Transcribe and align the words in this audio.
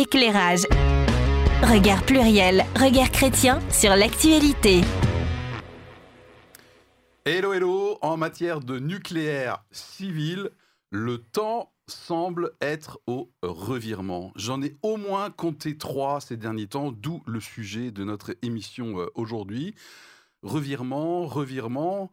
éclairage. 0.00 0.66
Regard 1.62 2.02
pluriel, 2.04 2.64
regard 2.74 3.10
chrétien 3.10 3.60
sur 3.70 3.94
l'actualité. 3.94 4.80
Hello, 7.26 7.52
hello, 7.52 7.98
en 8.00 8.16
matière 8.16 8.60
de 8.60 8.78
nucléaire 8.78 9.62
civil, 9.70 10.50
le 10.90 11.18
temps 11.18 11.70
semble 11.86 12.52
être 12.62 12.98
au 13.06 13.30
revirement. 13.42 14.32
J'en 14.36 14.62
ai 14.62 14.74
au 14.82 14.96
moins 14.96 15.28
compté 15.30 15.76
trois 15.76 16.20
ces 16.22 16.38
derniers 16.38 16.66
temps, 16.66 16.92
d'où 16.92 17.22
le 17.26 17.40
sujet 17.40 17.90
de 17.90 18.02
notre 18.02 18.34
émission 18.40 19.00
euh, 19.00 19.06
aujourd'hui. 19.14 19.74
Revirement, 20.42 21.26
revirement. 21.26 22.10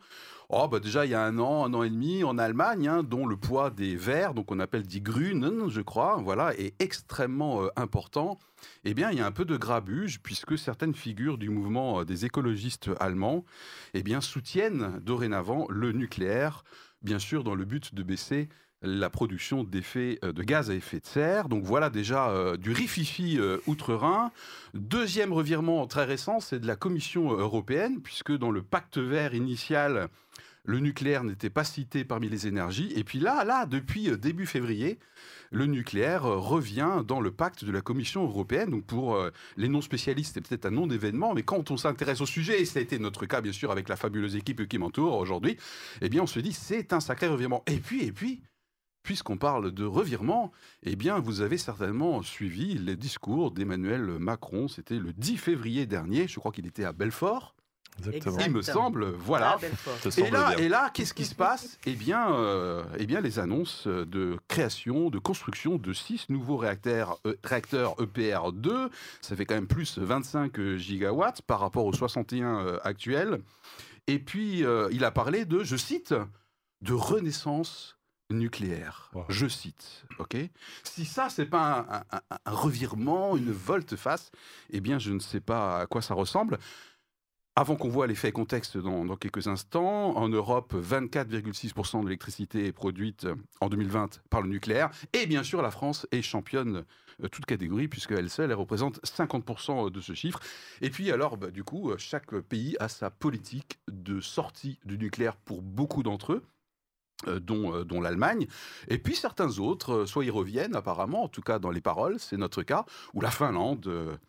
Oh, 0.50 0.70
bah 0.70 0.80
déjà, 0.80 1.06
il 1.06 1.12
y 1.12 1.14
a 1.14 1.22
un 1.26 1.40
an, 1.40 1.66
un 1.66 1.74
an 1.74 1.84
et 1.84 1.90
demi, 1.90 2.24
en 2.24 2.38
Allemagne, 2.38 2.88
hein, 2.88 3.04
dont 3.04 3.28
le 3.28 3.36
poids 3.36 3.70
des 3.70 3.98
verts, 3.98 4.34
donc 4.34 4.50
on 4.50 4.62
appelle 4.62 4.84
die 4.84 5.02
Grünen, 5.02 5.70
je 5.70 5.82
crois, 5.82 6.22
voilà, 6.24 6.58
est 6.58 6.74
extrêmement 6.82 7.64
euh, 7.64 7.68
important. 7.76 8.40
Eh 8.86 8.94
bien, 8.94 9.12
il 9.12 9.18
y 9.18 9.22
a 9.22 9.26
un 9.26 9.34
peu 9.34 9.44
de 9.44 9.58
grabuge, 9.58 10.22
puisque 10.22 10.58
certaines 10.58 10.96
figures 10.96 11.38
du 11.38 11.50
mouvement 11.50 12.00
euh, 12.00 12.06
des 12.06 12.24
écologistes 12.24 12.90
allemands 13.02 13.44
eh 13.94 14.04
bien, 14.04 14.22
soutiennent 14.22 15.02
dorénavant 15.02 15.66
le 15.70 15.92
nucléaire, 15.92 16.64
bien 17.02 17.20
sûr, 17.20 17.44
dans 17.44 17.56
le 17.56 17.66
but 17.66 17.94
de 17.94 18.04
baisser 18.04 18.48
la 18.82 19.10
production 19.10 19.64
d'effets 19.64 20.20
euh, 20.24 20.32
de 20.32 20.44
gaz 20.44 20.70
à 20.70 20.76
effet 20.76 21.00
de 21.00 21.06
serre. 21.06 21.50
Donc 21.50 21.64
voilà 21.64 21.90
déjà 21.90 22.30
euh, 22.30 22.58
du 22.58 22.72
rififi 22.72 23.38
euh, 23.40 23.58
outre-Rhin. 23.68 24.32
Deuxième 24.74 25.34
revirement 25.34 25.88
très 25.88 26.06
récent, 26.06 26.40
c'est 26.40 26.60
de 26.60 26.68
la 26.68 26.76
Commission 26.76 27.32
européenne, 27.32 28.02
puisque 28.02 28.32
dans 28.32 28.52
le 28.52 28.62
pacte 28.62 28.98
vert 28.98 29.34
initial, 29.34 30.10
le 30.64 30.80
nucléaire 30.80 31.24
n'était 31.24 31.50
pas 31.50 31.64
cité 31.64 32.04
parmi 32.04 32.30
les 32.30 32.46
énergies. 32.46 32.92
Et 32.96 33.04
puis 33.04 33.20
là, 33.20 33.44
là, 33.46 33.66
depuis 33.66 34.12
début 34.18 34.46
février, 34.46 35.00
le 35.50 35.66
nucléaire 35.66 36.24
revient 36.24 37.04
dans 37.08 37.22
le 37.22 37.32
pacte 37.32 37.64
de 37.64 37.72
la 37.72 37.80
Commission 37.80 38.26
européenne. 38.26 38.70
Donc 38.72 38.84
pour 38.84 39.18
les 39.56 39.70
non-spécialistes, 39.70 40.34
c'est 40.34 40.46
peut-être 40.46 40.66
un 40.66 40.72
non-événement, 40.72 41.34
mais 41.34 41.44
quand 41.44 41.72
on 41.72 41.78
s'intéresse 41.78 42.20
au 42.20 42.26
sujet, 42.26 42.62
et 42.62 42.66
ça 42.66 42.80
a 42.80 42.82
été 42.82 43.00
notre 43.00 43.26
cas 43.26 43.40
bien 43.40 43.54
sûr 43.54 43.72
avec 43.72 43.88
la 43.88 43.96
fabuleuse 43.96 44.36
équipe 44.36 44.68
qui 44.68 44.78
m'entoure 44.78 45.16
aujourd'hui, 45.18 45.56
eh 46.02 46.10
bien 46.10 46.22
on 46.22 46.28
se 46.28 46.42
dit 46.42 46.52
c'est 46.52 46.92
un 46.92 47.00
sacré 47.00 47.28
revirement. 47.28 47.64
Et 47.66 47.78
puis, 47.78 48.04
et 48.04 48.12
puis, 48.12 48.42
puisqu'on 49.08 49.38
parle 49.38 49.72
de 49.72 49.86
revirement, 49.86 50.52
eh 50.84 50.98
bien, 50.98 51.20
vous 51.20 51.40
avez 51.40 51.58
certainement 51.58 52.22
suivi 52.24 52.78
les 52.78 52.98
discours 52.98 53.52
d'Emmanuel 53.52 54.02
Macron. 54.20 54.68
C'était 54.68 55.00
le 55.00 55.14
10 55.14 55.38
février 55.38 55.86
dernier. 55.86 56.28
Je 56.28 56.38
crois 56.42 56.52
qu'il 56.52 56.68
était 56.68 56.84
à 56.84 56.92
Belfort. 56.92 57.56
Exactement. 58.00 58.38
Il 58.46 58.52
me 58.52 58.62
semble, 58.62 59.06
voilà. 59.12 59.60
et 60.18 60.30
là, 60.30 60.60
et 60.60 60.68
là, 60.68 60.92
qu'est-ce 60.94 61.14
qui 61.14 61.24
se 61.24 61.36
passe? 61.36 61.80
Eh 61.86 61.94
bien, 61.94 62.34
euh, 62.34 62.84
eh 62.98 63.06
bien, 63.06 63.22
les 63.22 63.40
annonces 63.40 63.88
de 63.88 64.38
création, 64.50 65.10
de 65.10 65.20
construction 65.20 65.78
de 65.78 65.94
six 65.94 66.28
nouveaux 66.28 66.58
réacteurs, 66.58 67.18
euh, 67.26 67.38
réacteurs 67.46 67.96
EPR2, 68.02 68.90
ça 69.22 69.38
fait 69.38 69.46
quand 69.46 69.56
même 69.56 69.68
plus 69.68 70.00
25 70.00 70.76
gigawatts 70.76 71.42
par 71.44 71.62
rapport 71.62 71.86
aux 71.86 71.94
61 71.94 72.60
euh, 72.60 72.78
actuels. 72.84 73.40
Et 74.08 74.20
puis, 74.20 74.66
euh, 74.66 74.90
il 74.92 75.06
a 75.06 75.12
parlé 75.12 75.46
de, 75.46 75.64
je 75.64 75.78
cite, 75.78 76.14
de 76.82 76.94
renaissance 76.94 77.97
nucléaire. 78.30 79.12
Je 79.30 79.48
cite. 79.48 80.06
Ok? 80.20 80.38
Si 80.84 81.06
ça 81.06 81.30
c'est 81.30 81.46
pas 81.46 81.86
un, 81.90 82.18
un, 82.18 82.22
un, 82.46 82.52
revirement, 82.52 83.38
une 83.38 83.52
volte-face, 83.52 84.32
eh 84.70 84.82
bien 84.82 85.00
je 85.00 85.12
ne 85.14 85.20
sais 85.20 85.40
pas 85.40 85.82
à 85.82 85.88
quoi 85.88 86.02
ça 86.02 86.14
ressemble. 86.14 86.60
Avant 87.60 87.76
qu'on 87.76 87.90
voit 87.90 88.06
l'effet 88.06 88.32
contexte 88.32 88.78
dans, 88.78 89.04
dans, 89.04 89.16
quelques 89.16 89.48
instants, 89.48 90.16
en 90.16 90.30
Europe, 90.30 90.76
24,6% 90.76 92.02
de 92.02 92.06
l'électricité 92.06 92.68
est 92.68 92.72
produite 92.72 93.26
en 93.62 93.70
2020 93.70 94.22
par 94.30 94.44
le 94.44 94.50
nucléaire. 94.50 94.92
Et 95.14 95.26
bien 95.26 95.42
sûr, 95.42 95.64
la 95.64 95.72
France 95.72 96.06
est 96.12 96.22
championne 96.22 96.86
euh, 97.24 97.28
toute 97.30 97.48
catégorie, 97.48 97.88
puisqu'elle 97.88 98.30
seule, 98.30 98.52
elle 98.52 98.58
représente 98.58 99.04
50% 99.04 99.90
de 99.90 100.02
ce 100.02 100.14
chiffre. 100.14 100.40
Et 100.82 100.92
puis 100.92 101.12
alors, 101.12 101.36
bah, 101.38 101.50
du 101.50 101.64
coup, 101.64 101.92
chaque 101.98 102.36
pays 102.42 102.78
a 102.80 102.90
sa 102.90 103.10
politique 103.10 103.80
de 103.92 104.22
sortie 104.22 104.78
du 104.86 105.00
nucléaire 105.00 105.36
pour 105.36 105.64
beaucoup 105.64 106.04
d'entre 106.04 106.34
eux. 106.34 106.44
Euh, 107.26 107.40
dont, 107.40 107.74
euh, 107.74 107.84
dont 107.84 108.00
l'Allemagne, 108.00 108.46
et 108.90 109.00
puis 109.00 109.16
certains 109.16 109.58
autres, 109.58 109.92
euh, 109.92 110.06
soit 110.06 110.24
ils 110.24 110.30
reviennent 110.30 110.76
apparemment, 110.76 111.24
en 111.24 111.28
tout 111.28 111.42
cas 111.42 111.58
dans 111.58 111.72
les 111.72 111.82
paroles, 111.82 112.20
c'est 112.20 112.38
notre 112.38 112.62
cas, 112.62 112.86
ou 113.16 113.22
la 113.22 113.32
Finlande, 113.32 114.20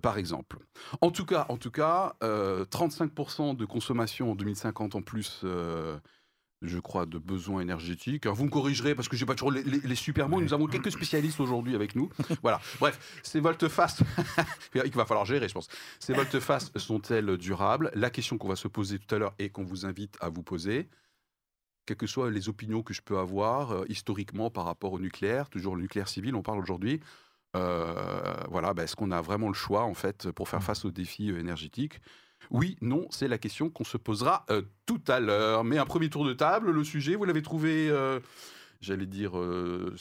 par 0.00 0.16
exemple. 0.16 0.56
En 1.02 1.10
tout 1.10 1.26
cas, 1.26 1.44
en 1.50 1.58
tout 1.58 1.70
cas, 1.70 2.14
35% 2.22 3.54
de 3.54 3.66
consommation 3.66 4.32
en 4.32 4.34
2050 4.34 4.94
en 4.94 5.02
plus 5.02 5.44
je 6.62 6.78
crois, 6.78 7.06
de 7.06 7.18
besoins 7.18 7.60
énergétiques. 7.60 8.26
Vous 8.26 8.44
me 8.44 8.50
corrigerez 8.50 8.94
parce 8.96 9.08
que 9.08 9.16
j'ai 9.16 9.26
pas 9.26 9.34
toujours 9.34 9.52
les, 9.52 9.62
les, 9.62 9.78
les 9.78 9.94
super 9.94 10.28
mots. 10.28 10.40
Nous 10.40 10.52
avons 10.52 10.66
quelques 10.66 10.90
spécialistes 10.90 11.38
aujourd'hui 11.38 11.76
avec 11.76 11.94
nous. 11.94 12.10
voilà. 12.42 12.60
Bref, 12.80 13.20
ces 13.22 13.38
volte-face, 13.38 14.02
il 14.74 14.90
va 14.92 15.04
falloir 15.04 15.24
gérer, 15.24 15.48
je 15.48 15.54
pense. 15.54 15.68
Ces 16.00 16.14
volte-face 16.14 16.72
sont-elles 16.74 17.36
durables? 17.36 17.92
La 17.94 18.10
question 18.10 18.38
qu'on 18.38 18.48
va 18.48 18.56
se 18.56 18.66
poser 18.66 18.98
tout 18.98 19.14
à 19.14 19.18
l'heure 19.18 19.34
et 19.38 19.50
qu'on 19.50 19.62
vous 19.62 19.86
invite 19.86 20.16
à 20.20 20.30
vous 20.30 20.42
poser, 20.42 20.88
quelles 21.88 21.96
que 21.96 22.06
soient 22.06 22.30
les 22.30 22.50
opinions 22.50 22.82
que 22.82 22.92
je 22.92 23.00
peux 23.00 23.18
avoir 23.18 23.72
euh, 23.72 23.84
historiquement 23.88 24.50
par 24.50 24.66
rapport 24.66 24.92
au 24.92 25.00
nucléaire, 25.00 25.48
toujours 25.48 25.74
le 25.74 25.80
nucléaire 25.80 26.08
civil, 26.08 26.34
on 26.34 26.42
parle 26.42 26.58
aujourd'hui. 26.58 27.00
Euh, 27.56 28.34
voilà, 28.50 28.74
bah, 28.74 28.84
est-ce 28.84 28.94
qu'on 28.94 29.10
a 29.10 29.22
vraiment 29.22 29.48
le 29.48 29.54
choix 29.54 29.84
en 29.84 29.94
fait 29.94 30.30
pour 30.32 30.50
faire 30.50 30.62
face 30.62 30.84
aux 30.84 30.90
défis 30.90 31.30
euh, 31.30 31.40
énergétiques? 31.40 32.00
Oui, 32.50 32.76
non, 32.82 33.06
c'est 33.10 33.26
la 33.26 33.38
question 33.38 33.70
qu'on 33.70 33.84
se 33.84 33.96
posera 33.96 34.44
euh, 34.50 34.62
tout 34.84 35.00
à 35.08 35.18
l'heure. 35.18 35.64
Mais 35.64 35.78
un 35.78 35.86
premier 35.86 36.10
tour 36.10 36.26
de 36.26 36.34
table, 36.34 36.70
le 36.70 36.84
sujet, 36.84 37.14
vous 37.14 37.24
l'avez 37.24 37.42
trouvé 37.42 37.90
j'allais 38.80 39.06
dire 39.06 39.38
euh, 39.38 39.94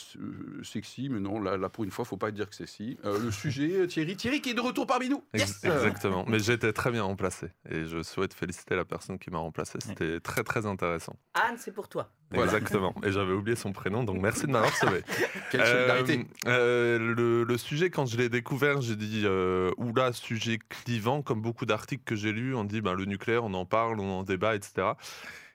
sexy, 0.64 1.10
mais 1.10 1.20
non, 1.20 1.40
là, 1.40 1.58
là, 1.58 1.70
pour 1.70 1.84
une 1.84 1.92
fois, 1.92 2.06
faut 2.06 2.18
pas 2.18 2.32
dire 2.32 2.50
que 2.50 2.56
c'est 2.56 2.68
sexy. 2.68 2.98
Euh, 3.06 3.20
le 3.20 3.32
sujet, 3.32 3.88
Thierry, 3.88 4.16
Thierry 4.16 4.42
qui 4.42 4.52
est 4.52 4.54
de 4.54 4.62
retour 4.62 4.86
parmi 4.88 5.10
nous. 5.10 5.24
Yes 5.34 5.64
Exactement, 5.64 6.26
mais 6.28 6.40
j'étais 6.40 6.74
très 6.74 6.92
bien 6.92 7.04
remplacé 7.04 7.48
et 7.70 7.86
je 7.86 8.04
souhaite 8.04 8.34
féliciter 8.34 8.76
la 8.76 8.86
personne 8.86 9.20
qui 9.20 9.30
m'a 9.30 9.40
remplacé. 9.40 9.80
C'était 9.82 10.14
ouais. 10.14 10.20
très 10.20 10.44
très 10.44 10.66
intéressant. 10.66 11.16
Anne, 11.34 11.56
c'est 11.58 11.74
pour 11.74 11.88
toi. 11.88 12.10
Exactement, 12.34 12.94
et 13.04 13.12
j'avais 13.12 13.32
oublié 13.32 13.56
son 13.56 13.72
prénom, 13.72 14.04
donc 14.04 14.22
merci 14.22 14.48
de 14.48 14.52
m'avoir 14.52 14.76
sauvé. 14.76 15.02
Quelle 15.52 15.66
solidarité 15.66 16.28
euh, 16.46 17.00
le, 17.00 17.44
le, 17.44 17.58
sujet, 17.58 17.90
quand 17.90 18.06
je 18.06 18.18
l'ai 18.18 18.28
découvert, 18.28 18.82
j'ai 18.82 18.98
dit 18.98 19.22
euh, 19.24 19.72
oula, 19.78 20.12
sujet 20.12 20.60
clivant, 20.68 21.22
comme 21.22 21.42
beaucoup 21.42 21.66
d'articles 21.66 22.04
que 22.04 22.16
j'ai 22.16 22.34
lus, 22.34 22.54
on 22.54 22.66
dit 22.66 22.82
ben, 22.82 22.94
le 22.94 23.06
nucléaire, 23.06 23.46
on 23.46 23.54
en 23.54 23.66
parle, 23.66 24.02
on 24.02 24.20
en 24.20 24.24
débat, 24.24 24.56
etc. 24.56 24.90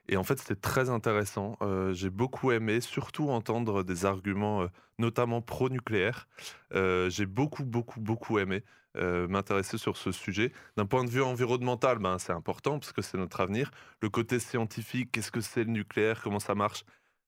Et 0.09 0.17
en 0.17 0.23
fait, 0.23 0.37
c'était 0.39 0.55
très 0.55 0.89
intéressant. 0.89 1.57
Euh, 1.61 1.93
j'ai 1.93 2.09
beaucoup 2.09 2.51
aimé, 2.51 2.81
surtout 2.81 3.29
entendre 3.29 3.83
des 3.83 4.05
arguments, 4.05 4.63
euh, 4.63 4.67
notamment 4.99 5.41
pro-nucléaire. 5.41 6.27
Euh, 6.73 7.09
j'ai 7.09 7.25
beaucoup, 7.25 7.63
beaucoup, 7.63 7.99
beaucoup 7.99 8.39
aimé 8.39 8.63
m'intéresser 8.95 9.79
sur 9.79 9.97
ce 9.97 10.11
sujet. 10.11 10.51
D'un 10.77 10.85
point 10.85 11.03
de 11.03 11.09
vue 11.09 11.23
environnemental, 11.23 11.97
ben, 11.97 12.19
c'est 12.19 12.31
important 12.31 12.77
parce 12.77 12.93
que 12.93 13.01
c'est 13.01 13.17
notre 13.17 13.41
avenir. 13.41 13.71
Le 14.01 14.09
côté 14.11 14.37
scientifique, 14.37 15.11
qu'est-ce 15.11 15.31
que 15.31 15.41
c'est 15.41 15.63
le 15.63 15.71
nucléaire, 15.71 16.21
comment 16.21 16.39
ça 16.39 16.53
marche 16.53 16.85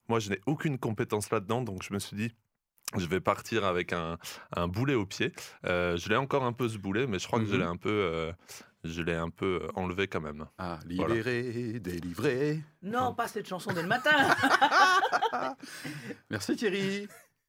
Moi, 0.08 0.20
je 0.20 0.30
n'ai 0.30 0.40
aucune 0.46 0.78
compétence 0.78 1.32
là-dedans, 1.32 1.64
donc 1.64 1.82
je 1.82 1.92
me 1.92 1.98
suis 1.98 2.16
dit, 2.16 2.32
je 2.96 3.06
vais 3.08 3.20
partir 3.20 3.66
avec 3.66 3.94
un, 3.94 4.18
un 4.56 4.68
boulet 4.68 4.94
au 4.94 5.06
pied. 5.06 5.34
Euh, 5.66 5.98
je 5.98 6.08
l'ai 6.10 6.16
encore 6.16 6.44
un 6.44 6.54
peu 6.54 6.70
ce 6.70 6.78
boulet, 6.78 7.08
mais 7.08 7.20
je 7.20 7.28
crois 7.28 7.40
mm 7.40 7.44
-hmm. 7.44 7.46
que 7.46 7.52
je 7.52 7.58
l'ai 7.58 7.64
un 7.66 7.78
peu, 7.78 7.90
euh, 7.90 8.32
je 8.86 9.02
l'ai 9.02 9.16
un 9.16 9.30
peu 9.30 9.68
enlevé 9.76 10.08
quand 10.08 10.22
même. 10.22 10.46
Ah, 10.58 10.80
libéré, 10.86 11.42
voilà. 11.42 11.80
délivré. 11.80 12.64
Non, 12.82 13.14
pas 13.14 13.28
cette 13.28 13.48
chanson 13.48 13.74
dès 13.74 13.82
le 13.82 13.88
matin. 13.88 14.12
Merci 16.30 16.56
Thierry. 16.56 17.08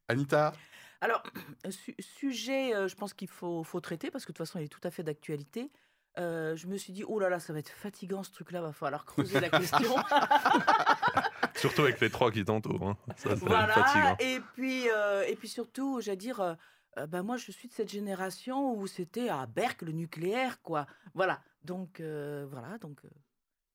Anita. 0.09 0.53
Alors, 1.01 1.23
su 1.69 1.95
sujet, 2.01 2.75
euh, 2.75 2.89
je 2.89 2.97
pense 2.97 3.13
qu'il 3.13 3.29
faut, 3.29 3.63
faut, 3.63 3.81
traiter 3.81 4.11
parce 4.11 4.25
que 4.25 4.33
de 4.33 4.37
toute 4.37 4.47
façon, 4.47 4.59
il 4.59 4.65
est 4.65 4.69
tout 4.69 4.81
à 4.83 4.91
fait 4.91 5.03
d'actualité. 5.03 5.71
Euh, 6.19 6.57
je 6.57 6.67
me 6.67 6.79
suis 6.79 6.95
dit, 6.95 7.05
oh 7.07 7.19
là 7.19 7.29
là, 7.29 7.39
ça 7.39 7.53
va 7.53 7.59
être 7.59 7.69
fatigant 7.69 8.23
ce 8.23 8.33
truc-là, 8.33 8.63
va 8.63 8.73
falloir 8.73 9.05
creuser 9.05 9.39
la 9.39 9.51
question. 9.51 9.95
surtout 11.55 11.83
avec 11.83 12.01
les 12.01 12.09
trois 12.09 12.31
qui. 12.31 12.43
Hein. 12.49 12.97
Ça, 13.17 13.35
voilà. 13.35 13.69
fatigant. 13.75 14.17
Et 14.21 14.41
puis, 14.55 14.89
euh, 14.89 15.25
et 15.27 15.37
puis 15.37 15.49
surtout, 15.49 16.01
j'allais 16.01 16.17
dire, 16.17 16.57
euh, 16.99 17.07
ben 17.07 17.23
moi, 17.23 17.37
je 17.37 17.51
suis 17.53 17.69
de 17.69 17.73
cette 17.73 17.91
génération 17.91 18.77
où 18.77 18.87
c'était 18.87 19.29
à 19.29 19.47
Berck 19.47 19.83
le 19.83 19.93
nucléaire, 19.93 20.61
quoi. 20.63 20.87
Voilà. 21.15 21.43
Donc, 21.65 22.01
euh, 22.01 22.47
voilà. 22.51 22.79
Donc, 22.79 23.01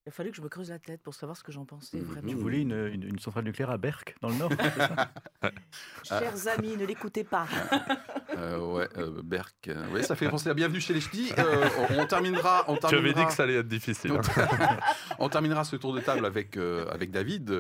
il 0.06 0.10
a 0.10 0.12
fallu 0.12 0.32
que 0.32 0.38
je 0.38 0.42
me 0.42 0.50
creuse 0.50 0.72
la 0.72 0.80
tête 0.80 1.04
pour 1.04 1.14
savoir 1.14 1.38
ce 1.38 1.44
que 1.44 1.52
j'en 1.52 1.64
pensais 1.64 1.98
mmh, 1.98 2.04
vraiment. 2.04 2.28
Tu 2.28 2.34
voulais 2.34 2.62
une, 2.62 2.88
une, 2.88 3.04
une, 3.04 3.20
centrale 3.20 3.44
nucléaire 3.44 3.70
à 3.70 3.78
Berck, 3.78 4.16
dans 4.20 4.30
le 4.30 4.36
Nord 4.36 4.52
Chers 6.04 6.48
amis, 6.48 6.76
ne 6.76 6.88
l'écoutez 6.88 7.24
pas. 7.24 7.46
euh, 8.36 8.58
ouais, 8.58 8.90
euh, 8.98 9.22
Berck. 9.24 9.68
Euh, 9.68 9.92
ouais, 9.92 10.02
ça 10.02 10.16
fait 10.16 10.28
penser 10.28 10.50
à 10.50 10.56
Bienvenue 10.56 10.82
chez 10.82 10.96
les 10.96 11.02
Ch'tis. 11.02 11.32
Euh, 11.38 11.70
on, 11.92 12.00
on, 12.00 12.08
terminera, 12.08 12.66
on 12.68 12.78
terminera. 12.78 12.90
Tu 12.90 12.96
avais 12.96 13.14
dit 13.14 13.26
que 13.28 13.34
ça 13.34 13.44
allait 13.44 13.58
être 13.58 13.68
difficile. 13.68 14.14
Hein. 14.14 14.78
on 15.20 15.30
terminera 15.30 15.64
ce 15.66 15.76
tour 15.76 15.94
de 15.94 16.00
table 16.00 16.26
avec, 16.26 16.58
euh, 16.58 16.90
avec 16.90 17.12
David, 17.12 17.54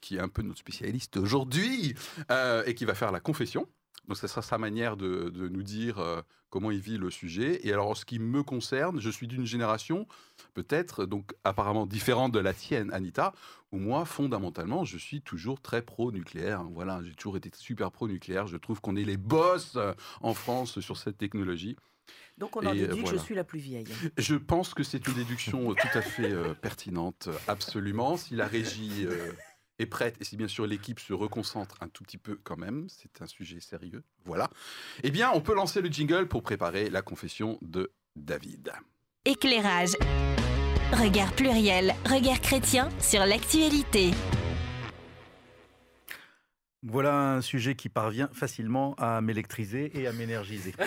qui 0.00 0.16
est 0.16 0.20
un 0.20 0.28
peu 0.28 0.42
notre 0.42 0.58
spécialiste 0.58 1.16
aujourd'hui 1.16 1.94
et 2.66 2.74
qui 2.74 2.86
va 2.86 2.94
faire 2.94 3.12
la 3.12 3.20
confession. 3.20 3.68
Donc, 4.08 4.16
ce 4.16 4.26
sera 4.26 4.42
sa 4.42 4.58
manière 4.58 4.96
de, 4.96 5.30
nous 5.48 5.62
dire 5.62 6.02
comment 6.50 6.70
il 6.70 6.80
vit 6.80 6.98
le 6.98 7.10
sujet. 7.10 7.66
Et 7.66 7.72
alors, 7.72 7.88
en 7.88 7.94
ce 7.94 8.04
qui 8.04 8.18
me 8.18 8.42
concerne, 8.42 9.00
je 9.00 9.10
suis 9.10 9.26
d'une 9.26 9.46
génération 9.46 10.06
peut-être, 10.52 11.06
donc 11.06 11.32
apparemment 11.42 11.86
différente 11.86 12.32
de 12.32 12.38
la 12.38 12.52
tienne, 12.52 12.92
Anita, 12.92 13.32
où 13.72 13.78
moi, 13.78 14.04
fondamentalement, 14.04 14.84
je 14.84 14.98
suis 14.98 15.20
toujours 15.20 15.60
très 15.60 15.82
pro-nucléaire. 15.82 16.62
Voilà, 16.72 17.00
j'ai 17.02 17.14
toujours 17.14 17.36
été 17.36 17.50
super 17.54 17.90
pro-nucléaire. 17.90 18.46
Je 18.46 18.56
trouve 18.56 18.80
qu'on 18.80 18.96
est 18.96 19.04
les 19.04 19.16
boss 19.16 19.78
en 20.20 20.34
France 20.34 20.80
sur 20.80 20.96
cette 20.96 21.18
technologie. 21.18 21.76
Donc 22.36 22.56
on 22.56 22.66
en 22.66 22.74
déduit 22.74 23.04
que 23.04 23.10
je 23.10 23.16
suis 23.16 23.34
la 23.34 23.44
plus 23.44 23.60
vieille. 23.60 23.86
Je 24.18 24.34
pense 24.34 24.74
que 24.74 24.82
c'est 24.82 25.06
une 25.06 25.14
déduction 25.14 25.74
tout 25.74 25.98
à 25.98 26.02
fait 26.02 26.32
pertinente, 26.60 27.28
absolument. 27.48 28.16
Si 28.16 28.34
la 28.34 28.46
régie 28.46 29.06
est 29.78 29.86
prête 29.86 30.16
et 30.20 30.24
si 30.24 30.36
bien 30.36 30.48
sûr 30.48 30.66
l'équipe 30.66 31.00
se 31.00 31.12
reconcentre 31.12 31.76
un 31.80 31.88
tout 31.88 32.04
petit 32.04 32.18
peu 32.18 32.38
quand 32.42 32.56
même, 32.56 32.86
c'est 32.88 33.22
un 33.22 33.26
sujet 33.26 33.60
sérieux, 33.60 34.02
voilà, 34.24 34.50
eh 35.02 35.10
bien 35.10 35.30
on 35.34 35.40
peut 35.40 35.54
lancer 35.54 35.80
le 35.80 35.88
jingle 35.88 36.28
pour 36.28 36.42
préparer 36.42 36.90
la 36.90 37.02
confession 37.02 37.58
de 37.62 37.92
David. 38.16 38.72
Éclairage. 39.24 39.92
Regard 40.92 41.32
pluriel, 41.32 41.94
regard 42.04 42.40
chrétien 42.40 42.88
sur 43.00 43.24
l'actualité. 43.26 44.12
Voilà 46.86 47.32
un 47.32 47.40
sujet 47.40 47.74
qui 47.74 47.88
parvient 47.88 48.28
facilement 48.34 48.94
à 48.98 49.22
m'électriser 49.22 49.90
et 49.98 50.06
à 50.06 50.12
m'énergiser. 50.12 50.74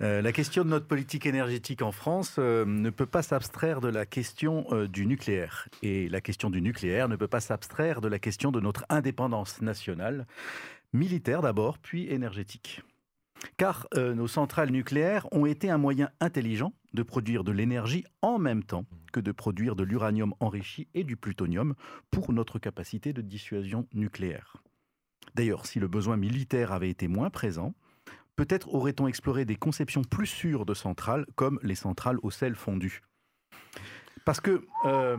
Euh, 0.00 0.20
la 0.20 0.32
question 0.32 0.64
de 0.64 0.68
notre 0.68 0.86
politique 0.88 1.26
énergétique 1.26 1.80
en 1.80 1.92
France 1.92 2.34
euh, 2.40 2.64
ne 2.64 2.90
peut 2.90 3.06
pas 3.06 3.22
s'abstraire 3.22 3.80
de 3.80 3.86
la 3.86 4.04
question 4.04 4.66
euh, 4.72 4.88
du 4.88 5.06
nucléaire. 5.06 5.68
Et 5.82 6.08
la 6.08 6.20
question 6.20 6.50
du 6.50 6.60
nucléaire 6.60 7.08
ne 7.08 7.14
peut 7.14 7.28
pas 7.28 7.38
s'abstraire 7.38 8.00
de 8.00 8.08
la 8.08 8.18
question 8.18 8.50
de 8.50 8.58
notre 8.58 8.84
indépendance 8.88 9.62
nationale, 9.62 10.26
militaire 10.92 11.40
d'abord, 11.40 11.78
puis 11.78 12.10
énergétique. 12.10 12.82
Car 13.56 13.88
nos 13.96 14.28
centrales 14.28 14.70
nucléaires 14.70 15.26
ont 15.32 15.46
été 15.46 15.70
un 15.70 15.78
moyen 15.78 16.10
intelligent 16.20 16.72
de 16.94 17.02
produire 17.02 17.44
de 17.44 17.52
l'énergie 17.52 18.04
en 18.22 18.38
même 18.38 18.62
temps 18.62 18.84
que 19.12 19.20
de 19.20 19.32
produire 19.32 19.76
de 19.76 19.84
l'uranium 19.84 20.34
enrichi 20.40 20.88
et 20.94 21.04
du 21.04 21.16
plutonium 21.16 21.74
pour 22.10 22.32
notre 22.32 22.58
capacité 22.58 23.12
de 23.12 23.22
dissuasion 23.22 23.86
nucléaire. 23.92 24.62
D'ailleurs, 25.34 25.66
si 25.66 25.80
le 25.80 25.88
besoin 25.88 26.16
militaire 26.16 26.72
avait 26.72 26.90
été 26.90 27.08
moins 27.08 27.30
présent, 27.30 27.74
peut-être 28.36 28.72
aurait-on 28.74 29.06
exploré 29.06 29.44
des 29.44 29.56
conceptions 29.56 30.02
plus 30.02 30.26
sûres 30.26 30.66
de 30.66 30.74
centrales, 30.74 31.26
comme 31.34 31.58
les 31.62 31.74
centrales 31.74 32.18
au 32.22 32.30
sel 32.30 32.54
fondu. 32.54 33.00
Parce 34.24 34.40
que... 34.40 34.64
Euh, 34.84 35.16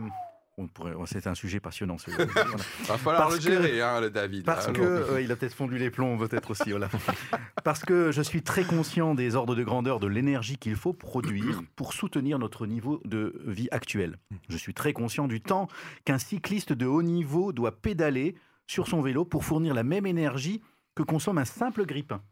c'est 1.06 1.26
un 1.26 1.34
sujet 1.34 1.60
passionnant. 1.60 1.96
Il 2.06 2.14
Va 2.86 2.98
falloir 2.98 3.30
le 3.30 3.40
gérer, 3.40 3.80
hein, 3.80 4.00
le 4.00 4.10
David. 4.10 4.44
Parce 4.44 4.66
qu'il 4.66 4.74
que 4.74 5.20
il 5.22 5.30
a 5.30 5.36
peut-être 5.36 5.54
fondu 5.54 5.78
les 5.78 5.90
plombs, 5.90 6.16
peut-être 6.18 6.50
aussi. 6.50 6.72
parce 7.64 7.84
que 7.84 8.12
je 8.12 8.22
suis 8.22 8.42
très 8.42 8.64
conscient 8.64 9.14
des 9.14 9.36
ordres 9.36 9.54
de 9.54 9.64
grandeur 9.64 10.00
de 10.00 10.06
l'énergie 10.06 10.56
qu'il 10.56 10.76
faut 10.76 10.92
produire 10.92 11.62
pour 11.76 11.92
soutenir 11.92 12.38
notre 12.38 12.66
niveau 12.66 13.00
de 13.04 13.40
vie 13.46 13.68
actuel. 13.70 14.16
Je 14.48 14.56
suis 14.56 14.74
très 14.74 14.92
conscient 14.92 15.26
du 15.26 15.40
temps 15.40 15.68
qu'un 16.04 16.18
cycliste 16.18 16.72
de 16.72 16.86
haut 16.86 17.02
niveau 17.02 17.52
doit 17.52 17.80
pédaler 17.80 18.34
sur 18.66 18.88
son 18.88 19.02
vélo 19.02 19.24
pour 19.24 19.44
fournir 19.44 19.74
la 19.74 19.82
même 19.82 20.06
énergie 20.06 20.62
que 20.94 21.02
consomme 21.02 21.38
un 21.38 21.44
simple 21.44 21.84
grippin. 21.84 22.22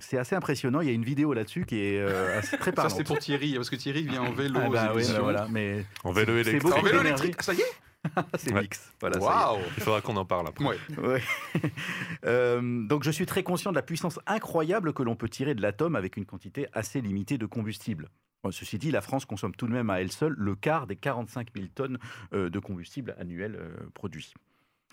C'est 0.00 0.18
assez 0.18 0.36
impressionnant. 0.36 0.80
Il 0.80 0.86
y 0.86 0.90
a 0.90 0.94
une 0.94 1.04
vidéo 1.04 1.32
là-dessus 1.32 1.64
qui 1.64 1.80
est 1.80 1.98
euh, 1.98 2.40
très 2.60 2.72
parlante. 2.72 2.92
Ça, 2.92 2.96
c'est 2.98 3.04
pour 3.04 3.18
Thierry, 3.18 3.54
parce 3.54 3.70
que 3.70 3.76
Thierry 3.76 4.02
vient 4.04 4.22
en 4.22 4.32
vélo. 4.32 4.60
Ah 4.62 4.68
bah, 4.68 4.92
oui, 4.94 5.04
bah 5.12 5.20
voilà, 5.20 5.48
mais 5.50 5.84
en 6.04 6.12
vélo 6.12 6.36
électrique. 6.36 6.74
En 6.74 6.82
vélo 6.82 7.00
électrique, 7.00 7.42
ça 7.42 7.54
y 7.54 7.60
est 7.60 7.72
c'est 8.38 8.52
mix. 8.52 8.92
Voilà, 9.00 9.18
wow. 9.18 9.60
Il 9.76 9.82
faudra 9.82 10.00
qu'on 10.00 10.16
en 10.16 10.24
parle 10.24 10.46
après. 10.46 10.64
Ouais. 10.64 11.20
euh, 12.24 12.86
donc 12.86 13.02
je 13.02 13.10
suis 13.10 13.26
très 13.26 13.42
conscient 13.42 13.72
de 13.72 13.76
la 13.76 13.82
puissance 13.82 14.20
incroyable 14.26 14.92
que 14.92 15.02
l'on 15.02 15.16
peut 15.16 15.28
tirer 15.28 15.54
de 15.56 15.60
l'atome 15.60 15.96
avec 15.96 16.16
une 16.16 16.24
quantité 16.24 16.68
assez 16.72 17.00
limitée 17.00 17.38
de 17.38 17.46
combustible. 17.46 18.08
ceci 18.52 18.78
dit, 18.78 18.92
la 18.92 19.00
France 19.00 19.24
consomme 19.24 19.54
tout 19.54 19.66
de 19.66 19.72
même 19.72 19.90
à 19.90 20.00
elle 20.00 20.12
seule 20.12 20.34
le 20.38 20.54
quart 20.54 20.86
des 20.86 20.94
45 20.94 21.48
000 21.54 21.66
tonnes 21.74 21.98
euh, 22.32 22.48
de 22.48 22.58
combustible 22.60 23.16
annuel 23.18 23.58
produits. 23.94 24.32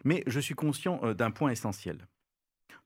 Mais 0.04 0.24
je 0.26 0.40
suis 0.40 0.56
conscient 0.56 1.14
d'un 1.14 1.30
point 1.30 1.52
essentiel 1.52 2.08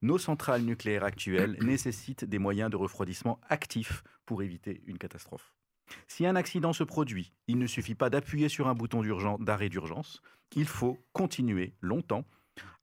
nos 0.01 0.17
centrales 0.17 0.61
nucléaires 0.61 1.03
actuelles 1.03 1.57
nécessitent 1.61 2.25
des 2.25 2.39
moyens 2.39 2.69
de 2.69 2.75
refroidissement 2.75 3.39
actifs 3.49 4.03
pour 4.25 4.43
éviter 4.43 4.81
une 4.85 4.97
catastrophe. 4.97 5.53
Si 6.07 6.25
un 6.25 6.35
accident 6.35 6.73
se 6.73 6.83
produit, 6.83 7.33
il 7.47 7.57
ne 7.57 7.67
suffit 7.67 7.95
pas 7.95 8.09
d'appuyer 8.09 8.49
sur 8.49 8.67
un 8.67 8.75
bouton 8.75 9.01
d'arrêt 9.39 9.69
d'urgence, 9.69 10.21
il 10.55 10.67
faut 10.67 10.99
continuer 11.13 11.73
longtemps 11.81 12.25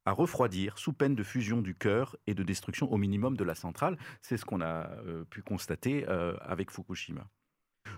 à 0.05 0.11
refroidir 0.11 0.77
sous 0.77 0.93
peine 0.93 1.15
de 1.15 1.23
fusion 1.23 1.61
du 1.61 1.75
cœur 1.75 2.15
et 2.27 2.33
de 2.33 2.43
destruction 2.43 2.91
au 2.91 2.97
minimum 2.97 3.35
de 3.35 3.43
la 3.43 3.55
centrale. 3.55 3.97
C'est 4.21 4.37
ce 4.37 4.45
qu'on 4.45 4.61
a 4.61 4.89
euh, 5.05 5.25
pu 5.25 5.41
constater 5.41 6.07
euh, 6.07 6.35
avec 6.41 6.71
Fukushima. 6.71 7.27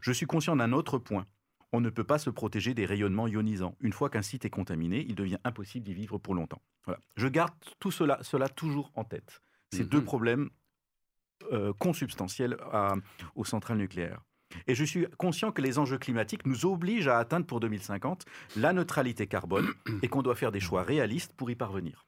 Je 0.01 0.11
suis 0.11 0.25
conscient 0.25 0.55
d'un 0.55 0.73
autre 0.73 0.97
point 0.97 1.27
on 1.71 1.81
ne 1.81 1.89
peut 1.89 2.03
pas 2.03 2.17
se 2.17 2.29
protéger 2.29 2.73
des 2.73 2.85
rayonnements 2.85 3.27
ionisants. 3.27 3.75
Une 3.79 3.93
fois 3.93 4.09
qu'un 4.09 4.21
site 4.21 4.45
est 4.45 4.49
contaminé, 4.49 5.05
il 5.07 5.15
devient 5.15 5.37
impossible 5.43 5.85
d'y 5.85 5.93
vivre 5.93 6.17
pour 6.17 6.35
longtemps. 6.35 6.61
Je 7.15 7.27
garde 7.27 7.53
tout 7.79 7.91
cela, 7.91 8.17
cela 8.21 8.49
toujours 8.49 8.91
en 8.95 9.03
tête. 9.03 9.41
Ces 9.71 9.85
deux 9.85 9.99
mhm. 9.99 10.05
problèmes 10.05 10.49
euh, 11.51 11.73
consubstantiels 11.73 12.57
aux 13.35 13.45
centrales 13.45 13.77
nucléaires. 13.77 14.21
Et 14.67 14.73
je 14.73 14.83
suis 14.83 15.05
conscient 15.17 15.51
que 15.51 15.61
les 15.61 15.77
enjeux 15.77 15.99
climatiques 15.99 16.45
nous 16.45 16.65
obligent 16.65 17.07
à 17.07 17.19
atteindre 17.19 17.45
pour 17.45 17.59
2050 17.59 18.25
la 18.55 18.73
neutralité 18.73 19.27
carbone 19.27 19.67
et 20.01 20.07
qu'on 20.07 20.23
doit 20.23 20.35
faire 20.35 20.51
des 20.51 20.59
choix 20.59 20.83
réalistes 20.83 21.33
pour 21.33 21.51
y 21.51 21.55
parvenir. 21.55 22.07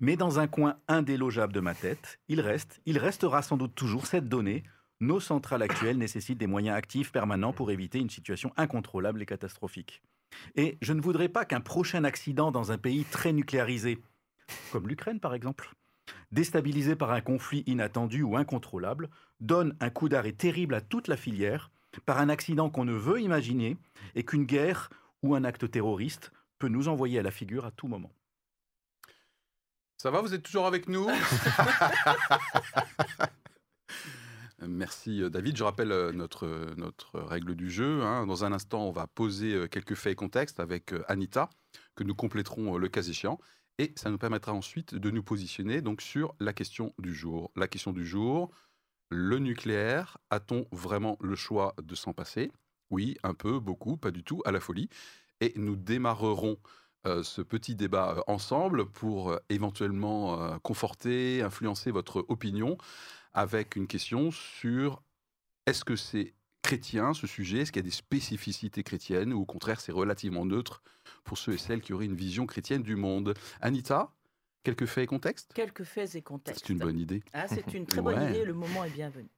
Mais 0.00 0.16
dans 0.16 0.38
un 0.38 0.46
coin 0.46 0.76
indélogeable 0.86 1.52
de 1.52 1.60
ma 1.60 1.74
tête, 1.74 2.20
il 2.28 2.40
reste, 2.40 2.80
il 2.86 2.98
restera 2.98 3.42
sans 3.42 3.56
doute 3.56 3.74
toujours 3.74 4.06
cette 4.06 4.28
donnée 4.28 4.62
nos 5.00 5.20
centrales 5.20 5.62
actuelles 5.62 5.98
nécessitent 5.98 6.38
des 6.38 6.46
moyens 6.46 6.76
actifs 6.76 7.12
permanents 7.12 7.52
pour 7.52 7.70
éviter 7.70 7.98
une 7.98 8.10
situation 8.10 8.52
incontrôlable 8.56 9.22
et 9.22 9.26
catastrophique. 9.26 10.02
Et 10.56 10.78
je 10.82 10.92
ne 10.92 11.00
voudrais 11.00 11.28
pas 11.28 11.44
qu'un 11.44 11.60
prochain 11.60 12.04
accident 12.04 12.50
dans 12.50 12.72
un 12.72 12.78
pays 12.78 13.04
très 13.04 13.32
nucléarisé, 13.32 13.98
comme 14.72 14.88
l'Ukraine 14.88 15.20
par 15.20 15.34
exemple, 15.34 15.74
déstabilisé 16.32 16.96
par 16.96 17.12
un 17.12 17.20
conflit 17.20 17.64
inattendu 17.66 18.22
ou 18.22 18.36
incontrôlable, 18.36 19.08
donne 19.40 19.76
un 19.80 19.90
coup 19.90 20.08
d'arrêt 20.08 20.32
terrible 20.32 20.74
à 20.74 20.80
toute 20.80 21.08
la 21.08 21.16
filière 21.16 21.70
par 22.04 22.18
un 22.18 22.28
accident 22.28 22.70
qu'on 22.70 22.84
ne 22.84 22.92
veut 22.92 23.20
imaginer 23.20 23.76
et 24.14 24.24
qu'une 24.24 24.44
guerre 24.44 24.90
ou 25.22 25.34
un 25.34 25.44
acte 25.44 25.70
terroriste 25.70 26.32
peut 26.58 26.68
nous 26.68 26.88
envoyer 26.88 27.18
à 27.18 27.22
la 27.22 27.30
figure 27.30 27.64
à 27.64 27.70
tout 27.70 27.88
moment. 27.88 28.12
Ça 29.96 30.10
va, 30.10 30.20
vous 30.20 30.34
êtes 30.34 30.42
toujours 30.42 30.66
avec 30.66 30.88
nous? 30.88 31.08
Merci 34.66 35.22
euh, 35.22 35.30
David. 35.30 35.56
Je 35.56 35.64
rappelle 35.64 35.92
euh, 35.92 36.12
notre, 36.12 36.46
euh, 36.46 36.74
notre 36.76 37.20
règle 37.20 37.54
du 37.54 37.70
jeu. 37.70 38.02
Hein. 38.02 38.26
Dans 38.26 38.44
un 38.44 38.52
instant, 38.52 38.82
on 38.82 38.90
va 38.90 39.06
poser 39.06 39.68
quelques 39.70 39.94
faits 39.94 40.12
et 40.12 40.16
contextes 40.16 40.58
avec 40.58 40.92
Anita, 41.06 41.48
que 41.94 42.04
nous 42.04 42.14
compléterons 42.14 42.76
le 42.76 42.88
cas 42.88 43.02
échéant. 43.02 43.38
Et 43.78 43.92
ça 43.94 44.10
nous 44.10 44.18
permettra 44.18 44.52
ensuite 44.52 44.96
de 44.96 45.10
nous 45.10 45.22
positionner 45.22 45.80
donc 45.80 46.02
sur 46.02 46.34
la 46.40 46.52
question 46.52 46.92
du 46.98 47.14
jour. 47.14 47.52
La 47.54 47.68
question 47.68 47.92
du 47.92 48.04
jour, 48.04 48.50
le 49.10 49.38
nucléaire, 49.38 50.18
a-t-on 50.30 50.66
vraiment 50.72 51.16
le 51.20 51.36
choix 51.36 51.74
de 51.80 51.94
s'en 51.94 52.12
passer? 52.12 52.50
Oui, 52.90 53.16
un 53.22 53.34
peu, 53.34 53.60
beaucoup, 53.60 53.96
pas 53.96 54.10
du 54.10 54.24
tout, 54.24 54.42
à 54.44 54.50
la 54.50 54.58
folie. 54.58 54.88
Et 55.40 55.52
nous 55.54 55.76
démarrerons 55.76 56.56
ce 57.04 57.40
petit 57.40 57.76
débat 57.76 58.24
ensemble 58.26 58.86
pour 58.86 59.38
éventuellement 59.48 60.58
conforter, 60.58 61.42
influencer 61.42 61.92
votre 61.92 62.24
opinion 62.28 62.76
avec 63.32 63.76
une 63.76 63.86
question 63.86 64.30
sur 64.30 65.02
est-ce 65.66 65.84
que 65.84 65.96
c'est 65.96 66.34
chrétien 66.62 67.14
ce 67.14 67.26
sujet? 67.26 67.58
Est-ce 67.60 67.72
qu'il 67.72 67.80
y 67.80 67.86
a 67.86 67.88
des 67.88 67.90
spécificités 67.90 68.82
chrétiennes 68.82 69.32
ou 69.32 69.40
au 69.40 69.46
contraire 69.46 69.80
c'est 69.80 69.92
relativement 69.92 70.44
neutre 70.44 70.82
pour 71.24 71.38
ceux 71.38 71.54
et 71.54 71.58
celles 71.58 71.80
qui 71.80 71.92
auraient 71.92 72.06
une 72.06 72.14
vision 72.14 72.46
chrétienne 72.46 72.82
du 72.82 72.96
monde? 72.96 73.34
Anita 73.60 74.12
Quelques 74.64 74.86
faits 74.86 75.04
et 75.04 75.06
contextes? 75.06 75.52
Quelques 75.54 75.84
faits 75.84 76.14
et 76.14 76.22
contextes. 76.22 76.66
C'est 76.66 76.72
une 76.72 76.78
bonne 76.78 76.98
idée. 76.98 77.22
Ah, 77.32 77.48
c'est 77.48 77.72
une 77.72 77.86
très 77.86 78.02
bonne 78.02 78.30
idée, 78.30 78.44
le 78.44 78.52
moment 78.52 78.84
est 78.84 78.90
bienvenu. 78.90 79.30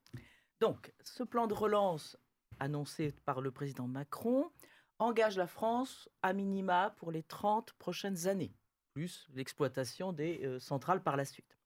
Donc, 0.60 0.92
ce 1.04 1.22
plan 1.22 1.46
de 1.46 1.54
relance 1.54 2.16
annoncé 2.58 3.14
par 3.24 3.40
le 3.40 3.50
président 3.50 3.86
Macron 3.86 4.50
engage 4.98 5.36
la 5.36 5.46
France 5.46 6.08
à 6.22 6.32
minima 6.32 6.94
pour 6.96 7.12
les 7.12 7.22
30 7.22 7.72
prochaines 7.74 8.26
années, 8.26 8.52
plus 8.92 9.28
l'exploitation 9.34 10.12
des 10.12 10.40
euh, 10.44 10.58
centrales 10.58 11.02
par 11.02 11.16
la 11.16 11.24
suite 11.24 11.59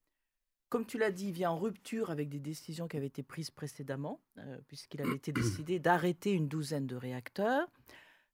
comme 0.68 0.86
tu 0.86 0.98
l'as 0.98 1.10
dit, 1.10 1.32
vient 1.32 1.50
en 1.50 1.58
rupture 1.58 2.10
avec 2.10 2.28
des 2.28 2.40
décisions 2.40 2.88
qui 2.88 2.96
avaient 2.96 3.06
été 3.06 3.22
prises 3.22 3.50
précédemment, 3.50 4.20
euh, 4.38 4.58
puisqu'il 4.66 5.00
avait 5.02 5.14
été 5.16 5.32
décidé 5.32 5.78
d'arrêter 5.78 6.32
une 6.32 6.48
douzaine 6.48 6.86
de 6.86 6.96
réacteurs. 6.96 7.68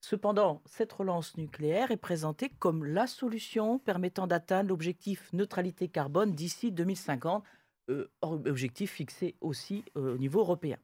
Cependant, 0.00 0.62
cette 0.64 0.92
relance 0.92 1.36
nucléaire 1.36 1.90
est 1.90 1.98
présentée 1.98 2.48
comme 2.58 2.84
la 2.84 3.06
solution 3.06 3.78
permettant 3.78 4.26
d'atteindre 4.26 4.70
l'objectif 4.70 5.30
neutralité 5.34 5.88
carbone 5.88 6.32
d'ici 6.32 6.72
2050, 6.72 7.44
euh, 7.90 8.10
objectif 8.22 8.92
fixé 8.92 9.36
aussi 9.40 9.84
euh, 9.96 10.14
au 10.14 10.18
niveau 10.18 10.40
européen. 10.40 10.78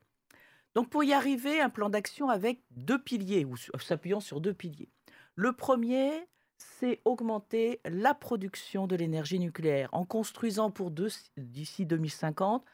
Donc 0.75 0.91
pour 0.91 1.03
y 1.05 1.15
arriver, 1.15 1.63
un 1.63 1.71
plan 1.71 1.89
d'action 1.89 2.29
avec 2.29 2.61
deux 2.73 3.01
piliers, 3.03 3.47
ou 3.47 3.57
s'appuyant 3.57 4.21
sur 4.21 4.43
deux 4.43 4.53
piliers. 4.53 4.91
Le 5.35 5.55
premier, 5.55 6.29
c'est 6.59 7.01
augmenter 7.05 7.81
la 7.85 8.15
production 8.15 8.87
de 8.87 8.97
l'énergie 8.97 9.39
nucléaire 9.39 9.89
en 9.93 10.05
construisant 10.05 10.71
pour 10.71 10.91
d'ici 11.37 11.87
2050 11.87 12.65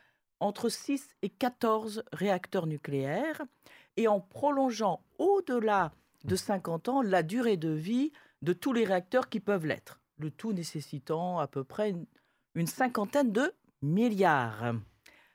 entre 0.40 0.68
6 0.68 1.16
et 1.22 1.28
14 1.28 2.04
réacteurs 2.12 2.66
nucléaires 2.66 3.42
et 3.96 4.08
en 4.08 4.20
prolongeant 4.20 5.04
au-delà 5.18 5.92
de 6.24 6.36
50 6.36 6.88
ans 6.88 7.02
la 7.02 7.22
durée 7.22 7.56
de 7.56 7.70
vie 7.70 8.12
de 8.42 8.52
tous 8.52 8.72
les 8.72 8.84
réacteurs 8.84 9.28
qui 9.28 9.40
peuvent 9.40 9.66
l'être, 9.66 10.00
le 10.18 10.30
tout 10.30 10.52
nécessitant 10.52 11.38
à 11.38 11.46
peu 11.46 11.64
près 11.64 11.94
une, 12.54 12.66
cinquantaine 12.66 13.32
de 13.32 13.52
milliards. 13.82 14.74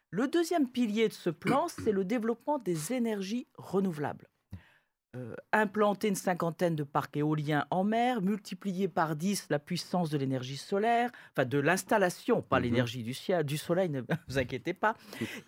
Le 0.10 0.28
deuxième 0.28 0.70
pilier 0.70 1.08
de 1.08 1.14
ce 1.14 1.30
plan, 1.30 1.68
c'est 1.68 1.92
le 1.92 2.06
développement 2.06 2.60
des 2.60 2.94
énergies 2.94 3.48
renouvelables. 3.58 4.28
Euh, 5.18 5.36
implanter 5.52 6.10
une 6.10 6.16
cinquantaine 6.16 6.76
de 6.76 6.84
parcs 6.84 7.18
éoliens 7.18 7.66
en 7.72 7.84
mer, 7.84 8.22
multiplier 8.22 8.88
par 8.88 9.16
10 9.16 9.48
la 9.50 9.58
puissance 9.58 10.10
de 10.10 10.18
l'énergie 10.18 10.58
solaire, 10.58 11.10
enfin 11.32 11.46
de 11.46 11.58
l'installation, 11.58 12.42
pas 12.42 12.58
mhm. 12.58 12.64
l'énergie 12.66 13.04
du, 13.04 13.14
ciel, 13.14 13.44
du 13.44 13.58
soleil, 13.58 13.90
ne 13.90 14.02
vous 14.28 14.38
inquiétez 14.38 14.74
pas, 14.74 14.96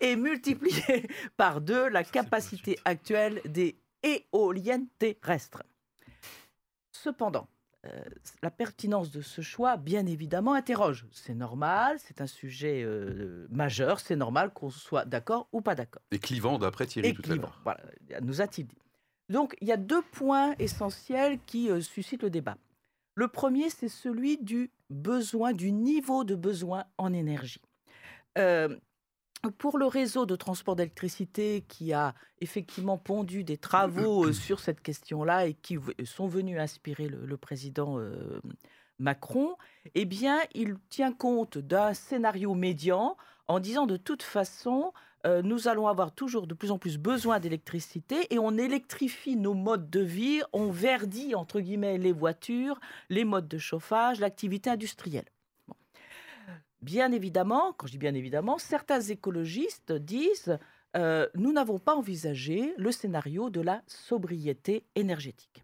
et 0.00 0.16
multiplier 0.16 1.08
par 1.36 1.60
deux 1.60 1.88
la 1.88 2.02
capacité 2.02 2.78
actuelle 2.84 3.40
des 3.44 3.76
éoliennes 4.02 4.86
terrestres. 4.98 5.62
Cependant, 6.90 7.46
euh, 7.86 8.02
la 8.42 8.50
pertinence 8.50 9.10
de 9.10 9.20
ce 9.20 9.40
choix, 9.40 9.76
bien 9.76 10.06
évidemment, 10.06 10.54
interroge. 10.54 11.06
C'est 11.12 11.34
normal, 11.34 11.98
c'est 12.00 12.20
un 12.20 12.26
sujet 12.26 12.82
euh, 12.82 13.46
majeur, 13.50 14.00
c'est 14.00 14.16
normal 14.16 14.52
qu'on 14.52 14.70
soit 14.70 15.04
d'accord 15.04 15.48
ou 15.52 15.60
pas 15.60 15.74
d'accord. 15.74 16.02
Et 16.10 16.18
clivant, 16.18 16.58
d'après 16.58 16.86
Thierry 16.86 17.14
tout 17.14 17.30
à 17.30 17.36
l'heure. 17.36 17.60
Voilà, 17.62 17.80
nous 18.22 18.40
a-t-il 18.40 18.66
dit. 18.66 18.78
Donc, 19.30 19.56
il 19.60 19.68
y 19.68 19.72
a 19.72 19.76
deux 19.76 20.02
points 20.02 20.54
essentiels 20.58 21.38
qui 21.46 21.70
euh, 21.70 21.80
suscitent 21.80 22.24
le 22.24 22.30
débat. 22.30 22.56
Le 23.14 23.28
premier, 23.28 23.70
c'est 23.70 23.88
celui 23.88 24.38
du 24.38 24.72
besoin, 24.90 25.52
du 25.52 25.70
niveau 25.70 26.24
de 26.24 26.34
besoin 26.34 26.84
en 26.98 27.12
énergie. 27.12 27.62
Euh, 28.38 28.76
pour 29.58 29.78
le 29.78 29.86
réseau 29.86 30.26
de 30.26 30.34
transport 30.34 30.74
d'électricité 30.74 31.64
qui 31.68 31.92
a 31.92 32.14
effectivement 32.40 32.98
pondu 32.98 33.44
des 33.44 33.56
travaux 33.56 34.26
euh, 34.26 34.32
sur 34.32 34.58
cette 34.58 34.82
question-là 34.82 35.46
et 35.46 35.54
qui 35.54 35.78
sont 36.04 36.26
venus 36.26 36.58
inspirer 36.58 37.08
le, 37.08 37.36
président 37.36 37.98
Macron, 38.98 39.54
eh 39.94 40.06
bien, 40.06 40.40
il 40.54 40.76
tient 40.88 41.12
compte 41.12 41.56
d'un 41.56 41.94
scénario 41.94 42.54
médian 42.54 43.16
en 43.46 43.60
disant 43.60 43.86
de 43.86 43.96
toute 43.96 44.24
façon, 44.24 44.92
euh, 45.26 45.42
nous 45.42 45.68
allons 45.68 45.86
avoir 45.86 46.12
toujours 46.12 46.46
de 46.46 46.54
plus 46.54 46.70
en 46.70 46.78
plus 46.78 46.96
besoin 46.96 47.40
d'électricité 47.40 48.26
et 48.30 48.38
on 48.38 48.56
électrifie 48.56 49.36
nos 49.36 49.54
modes 49.54 49.90
de 49.90 50.00
vie, 50.00 50.40
on 50.52 50.70
verdit 50.70 51.34
entre 51.34 51.60
guillemets 51.60 51.98
les 51.98 52.12
voitures, 52.12 52.80
les 53.10 53.24
modes 53.24 53.48
de 53.48 53.58
chauffage, 53.58 54.20
l'activité 54.20 54.70
industrielle. 54.70 55.28
Bien 56.80 57.12
évidemment, 57.12 57.74
quand 57.74 57.86
je 57.86 57.92
dis 57.92 57.98
bien 57.98 58.14
évidemment, 58.14 58.56
certains 58.56 59.02
écologistes 59.02 59.92
disent 59.92 60.58
euh, 60.96 61.28
nous 61.34 61.52
n'avons 61.52 61.78
pas 61.78 61.94
envisagé 61.94 62.74
le 62.78 62.90
scénario 62.90 63.50
de 63.50 63.60
la 63.60 63.82
sobriété 63.86 64.84
énergétique. 64.94 65.62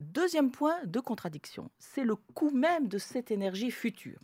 Deuxième 0.00 0.50
point 0.50 0.76
de 0.84 1.00
contradiction, 1.00 1.70
c'est 1.78 2.04
le 2.04 2.16
coût 2.16 2.50
même 2.50 2.88
de 2.88 2.98
cette 2.98 3.30
énergie 3.30 3.70
future. 3.70 4.18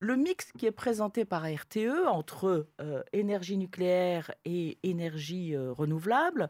Le 0.00 0.16
mix 0.16 0.52
qui 0.52 0.66
est 0.66 0.72
présenté 0.72 1.24
par 1.24 1.44
RTE 1.44 2.06
entre 2.06 2.68
euh, 2.80 3.02
énergie 3.12 3.56
nucléaire 3.56 4.30
et 4.44 4.78
énergie 4.84 5.56
euh, 5.56 5.72
renouvelable 5.72 6.48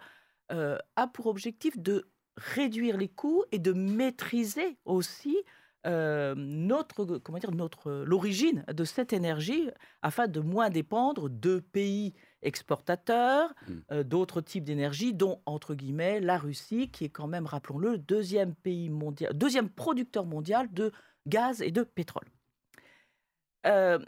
euh, 0.53 0.77
a 0.97 1.07
pour 1.07 1.29
objectif 1.29 1.79
de 1.79 2.11
réduire 2.37 2.99
les 2.99 3.09
coûts 3.09 3.45
et 3.51 3.59
de 3.59 3.73
maîtriser 3.73 4.79
aussi 4.85 5.37
notre 5.85 7.19
comment 7.19 7.39
dire 7.39 7.53
notre 7.53 8.05
l'origine 8.05 8.63
de 8.71 8.85
cette 8.85 9.15
énergie 9.15 9.71
afin 10.03 10.29
de 10.29 10.41
moins 10.41 10.69
dépendre 10.69 11.31
de 11.31 11.61
pays 11.61 12.13
exportateurs 12.43 13.55
mmh. 13.67 14.03
d'autres 14.03 14.43
types 14.43 14.65
d'énergie 14.65 15.15
dont 15.15 15.41
entre 15.47 15.75
guillemets 15.75 16.21
la 16.21 16.37
Russie 16.37 16.91
qui 16.91 17.07
est 17.07 17.09
quand 17.09 17.29
même 17.29 17.47
rappelons-le 17.47 17.97
deuxième 17.97 18.55
pays 18.55 18.91
mondial 18.91 19.33
deuxième 19.33 19.71
producteur 19.71 20.27
mondial 20.27 20.71
de 20.75 20.93
gaz 21.27 21.63
et 21.63 21.71
de 21.71 21.85
pétrole. 21.85 22.29
Euh, 23.69 23.99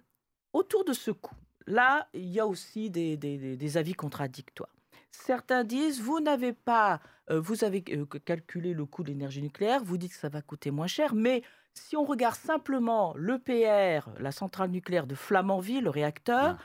autour 0.53 0.85
de 0.85 0.93
ce 0.93 1.11
coût, 1.11 1.35
là, 1.67 2.07
il 2.15 2.29
y 2.29 2.39
a 2.41 2.47
aussi 2.47 2.91
des, 2.91 3.77
avis 3.77 3.95
contradictoires. 3.95 4.75
Certains 5.11 5.65
disent, 5.65 6.01
vous 6.01 6.21
n'avez 6.21 6.53
pas, 6.53 7.01
euh, 7.31 7.41
vous 7.41 7.65
avez 7.65 7.83
euh, 7.91 8.05
calculé 8.25 8.75
le 8.75 8.87
coût 8.87 9.03
de 9.03 9.09
l'énergie 9.09 9.43
nucléaire, 9.43 9.83
vous 9.83 9.99
dites 9.99 10.13
que 10.13 10.19
ça 10.19 10.29
va 10.29 10.41
coûter 10.41 10.71
moins 10.71 10.87
cher, 10.87 11.15
mais 11.15 11.43
si 11.75 11.97
on 11.97 12.05
regarde 12.05 12.37
simplement 12.37 13.13
l'EPR, 13.17 14.09
la 14.19 14.31
centrale 14.33 14.71
nucléaire 14.71 15.07
de 15.07 15.17
Flamanville, 15.17 15.85
le 15.85 15.91
réacteur, 15.91 16.59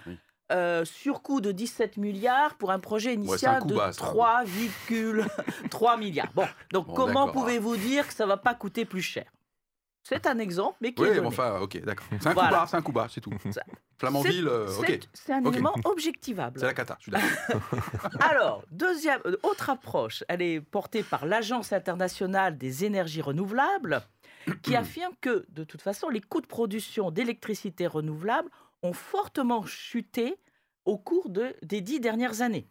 ah, 0.50 0.86
surcoût 0.86 1.42
de 1.42 1.52
17 1.52 1.98
milliards 1.98 2.56
pour 2.56 2.72
un 2.72 2.80
projet 2.80 3.16
initial 3.16 3.66
de 3.66 3.76
3,3 3.76 6.00
milliards. 6.00 6.32
Bon, 6.36 6.48
donc 6.72 6.96
comment 6.96 7.32
pouvez-vous 7.32 7.78
dire 7.78 8.08
que 8.08 8.14
ça 8.14 8.28
va 8.28 8.38
pas 8.38 8.54
coûter 8.54 8.86
plus 8.86 9.02
cher? 9.02 9.26
C'est 10.08 10.28
un 10.28 10.38
exemple, 10.38 10.78
mais 10.82 10.94
qui 10.94 11.02
oui, 11.02 11.10
est 11.10 11.16
donné. 11.16 11.28
enfin, 11.28 11.60
ok, 11.60 11.82
d'accord. 11.84 12.06
C'est 12.20 12.28
un 12.28 12.34
coup 12.36 12.40
bas, 12.40 12.66
c'est 12.70 12.78
un 12.78 12.82
coup 12.84 12.92
bas, 12.92 13.08
c'est 13.10 13.22
tout. 13.22 13.34
Flamanville, 13.98 14.48
euh, 14.48 14.68
ok. 14.78 15.00
C'est 15.14 15.34
un 15.34 15.44
élément 15.44 15.74
objectivable. 15.84 16.60
C'est 16.60 16.68
la 16.68 16.76
cata, 16.76 16.96
je 17.00 17.04
suis 17.04 17.12
d'accord. 17.12 17.62
Alors, 18.20 18.64
deuxième, 18.70 19.20
euh, 19.26 19.36
autre 19.42 19.72
approche, 19.72 20.24
elle 20.28 20.44
est 20.44 20.62
portée 20.62 21.02
par 21.02 21.26
l'Agence 21.26 21.74
internationale 21.74 22.56
des 22.56 22.86
énergies 22.86 23.24
renouvelables, 23.24 24.04
qui 24.62 24.76
affirme 24.76 25.14
que, 25.22 25.44
de 25.50 25.64
toute 25.64 25.82
façon, 25.82 26.10
les 26.10 26.22
coûts 26.22 26.42
de 26.42 26.46
production 26.46 27.10
d'électricité 27.10 27.88
renouvelable 27.88 28.50
ont 28.84 28.94
fortement 28.94 29.66
chuté 29.66 30.38
au 30.86 31.00
cours 31.00 31.30
de, 31.30 31.56
des 31.64 31.82
dix 31.82 32.00
dernières 32.00 32.42
années. 32.42 32.70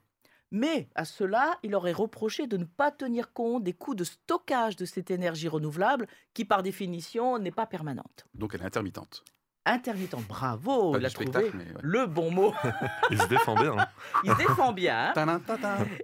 Mais 0.54 0.88
à 0.94 1.04
cela, 1.04 1.58
il 1.64 1.74
aurait 1.74 1.90
reproché 1.90 2.46
de 2.46 2.56
ne 2.56 2.64
pas 2.64 2.92
tenir 2.92 3.32
compte 3.32 3.64
des 3.64 3.72
coûts 3.72 3.96
de 3.96 4.04
stockage 4.04 4.76
de 4.76 4.84
cette 4.84 5.10
énergie 5.10 5.48
renouvelable 5.48 6.06
qui, 6.32 6.44
par 6.44 6.62
définition, 6.62 7.40
n'est 7.40 7.50
pas 7.50 7.66
permanente. 7.66 8.24
Donc 8.34 8.54
elle 8.54 8.62
est 8.62 8.66
intermittente. 8.66 9.24
Intermittente, 9.66 10.24
bravo, 10.28 10.96
il 10.96 11.04
a 11.04 11.10
trouvé 11.10 11.50
le 11.82 12.06
bon 12.06 12.30
mot. 12.30 12.54
il 13.10 13.20
se 13.20 13.26
défend 13.26 13.56
bien. 13.56 13.76
Hein. 13.76 13.88
Il 14.22 14.30
se 14.30 14.36
défend 14.36 14.72
bien. 14.72 15.12
Hein. 15.16 15.40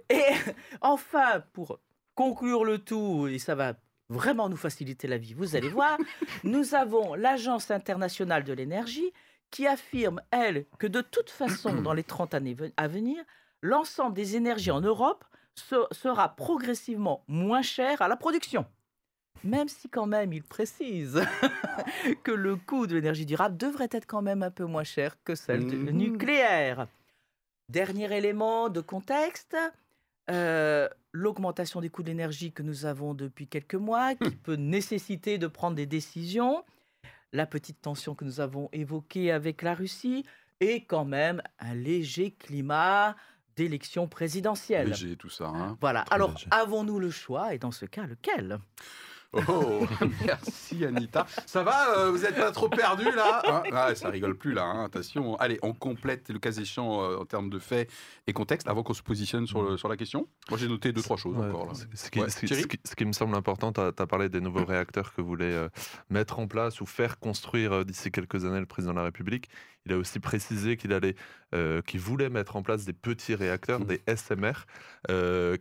et 0.09 0.33
enfin, 0.81 1.41
pour 1.53 1.79
conclure 2.13 2.65
le 2.65 2.79
tout, 2.79 3.29
et 3.29 3.39
ça 3.39 3.55
va 3.55 3.75
vraiment 4.09 4.49
nous 4.49 4.57
faciliter 4.57 5.07
la 5.07 5.17
vie, 5.17 5.33
vous 5.33 5.55
allez 5.55 5.69
voir, 5.69 5.97
nous 6.43 6.75
avons 6.75 7.13
l'Agence 7.13 7.71
internationale 7.71 8.43
de 8.43 8.51
l'énergie 8.51 9.13
qui 9.49 9.65
affirme, 9.65 10.19
elle, 10.31 10.65
que 10.77 10.87
de 10.87 10.99
toute 10.99 11.29
façon, 11.29 11.81
dans 11.81 11.93
les 11.93 12.03
30 12.03 12.33
années 12.33 12.57
à 12.75 12.89
venir, 12.89 13.23
l'ensemble 13.61 14.15
des 14.15 14.35
énergies 14.35 14.71
en 14.71 14.81
Europe 14.81 15.25
sera 15.55 16.35
progressivement 16.35 17.23
moins 17.27 17.61
cher 17.61 18.01
à 18.01 18.07
la 18.07 18.15
production. 18.15 18.65
Même 19.43 19.67
si 19.67 19.89
quand 19.89 20.05
même 20.05 20.33
il 20.33 20.43
précise 20.43 21.21
que 22.23 22.31
le 22.31 22.55
coût 22.55 22.87
de 22.87 22.95
l'énergie 22.95 23.25
durable 23.25 23.57
devrait 23.57 23.89
être 23.91 24.05
quand 24.05 24.21
même 24.21 24.43
un 24.43 24.51
peu 24.51 24.65
moins 24.65 24.83
cher 24.83 25.17
que 25.23 25.35
celle 25.35 25.65
du 25.65 25.75
mmh. 25.75 25.89
nucléaire. 25.91 26.87
Dernier 27.69 28.15
élément 28.15 28.69
de 28.69 28.81
contexte, 28.81 29.57
euh, 30.29 30.87
l'augmentation 31.11 31.81
des 31.81 31.89
coûts 31.89 32.03
de 32.03 32.09
l'énergie 32.09 32.51
que 32.51 32.63
nous 32.63 32.85
avons 32.85 33.13
depuis 33.13 33.47
quelques 33.47 33.75
mois, 33.75 34.13
qui 34.15 34.31
peut 34.31 34.55
nécessiter 34.55 35.37
de 35.37 35.47
prendre 35.47 35.75
des 35.75 35.85
décisions, 35.85 36.63
la 37.33 37.45
petite 37.45 37.81
tension 37.81 38.13
que 38.13 38.25
nous 38.25 38.39
avons 38.39 38.69
évoquée 38.73 39.31
avec 39.31 39.61
la 39.61 39.73
Russie, 39.73 40.25
et 40.59 40.83
quand 40.83 41.05
même 41.05 41.41
un 41.59 41.73
léger 41.73 42.31
climat 42.31 43.15
d'élection 43.55 44.07
présidentielle. 44.07 44.93
J'ai 44.93 45.15
tout 45.15 45.29
ça. 45.29 45.47
Hein. 45.47 45.77
Voilà. 45.81 46.01
Alors, 46.11 46.33
avons-nous 46.51 46.99
le 46.99 47.09
choix? 47.09 47.53
Et 47.53 47.59
dans 47.59 47.71
ce 47.71 47.85
cas, 47.85 48.05
lequel? 48.05 48.59
Oh, 49.33 49.87
merci 50.25 50.83
Anita. 50.83 51.25
Ça 51.45 51.63
va 51.63 51.97
euh, 51.97 52.11
Vous 52.11 52.19
n'êtes 52.19 52.35
pas 52.35 52.51
trop 52.51 52.67
perdu 52.67 53.05
là? 53.05 53.41
Hein? 53.47 53.63
Ah, 53.71 53.95
Ça 53.95 54.09
rigole 54.09 54.37
plus 54.37 54.53
là, 54.53 54.63
hein, 54.63 54.85
attention. 54.85 55.37
Allez, 55.37 55.57
on 55.61 55.73
complète 55.73 56.29
le 56.29 56.39
cas 56.39 56.51
échéant 56.51 57.01
euh, 57.01 57.17
en 57.17 57.25
termes 57.25 57.49
de 57.49 57.59
faits 57.59 57.89
et 58.27 58.33
contexte 58.33 58.67
avant 58.67 58.83
qu'on 58.83 58.93
se 58.93 59.01
positionne 59.01 59.47
sur, 59.47 59.61
le, 59.61 59.77
sur 59.77 59.87
la 59.87 59.95
question. 59.95 60.27
Moi 60.49 60.59
j'ai 60.59 60.67
noté 60.67 60.91
deux, 60.91 61.01
trois 61.01 61.15
choses 61.15 61.37
encore. 61.37 61.67
Là. 61.67 61.73
Ce, 61.73 62.09
qui, 62.09 62.19
ce, 62.19 62.95
qui, 62.95 63.05
me 63.05 63.13
semble 63.13 63.35
important, 63.35 63.71
tu 63.71 63.79
as, 63.79 64.07
parlé 64.07 64.27
des 64.27 64.41
nouveaux 64.41 64.65
réacteurs 64.65 65.13
que 65.13 65.21
voulait 65.21 65.45
euh, 65.45 65.69
mettre 66.09 66.39
en 66.39 66.47
place 66.47 66.81
ou 66.81 66.85
faire 66.85 67.17
construire 67.17 67.85
d'ici 67.85 68.11
quelques 68.11 68.43
années 68.43 68.59
le 68.59 68.65
président 68.65 68.91
de 68.91 68.97
la 68.97 69.05
République. 69.05 69.49
Il 69.85 69.93
a 69.93 69.97
aussi 69.97 70.19
précisé 70.19 70.77
qu'il 70.77 70.93
allait, 70.93 71.15
qu'il 71.87 71.99
voulait 71.99 72.29
mettre 72.29 72.55
en 72.55 72.61
place 72.61 72.85
des 72.85 72.93
petits 72.93 73.33
réacteurs, 73.33 73.79
mmh. 73.79 73.85
des 73.85 74.01
SMR, 74.15 74.65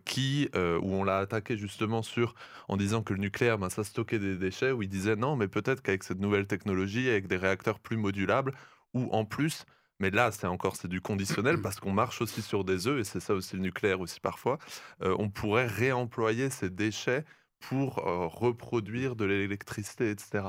qui, 0.05 0.51
où 0.55 0.95
on 0.95 1.05
l'a 1.05 1.19
attaqué 1.19 1.57
justement 1.57 2.03
sur 2.03 2.35
en 2.69 2.77
disant 2.77 3.03
que 3.03 3.15
le 3.15 3.21
nucléaire 3.21 3.59
ben, 3.59 3.71
ça 3.71 3.83
stockait 3.83 4.19
des 4.19 4.37
déchets, 4.37 4.73
où 4.73 4.83
il 4.83 4.89
disait 4.89 5.17
non, 5.17 5.37
mais 5.37 5.49
peut-être 5.49 5.83
qu'avec 5.83 6.05
cette 6.05 6.21
nouvelle 6.21 6.47
technologie, 6.47 7.09
avec 7.09 7.29
des 7.29 7.37
réacteurs 7.39 7.81
plus 7.81 7.97
modulables, 7.97 8.53
ou 8.95 9.09
en 9.13 9.25
plus, 9.25 9.65
mais 10.01 10.11
là, 10.11 10.33
c'est 10.33 10.47
encore 10.47 10.77
c'est 10.77 10.89
du 10.89 11.01
conditionnel 11.01 11.61
parce 11.61 11.79
qu'on 11.79 11.93
marche 11.93 12.21
aussi 12.23 12.43
sur 12.43 12.65
des 12.65 12.89
œufs 12.89 13.01
et 13.01 13.05
c'est 13.05 13.21
ça 13.21 13.35
aussi 13.35 13.57
le 13.57 13.63
nucléaire 13.63 14.01
aussi 14.01 14.19
parfois. 14.19 14.59
Euh, 15.03 15.15
on 15.19 15.29
pourrait 15.29 15.67
réemployer 15.67 16.51
ces 16.51 16.71
déchets 16.71 17.25
pour 17.61 17.97
reproduire 17.97 19.17
de 19.17 19.27
l'électricité, 19.27 20.11
etc. 20.11 20.45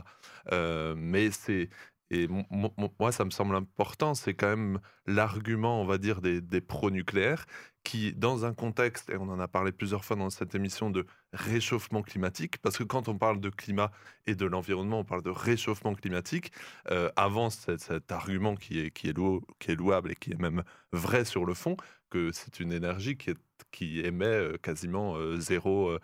mais 0.96 1.30
c'est 1.32 1.68
et 2.14 2.28
moi, 2.28 3.12
ça 3.14 3.24
me 3.24 3.30
semble 3.30 3.56
important, 3.56 4.14
c'est 4.16 4.34
quand 4.34 4.50
même 4.50 4.80
l'argument, 5.08 5.82
on 5.82 5.86
va 5.86 5.98
dire, 5.98 6.20
des, 6.20 6.42
des 6.42 6.60
pro-nucléaires 6.60 7.46
qui, 7.86 8.12
dans 8.14 8.44
un 8.44 8.54
contexte, 8.54 9.10
et 9.10 9.16
on 9.16 9.30
en 9.30 9.40
a 9.40 9.48
parlé 9.48 9.72
plusieurs 9.72 10.04
fois 10.04 10.18
dans 10.18 10.30
cette 10.30 10.54
émission, 10.54 10.90
de 10.90 11.06
réchauffement 11.32 12.02
climatique, 12.02 12.58
parce 12.58 12.78
que 12.78 12.84
quand 12.84 13.08
on 13.08 13.18
parle 13.18 13.40
de 13.40 13.50
climat 13.50 13.92
et 14.28 14.36
de 14.36 14.46
l'environnement, 14.46 15.00
on 15.00 15.04
parle 15.06 15.24
de 15.24 15.30
réchauffement 15.30 15.96
climatique, 15.96 16.52
euh, 16.90 17.10
avance 17.16 17.66
cet, 17.78 18.12
argument 18.12 18.56
qui 18.56 18.82
est, 18.82 18.92
qui, 18.92 19.08
est 19.08 19.16
qui 19.60 19.72
est 19.72 19.76
louable 19.76 20.12
et 20.12 20.16
qui 20.16 20.32
est 20.32 20.40
même 20.40 20.64
vrai 20.92 21.24
sur 21.24 21.46
le 21.46 21.54
fond, 21.54 21.78
que 22.10 22.34
c'est 22.34 22.60
une 22.60 22.74
énergie 22.74 23.16
qui, 23.16 23.30
est, 23.30 23.38
qui 23.72 24.02
émet 24.02 24.26
euh, 24.26 24.58
quasiment 24.58 25.16
euh, 25.16 25.40
zéro 25.40 25.98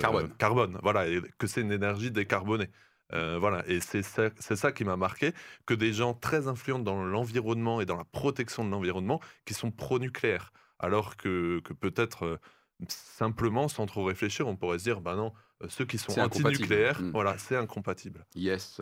carbone. 0.00 0.30
carbone. 0.38 0.78
Voilà, 0.82 1.06
et 1.06 1.20
que 1.36 1.46
c'est 1.46 1.60
une 1.60 1.72
énergie 1.72 2.10
décarbonée. 2.10 2.70
Voilà, 3.10 3.62
et 3.68 3.80
c'est 3.80 4.02
ça, 4.02 4.30
ça, 4.38 4.72
qui 4.72 4.84
m'a 4.84 4.96
marqué, 4.96 5.32
que 5.66 5.74
des 5.74 5.92
gens 5.92 6.14
très 6.14 6.48
influents 6.48 6.78
dans 6.78 7.04
l'environnement 7.04 7.80
et 7.80 7.86
dans 7.86 7.96
la 7.96 8.04
protection 8.04 8.64
de 8.64 8.70
l'environnement, 8.70 9.20
qui 9.44 9.54
sont 9.54 9.70
pro-nucléaires 9.70 10.52
alors 10.78 11.16
que, 11.16 11.60
peut-être 11.80 12.40
simplement, 12.88 13.68
sans 13.68 13.86
trop 13.86 14.04
réfléchir, 14.04 14.46
on 14.46 14.56
pourrait 14.56 14.78
se 14.78 14.84
dire, 14.84 15.00
bah 15.00 15.16
non, 15.16 15.32
ceux 15.68 15.84
qui 15.84 15.98
sont 15.98 16.18
anti-nucléaires, 16.18 17.00
mmh. 17.00 17.10
voilà, 17.12 17.38
c'est 17.38 17.56
incompatible. 17.56 18.26
Yes. 18.34 18.80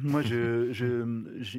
Moi, 0.00 0.22
je, 0.22 0.72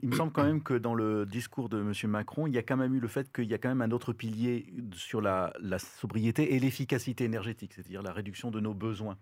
il 0.02 0.10
me 0.10 0.16
semble 0.16 0.32
quand 0.32 0.44
même 0.44 0.62
que 0.62 0.74
dans 0.74 0.94
le 0.94 1.26
discours 1.26 1.70
de 1.70 1.80
M. 1.80 2.12
Macron, 2.12 2.48
il 2.48 2.54
y 2.54 2.58
a 2.58 2.64
quand 2.64 2.78
même 2.78 2.94
eu 2.94 3.00
le 3.00 3.08
fait 3.08 3.32
qu'il 3.32 3.46
y 3.46 3.54
a 3.54 3.58
quand 3.58 3.70
même 3.70 3.82
un 3.82 3.92
autre 3.92 4.14
pilier 4.14 4.72
sur 4.94 5.22
la 5.22 5.54
sobriété 5.80 6.54
et 6.56 6.60
l'efficacité 6.60 7.24
énergétique, 7.24 7.74
c'est-à-dire 7.74 8.04
la 8.04 8.12
réduction 8.12 8.52
de 8.52 8.60
nos 8.60 8.74
besoins. 8.74 9.18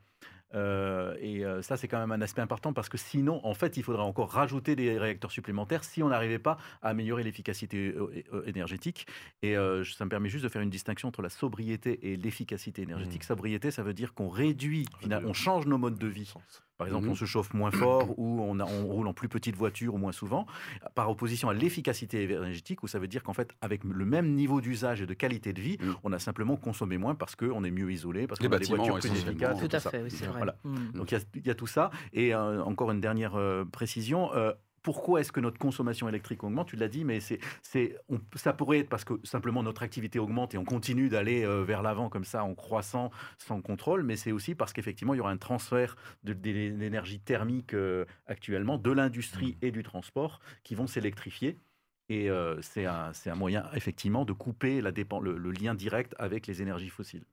Euh, 0.55 1.15
et 1.19 1.45
euh, 1.45 1.61
ça, 1.61 1.77
c'est 1.77 1.87
quand 1.87 1.99
même 1.99 2.11
un 2.11 2.21
aspect 2.21 2.41
important 2.41 2.73
parce 2.73 2.89
que 2.89 2.97
sinon, 2.97 3.45
en 3.45 3.53
fait, 3.53 3.77
il 3.77 3.83
faudrait 3.83 4.03
encore 4.03 4.29
rajouter 4.29 4.75
des 4.75 4.97
réacteurs 4.97 5.31
supplémentaires 5.31 5.83
si 5.83 6.01
on 6.03 6.09
n'arrivait 6.09 6.39
pas 6.39 6.57
à 6.81 6.89
améliorer 6.89 7.23
l'efficacité 7.23 7.93
euh, 7.95 8.43
énergétique. 8.45 9.07
Et 9.41 9.55
ça 9.55 10.05
me 10.05 10.09
permet 10.09 10.29
juste 10.29 10.43
de 10.43 10.49
faire 10.49 10.61
une 10.61 10.69
distinction 10.69 11.09
entre 11.09 11.21
la 11.21 11.29
sobriété 11.29 12.11
et 12.11 12.17
l'efficacité 12.17 12.81
énergétique. 12.81 13.23
Mmh. 13.23 13.27
Sobriété, 13.27 13.71
ça 13.71 13.83
veut 13.83 13.93
dire 13.93 14.13
qu'on 14.13 14.29
réduit, 14.29 14.87
on 15.09 15.33
change 15.33 15.65
nos 15.65 15.77
modes 15.77 15.97
de 15.97 16.07
vie. 16.07 16.33
Par 16.77 16.87
exemple, 16.87 17.07
on 17.07 17.13
mmh 17.13 17.15
se 17.15 17.25
chauffe 17.25 17.53
moins 17.53 17.71
fort 17.71 18.17
ou 18.19 18.41
on, 18.41 18.85
roule 18.85 19.07
en 19.07 19.13
plus 19.13 19.27
petite 19.27 19.55
voiture 19.55 19.95
ou 19.95 19.97
moins 19.97 20.11
souvent, 20.11 20.45
par 20.93 21.09
opposition 21.09 21.49
à 21.49 21.53
l'efficacité 21.53 22.23
énergétique, 22.23 22.83
où 22.83 22.87
ça 22.87 22.99
veut 22.99 23.07
dire 23.07 23.23
qu'en 23.23 23.33
fait, 23.33 23.51
avec 23.61 23.83
le 23.83 24.05
même 24.05 24.33
niveau 24.33 24.61
d'usage 24.61 25.01
et 25.01 25.07
de 25.07 25.13
qualité 25.13 25.53
de 25.53 25.61
vie, 25.61 25.77
mmh. 25.79 25.93
on 26.03 26.13
a 26.13 26.19
simplement 26.19 26.55
consommé 26.55 26.97
moins 26.97 27.15
parce 27.15 27.35
qu'on 27.35 27.63
est 27.63 27.71
mieux 27.71 27.91
isolé, 27.91 28.27
parce 28.27 28.39
qu'on 28.39 28.51
a 28.51 28.59
des 28.59 28.65
voitures 28.65 28.99
plus 28.99 29.09
efficaces. 29.09 29.59
Tout 29.59 29.75
à 29.75 29.79
fait, 29.79 30.03
oui, 30.03 30.11
c'est 30.11 30.27
vrai. 30.27 30.45
Mmh. 30.63 30.91
Donc 30.93 31.11
il 31.11 31.45
y, 31.45 31.49
a 31.49 31.55
tout 31.55 31.67
ça. 31.67 31.89
Et 32.13 32.33
euh, 32.33 32.63
encore 32.63 32.91
une 32.91 33.01
dernière 33.01 33.35
euh, 33.35 33.65
précision. 33.65 34.33
Euh, 34.35 34.53
pourquoi 34.87 35.19
est-ce 35.19 35.33
que 35.33 35.41
notre 35.41 35.59
consommation 35.59 36.07
électrique 36.07 36.45
augmente? 36.45 36.69
Tu 36.69 36.77
l'as 36.77 36.87
dit, 36.87 37.03
mais 37.03 37.19
c'est, 37.19 37.39
c'est, 37.61 37.97
ça 38.35 38.53
pourrait 38.53 38.79
être 38.79 38.87
parce 38.87 39.03
que 39.03 39.15
simplement 39.25 39.61
notre 39.61 39.83
activité 39.83 40.17
augmente 40.17 40.55
et 40.55 40.57
on 40.57 40.63
continue 40.63 41.09
d'aller 41.09 41.45
vers 41.65 41.81
l'avant 41.81 42.07
comme 42.07 42.23
ça 42.23 42.45
en 42.45 42.55
croissant 42.55 43.11
sans 43.37 43.61
contrôle, 43.61 44.03
mais 44.03 44.15
c'est 44.15 44.31
aussi 44.31 44.55
parce 44.55 44.71
qu'effectivement 44.71 45.13
il 45.13 45.17
y 45.17 45.19
aura 45.19 45.31
un 45.31 45.37
transfert 45.37 45.97
de, 46.23 46.31
d'énergie 46.31 47.19
thermique 47.19 47.75
actuellement 48.27 48.77
de 48.77 48.89
l'industrie 48.89 49.57
mmh. 49.61 49.65
et 49.65 49.71
du 49.71 49.83
transport 49.83 50.39
qui 50.63 50.73
vont 50.73 50.87
s'électrifier. 50.87 51.59
Et 52.07 52.29
c'est, 52.61 52.85
un, 52.85 53.11
c'est 53.11 53.29
un 53.29 53.35
moyen 53.35 53.69
effectivement 53.73 54.23
de 54.23 54.31
couper 54.31 54.79
la 54.79 54.91
le 54.91 55.51
lien 55.51 55.75
direct 55.75 56.15
avec 56.17 56.47
les 56.47 56.61
énergies 56.61 56.87
fossiles. 56.87 57.25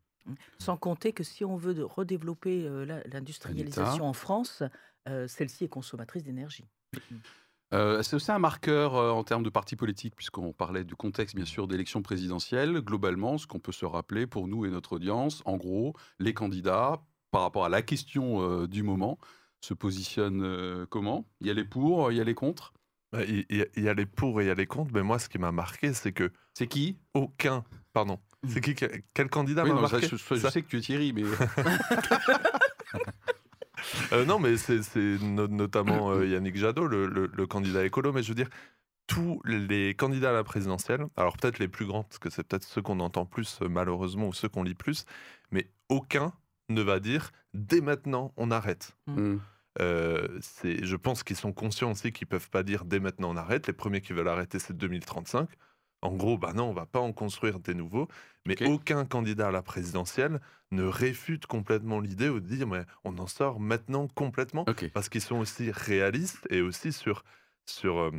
Sans 0.59 0.77
compter 0.77 1.13
que 1.13 1.23
si 1.23 1.45
on 1.45 1.55
veut 1.55 1.85
redévelopper 1.85 2.69
l'industrialisation 3.07 4.07
en 4.07 4.13
France, 4.13 4.65
celle-ci 5.07 5.67
est 5.67 5.69
consommatrice 5.69 6.25
d'énergie. 6.25 6.65
Euh, 7.75 8.02
c'est 8.02 8.16
aussi 8.16 8.31
un 8.31 8.38
marqueur 8.38 8.95
en 8.95 9.25
termes 9.25 9.43
de 9.43 9.50
partis 9.50 9.76
politiques, 9.76 10.14
puisqu'on 10.16 10.52
parlait 10.52 10.85
du 10.85 10.95
contexte, 10.95 11.35
bien 11.35 11.45
sûr, 11.45 11.66
d'élections 11.69 12.02
présidentielles. 12.02 12.81
Globalement, 12.81 13.37
ce 13.37 13.47
qu'on 13.47 13.59
peut 13.59 13.73
se 13.73 13.85
rappeler 13.85 14.26
pour 14.26 14.49
nous 14.49 14.64
et 14.64 14.71
notre 14.71 14.95
audience, 14.95 15.43
en 15.45 15.57
gros, 15.57 15.95
les 16.19 16.35
candidats, 16.35 17.02
par 17.31 17.43
rapport 17.43 17.64
à 17.64 17.69
la 17.69 17.83
question 17.83 18.66
du 18.66 18.83
moment, 18.83 19.19
se 19.61 19.75
positionnent 19.75 20.87
comment? 20.88 21.26
Il 21.40 21.49
y 21.49 21.50
a 21.50 21.54
les 21.54 21.64
pour, 21.64 22.12
il 22.12 22.19
y 22.19 22.21
a 22.21 22.25
les 22.25 22.35
contre? 22.35 22.73
Bah, 23.14 23.21
il 23.28 23.47
y, 23.76 23.88
a 23.88 23.95
les 23.95 24.07
pour 24.07 24.40
et 24.40 24.45
il 24.45 24.49
y 24.49 24.50
a 24.50 24.54
les 24.54 24.66
contre, 24.66 24.93
mais 24.93 25.04
moi, 25.04 25.21
ce 25.21 25.28
qui 25.28 25.38
m'a 25.38 25.52
marqué, 25.52 25.93
c'est 25.95 26.11
que. 26.11 26.33
C'est 26.52 26.66
qui? 26.66 26.99
Aucun. 27.14 27.64
Pardon. 27.93 28.19
C'est 28.49 28.61
qui 28.61 28.75
Quel 28.75 29.31
candidat 29.31 29.64
m'a 29.64 29.75
marqué? 29.75 30.09
je, 30.09 30.16
sais 30.16 30.62
que 30.62 30.68
tu 30.68 30.79
es 30.79 30.81
Thierry, 30.81 31.12
mais. 31.12 31.22
Euh, 34.12 34.25
non, 34.25 34.38
mais 34.38 34.57
c'est 34.57 34.81
notamment 35.20 36.11
euh, 36.11 36.27
Yannick 36.27 36.57
Jadot, 36.57 36.87
le, 36.87 37.47
candidat 37.47 37.85
écolo. 37.85 38.12
Mais 38.12 38.23
je 38.23 38.29
veux 38.29 38.35
dire, 38.35 38.51
tous 39.07 39.40
les 39.44 39.94
candidats 39.94 40.31
à 40.31 40.33
la 40.33 40.44
présidentielle, 40.44 41.07
alors 41.16 41.37
peut-être 41.37 41.59
les 41.59 41.68
plus 41.68 41.87
grands, 41.87 42.05
parce 42.05 42.18
que 42.18 42.31
c'est 42.31 42.42
peut-être 42.42 42.64
ceux 42.64 42.83
qu'on 42.83 43.01
entend 43.01 43.27
plus 43.27 43.61
euh, 43.62 43.68
malheureusement 43.68 44.29
ou 44.29 44.33
ceux 44.33 44.49
qu'on 44.49 44.62
lit 44.62 44.75
plus, 44.75 45.05
mais 45.51 45.68
aucun 45.88 46.33
ne 46.70 46.81
va 46.81 47.01
dire 47.01 47.31
dès 47.53 47.81
maintenant 47.81 48.33
on 48.37 48.51
arrête. 48.51 48.97
Mm. 49.07 49.37
je 49.79 50.97
pense 50.97 51.23
qu'ils 51.23 51.37
sont 51.37 51.53
conscients 51.53 51.90
aussi 51.90 52.12
qu'ils 52.12 52.27
peuvent 52.27 52.49
pas 52.49 52.62
dire 52.62 52.85
dès 52.85 53.01
maintenant 53.01 53.33
on 53.33 53.37
arrête. 53.37 53.66
Les 53.66 53.75
premiers 53.75 54.01
qui 54.01 54.14
veulent 54.14 54.29
arrêter 54.29 54.59
c'est 54.59 54.77
2035. 54.77 55.49
En 56.05 56.12
gros, 56.12 56.38
bah 56.38 56.53
non, 56.55 56.69
on 56.69 56.73
va 56.73 56.87
pas 56.87 57.01
en 57.01 57.12
construire 57.12 57.59
des 57.61 57.75
nouveaux. 57.75 58.09
Mais 58.47 58.62
aucun 58.67 59.07
candidat 59.07 59.49
à 59.49 59.51
la 59.51 59.62
présidentielle 59.62 60.40
ne 60.71 60.85
réfute 60.85 61.47
complètement 61.47 61.99
l'idée 62.01 62.29
ou 62.29 62.40
de 62.40 62.47
dire 62.47 62.67
mais 62.67 62.83
on 63.05 63.17
en 63.19 63.27
sort 63.27 63.59
maintenant 63.59 64.07
complètement 64.09 64.67
parce 64.93 65.09
qu'ils 65.09 65.23
sont 65.23 65.37
aussi 65.37 65.71
réalistes 65.71 66.47
et 66.51 66.61
aussi 66.61 66.93
sur 66.93 67.25
sur 67.64 67.99
euh, 67.99 68.11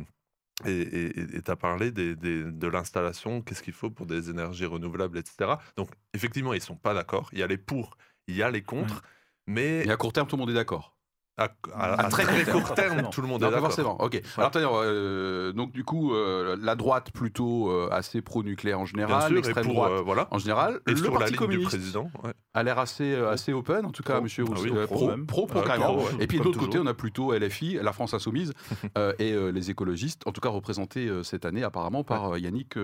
et 0.64 1.42
tu 1.44 1.50
as 1.50 1.56
parlé 1.56 1.90
des, 1.90 2.16
de 2.16 2.66
l'installation, 2.66 3.42
qu'est-ce 3.42 3.62
qu'il 3.62 3.74
faut 3.74 3.90
pour 3.90 4.06
des 4.06 4.30
énergies 4.30 4.64
renouvelables, 4.64 5.18
etc. 5.18 5.56
Donc, 5.76 5.90
effectivement, 6.14 6.54
ils 6.54 6.62
sont 6.62 6.76
pas 6.76 6.94
d'accord. 6.94 7.28
Il 7.32 7.38
y 7.38 7.42
a 7.42 7.46
les 7.46 7.58
pour, 7.58 7.98
il 8.26 8.36
y 8.36 8.42
a 8.42 8.50
les 8.50 8.62
contre. 8.62 9.02
Mais... 9.46 9.84
Et 9.84 9.90
à 9.90 9.98
court 9.98 10.14
terme, 10.14 10.26
tout 10.26 10.36
le 10.36 10.40
monde 10.40 10.50
est 10.50 10.54
d'accord. 10.54 10.95
À, 11.38 12.08
très, 12.08 12.24
court 12.46 12.72
terme, 12.72 13.10
tout 13.10 13.20
le 13.20 13.28
monde 13.28 13.42
est 13.42 13.46
d'accord. 13.46 13.66
Forcément. 13.66 14.00
Ok. 14.00 14.22
Alors, 14.38 14.80
euh, 14.82 15.52
donc 15.52 15.70
du 15.70 15.84
coup, 15.84 16.14
euh, 16.14 16.56
la 16.58 16.76
droite 16.76 17.10
plutôt 17.12 17.70
euh, 17.70 17.90
assez 17.92 18.22
pro-nucléaire 18.22 18.80
en 18.80 18.86
général, 18.86 19.34
l'extrême 19.34 19.66
droite 19.66 19.92
voilà. 20.04 20.28
en 20.30 20.38
général, 20.38 20.80
et 20.86 20.92
le 20.92 20.96
sur 20.96 21.12
parti 21.12 21.32
la 21.32 21.38
communiste 21.38 21.72
du 21.72 21.78
président, 21.78 22.10
a 22.54 22.62
l'air 22.62 22.78
assez 22.78 23.14
assez 23.14 23.52
open, 23.52 23.84
en 23.84 23.90
tout 23.90 24.02
cas, 24.02 24.20
Monsieur 24.20 24.44
ah 24.48 24.86
pro, 24.86 25.10
pro, 25.26 25.46
pro, 25.46 26.08
Et 26.20 26.26
puis 26.26 26.38
de 26.38 26.44
l'autre 26.44 26.58
côté, 26.58 26.78
on 26.78 26.86
a 26.86 26.94
plutôt 26.94 27.34
LFI, 27.34 27.80
la 27.82 27.92
France 27.92 28.14
insoumise, 28.14 28.54
et 29.18 29.34
les 29.52 29.70
écologistes, 29.70 30.22
en 30.26 30.32
tout 30.32 30.40
cas 30.40 30.48
représentés 30.48 31.10
cette 31.22 31.44
année 31.44 31.62
apparemment 31.62 32.02
par 32.02 32.38
Yannick 32.38 32.78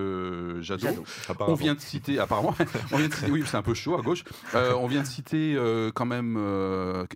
Jadot. 0.60 1.04
On 1.40 1.54
vient 1.54 1.74
de 1.74 1.80
citer, 1.80 2.18
apparemment, 2.18 2.54
on 2.92 2.98
vient 2.98 3.08
de 3.08 3.14
citer, 3.14 3.30
oui, 3.30 3.44
c'est 3.46 3.56
un 3.56 3.62
peu 3.62 3.74
chaud 3.74 3.98
à 3.98 4.02
gauche. 4.02 4.24
on 4.54 4.86
vient 4.88 5.00
de 5.00 5.06
citer 5.06 5.58
quand 5.94 6.06
même 6.06 6.36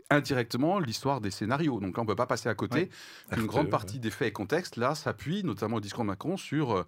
indirectement 0.08 0.78
l'histoire 0.78 1.20
des 1.20 1.25
scénarios. 1.30 1.80
Donc 1.80 1.96
là, 1.96 2.00
on 2.00 2.04
ne 2.04 2.08
peut 2.08 2.16
pas 2.16 2.26
passer 2.26 2.48
à 2.48 2.54
côté. 2.54 2.90
Une 3.36 3.46
grande 3.46 3.70
partie 3.70 3.98
des 3.98 4.10
faits 4.10 4.28
et 4.28 4.32
contextes, 4.32 4.76
là, 4.76 4.94
s'appuie, 4.94 5.44
notamment 5.44 5.76
au 5.76 5.80
discours 5.80 6.04
de 6.04 6.08
Macron, 6.08 6.36
sur 6.36 6.72
euh, 6.72 6.84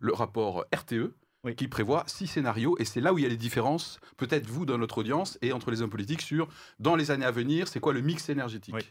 le 0.00 0.12
rapport 0.12 0.64
RTE, 0.74 1.12
qui 1.56 1.68
prévoit 1.68 2.04
six 2.06 2.26
scénarios. 2.26 2.76
Et 2.78 2.84
c'est 2.84 3.00
là 3.00 3.12
où 3.12 3.18
il 3.18 3.22
y 3.22 3.26
a 3.26 3.28
les 3.28 3.36
différences, 3.36 4.00
peut-être 4.16 4.46
vous, 4.46 4.64
dans 4.64 4.78
notre 4.78 4.98
audience, 4.98 5.38
et 5.42 5.52
entre 5.52 5.70
les 5.70 5.82
hommes 5.82 5.90
politiques, 5.90 6.22
sur, 6.22 6.48
dans 6.78 6.96
les 6.96 7.10
années 7.10 7.24
à 7.24 7.30
venir, 7.30 7.68
c'est 7.68 7.80
quoi 7.80 7.92
le 7.92 8.00
mix 8.00 8.28
énergétique? 8.28 8.74
Oui, 8.74 8.84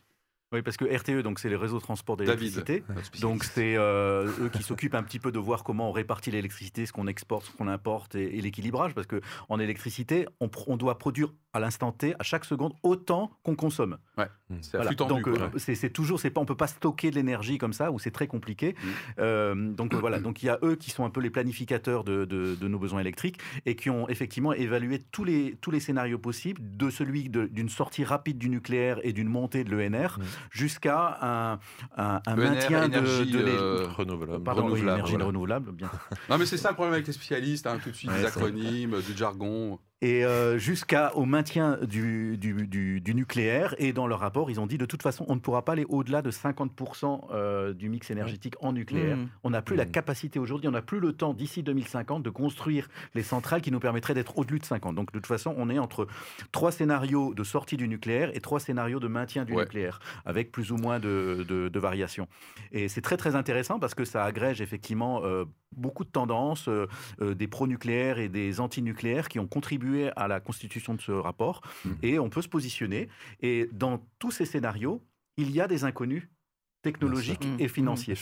parce 0.62 0.76
que 0.76 0.84
RTE, 0.84 1.24
donc 1.24 1.40
c'est 1.40 1.48
les 1.48 1.56
réseaux 1.56 1.78
de 1.78 1.82
transport 1.84 2.18
d'électricité. 2.18 2.84
Donc 3.22 3.46
c'est 3.46 3.78
euh, 3.78 4.30
eux 4.42 4.50
qui 4.50 4.64
s'occupent 4.64 4.96
un 4.96 5.04
petit 5.04 5.20
peu 5.20 5.32
de 5.32 5.40
voir 5.40 5.64
comment 5.64 5.90
on 5.90 5.92
répartit 5.94 6.30
l'électricité, 6.30 6.86
ce 6.86 6.92
qu'on 6.92 7.08
exporte, 7.08 7.46
ce 7.46 7.52
qu'on 7.54 7.70
importe 7.70 8.16
et, 8.16 8.42
l'équilibrage. 8.42 8.94
Parce 8.94 9.08
que 9.08 9.22
en 9.48 9.60
électricité, 9.60 10.28
on, 10.42 10.50
on, 10.68 10.76
doit 10.76 10.98
produire 10.98 11.30
à 11.54 11.62
l'instant 11.62 11.94
T, 11.94 12.16
à 12.20 12.24
chaque 12.24 12.44
seconde, 12.44 12.74
autant 12.84 13.32
qu'on 13.44 13.56
consomme. 13.56 13.98
Ouais, 14.18 14.26
mmh. 14.50 14.56
c'est 14.62 14.78
voilà. 14.78 14.94
Donc 14.94 15.30
c'est 15.56 15.90
toujours, 15.90 16.20
c'est 16.20 16.32
pas, 16.32 16.42
on 16.42 16.46
peut 16.46 16.56
pas 16.56 16.68
stocker 16.68 17.12
de 17.12 17.16
l'énergie 17.16 17.58
comme 17.58 17.74
ça, 17.74 17.92
ou 17.92 18.00
c'est 18.00 18.12
très 18.12 18.28
compliqué. 18.28 18.74
Mmh. 18.74 18.88
Euh, 19.20 19.72
donc 19.72 19.94
voilà, 19.94 20.20
donc 20.20 20.44
il 20.44 20.48
y 20.48 20.50
a 20.50 20.60
eux 20.64 20.76
qui 20.76 20.92
sont 20.92 21.06
un 21.06 21.10
peu 21.10 21.22
les 21.22 21.30
planificateurs 21.30 22.04
de, 22.04 22.26
de, 22.26 22.68
nos 22.68 22.80
besoins 22.80 23.00
électriques 23.00 23.40
et 23.66 23.76
qui 23.76 23.90
ont 23.90 24.10
effectivement 24.10 24.54
évalué 24.54 25.00
tous 25.12 25.24
les 25.24 25.56
tous 25.62 25.72
les 25.72 25.80
scénarios 25.80 26.20
possibles, 26.20 26.62
de 26.62 26.90
celui 26.90 27.30
d'une 27.30 27.70
sortie 27.70 28.04
rapide 28.04 28.38
du 28.38 28.50
nucléaire 28.50 29.00
et 29.04 29.14
d'une 29.14 29.30
montée 29.30 29.64
de 29.64 29.74
l'ENR. 29.76 30.18
Mmh 30.18 30.41
jusqu'à 30.50 31.20
un, 31.22 31.54
un, 31.98 32.22
un 32.26 32.36
maintien 32.36 32.90
de, 32.90 33.00
de 33.00 33.40
euh, 33.48 33.88
renouvelable. 33.88 34.44
Pardon, 34.44 34.64
renouvelable, 34.64 35.00
énergie 35.00 35.16
renouvelable. 35.16 35.72
Bien. 35.72 35.92
non, 36.30 36.38
mais 36.38 36.46
c'est 36.46 36.58
ça 36.58 36.70
le 36.70 36.76
problème 36.76 36.94
avec 36.94 37.08
les 37.08 37.14
spécialistes, 37.14 37.68
hein, 37.68 37.78
tout 37.84 37.92
de 37.92 37.96
suite 37.96 38.12
des 38.12 38.26
acronymes, 38.26 39.02
du 39.02 39.16
jargon. 39.16 39.80
Et 40.02 40.26
euh, 40.26 40.58
jusqu'au 40.58 41.26
maintien 41.26 41.78
du, 41.84 42.38
du, 42.38 43.14
nucléaire. 43.14 43.76
Et 43.78 43.94
dans 43.94 44.08
leur 44.08 44.20
rapport, 44.20 44.50
ils 44.50 44.60
ont 44.60 44.66
dit 44.66 44.78
de 44.78 44.86
toute 44.86 45.04
façon, 45.04 45.26
on 45.28 45.36
ne 45.36 45.40
pourra 45.40 45.64
pas 45.64 45.74
aller 45.74 45.86
au-delà 45.88 46.22
de 46.22 46.32
50% 46.32 47.28
euh, 47.32 47.74
du 47.74 47.90
mix 47.90 48.10
énergétique 48.10 48.56
en 48.62 48.74
nucléaire. 48.74 49.18
Mmh. 49.18 49.30
On 49.44 49.52
n'a 49.52 49.62
plus 49.62 49.76
la 49.76 49.86
mmh. 49.86 49.92
capacité 49.92 50.40
aujourd'hui, 50.40 50.68
on 50.68 50.72
n'a 50.72 50.82
plus 50.82 51.00
le 51.00 51.14
temps 51.14 51.34
d'ici 51.34 51.62
2050 51.62 52.24
de 52.24 52.30
construire 52.30 52.90
les 53.14 53.22
centrales 53.22 53.62
qui 53.62 53.72
nous 53.72 53.80
permettraient 53.80 54.14
d'être 54.14 54.38
au-delà 54.38 54.58
de 54.58 54.66
50. 54.66 54.96
Donc 54.96 55.12
de 55.12 55.20
toute 55.20 55.28
façon, 55.28 55.54
on 55.58 55.70
est 55.70 55.80
entre 55.80 56.08
trois 56.52 56.72
scénarios 56.72 57.34
de 57.34 57.44
sortie 57.44 57.78
du 57.78 57.88
nucléaire 57.88 58.36
et 58.36 58.42
trois 58.42 58.60
scénarios 58.60 59.00
de 59.00 59.08
maintien 59.08 59.46
du 59.46 59.56
nucléaire, 59.56 60.00
avec 60.26 60.52
plus 60.52 60.72
ou 60.72 60.78
moins 60.78 61.00
de, 61.00 61.46
de, 61.48 61.80
variations. 61.80 62.28
Et 62.72 62.90
c'est 62.90 63.02
très 63.02 63.18
très 63.18 63.36
intéressant 63.36 63.80
parce 63.80 63.96
que 63.96 64.06
ça 64.06 64.24
agrège 64.24 64.62
effectivement 64.62 65.22
euh, 65.24 65.46
beaucoup 65.72 66.04
de 66.04 66.10
tendances, 66.10 66.70
des 67.22 67.48
pro-nucléaires 67.48 68.20
et 68.20 68.28
des 68.28 68.60
anti-nucléaires 68.60 69.30
qui 69.30 69.40
ont 69.40 69.48
contribué 69.48 69.91
à 70.16 70.28
la 70.28 70.40
constitution 70.40 70.94
de 70.94 71.02
ce 71.02 71.12
rapport 71.12 71.62
mmh. 71.86 71.90
et 72.04 72.20
on 72.20 72.30
peut 72.30 72.42
se 72.42 72.50
positionner. 72.50 73.10
Et 73.42 73.70
dans 73.72 74.06
tous 74.20 74.32
ces 74.32 74.46
scénarios, 74.46 75.02
il 75.38 75.52
y 75.52 75.62
a 75.62 75.68
des 75.68 75.84
inconnus 75.84 76.28
technologiques 76.82 77.48
et 77.60 77.66
mmh. 77.66 77.70
financiers. 77.70 78.16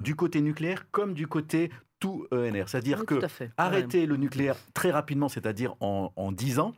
Du 0.00 0.16
côté 0.16 0.40
nucléaire 0.40 0.90
comme 0.90 1.14
du 1.14 1.26
côté 1.26 1.70
tout 1.98 2.26
ENR. 2.30 2.68
C'est-à-dire 2.68 3.04
que 3.06 3.20
arrêter 3.56 4.06
le 4.06 4.16
nucléaire 4.16 4.56
très 4.74 4.90
rapidement, 4.90 5.28
c'est-à-dire 5.28 5.76
en, 5.80 6.12
en 6.16 6.32
10 6.32 6.58
ans, 6.58 6.74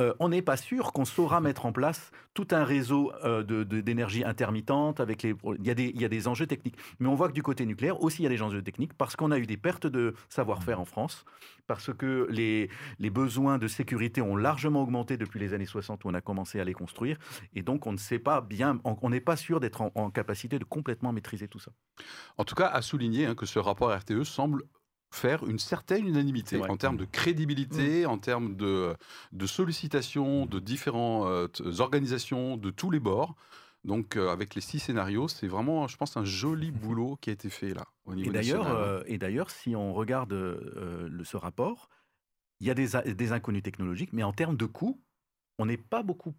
euh, 0.00 0.14
on 0.20 0.28
n'est 0.28 0.42
pas 0.42 0.56
sûr 0.56 0.92
qu'on 0.92 1.04
saura 1.04 1.40
mettre 1.40 1.66
en 1.66 1.72
place 1.72 2.10
tout 2.34 2.48
un 2.50 2.64
réseau 2.64 3.12
euh, 3.24 3.42
d'énergie 3.64 4.24
intermittente. 4.24 5.00
Avec 5.00 5.22
les, 5.22 5.34
il, 5.58 5.66
y 5.66 6.04
a 6.04 6.08
des, 6.08 6.28
enjeux 6.28 6.46
techniques. 6.46 6.76
Mais 6.98 7.08
on 7.08 7.14
voit 7.14 7.28
que 7.28 7.32
du 7.32 7.42
côté 7.42 7.66
nucléaire 7.66 8.02
aussi, 8.02 8.22
il 8.22 8.24
y 8.24 8.26
a 8.26 8.30
des 8.30 8.42
enjeux 8.42 8.62
techniques 8.62 8.94
parce 8.94 9.16
qu'on 9.16 9.30
a 9.30 9.38
eu 9.38 9.46
des 9.46 9.56
pertes 9.56 9.86
de 9.86 10.14
savoir-faire 10.28 10.80
en 10.80 10.84
France, 10.84 11.24
parce 11.66 11.92
que 11.92 12.26
les, 12.30 12.70
les 12.98 13.10
besoins 13.10 13.58
de 13.58 13.68
sécurité 13.68 14.20
ont 14.20 14.36
largement 14.36 14.82
augmenté 14.82 15.16
depuis 15.16 15.40
les 15.40 15.54
années 15.54 15.66
60 15.66 16.04
où 16.04 16.08
on 16.08 16.14
a 16.14 16.20
commencé 16.20 16.60
à 16.60 16.64
les 16.64 16.74
construire. 16.74 17.18
Et 17.54 17.62
donc, 17.62 17.86
on 17.86 17.92
ne 17.92 17.98
sait 17.98 18.18
pas 18.18 18.40
bien, 18.40 18.78
on 18.84 19.10
n'est 19.10 19.20
pas 19.20 19.36
sûr 19.36 19.60
d'être 19.60 19.82
en, 19.82 20.10
capacité 20.10 20.58
de 20.58 20.64
complètement 20.64 21.12
maîtriser 21.12 21.48
tout 21.48 21.58
ça. 21.58 21.70
En 22.38 22.44
tout 22.44 22.54
cas, 22.54 22.66
à 22.66 22.82
souligner 22.82 23.26
hein, 23.26 23.34
que 23.34 23.46
ce 23.46 23.58
rapport 23.58 23.94
RTE 23.94 24.24
semble 24.24 24.62
faire 25.10 25.46
une 25.46 25.58
certaine 25.58 26.06
unanimité 26.06 26.60
en 26.60 26.76
termes 26.76 26.96
de 26.96 27.04
crédibilité, 27.04 28.04
mmh. 28.04 28.10
en 28.10 28.18
termes 28.18 28.56
de, 28.56 28.94
de 29.32 29.46
sollicitation 29.46 30.46
de 30.46 30.58
différentes 30.58 31.26
euh, 31.60 31.80
organisations 31.80 32.56
de 32.56 32.70
tous 32.70 32.90
les 32.90 33.00
bords. 33.00 33.34
Donc, 33.84 34.16
euh, 34.16 34.30
avec 34.30 34.54
les 34.54 34.60
six 34.60 34.80
scénarios, 34.80 35.28
c'est 35.28 35.46
vraiment, 35.46 35.88
je 35.88 35.96
pense, 35.96 36.16
un 36.16 36.24
joli 36.24 36.70
mmh. 36.70 36.74
boulot 36.74 37.18
qui 37.20 37.30
a 37.30 37.32
été 37.32 37.48
fait 37.48 37.72
là. 37.72 37.86
Au 38.04 38.14
niveau 38.14 38.30
et 38.30 38.32
d'ailleurs, 38.32 38.68
euh, 38.68 39.02
et 39.06 39.18
d'ailleurs, 39.18 39.50
si 39.50 39.74
on 39.76 39.94
regarde 39.94 40.32
le, 40.32 41.24
ce 41.24 41.36
rapport, 41.36 41.88
il 42.60 42.66
y 42.66 42.70
a 42.70 42.74
des, 42.74 43.14
des 43.14 43.32
inconnus 43.32 43.62
technologiques, 43.62 44.12
mais 44.12 44.24
en 44.24 44.32
termes 44.32 44.56
de 44.56 44.66
coûts, 44.66 45.00
on 45.58 45.66
n'est 45.66 45.76
pas 45.76 46.02
beaucoup 46.02 46.34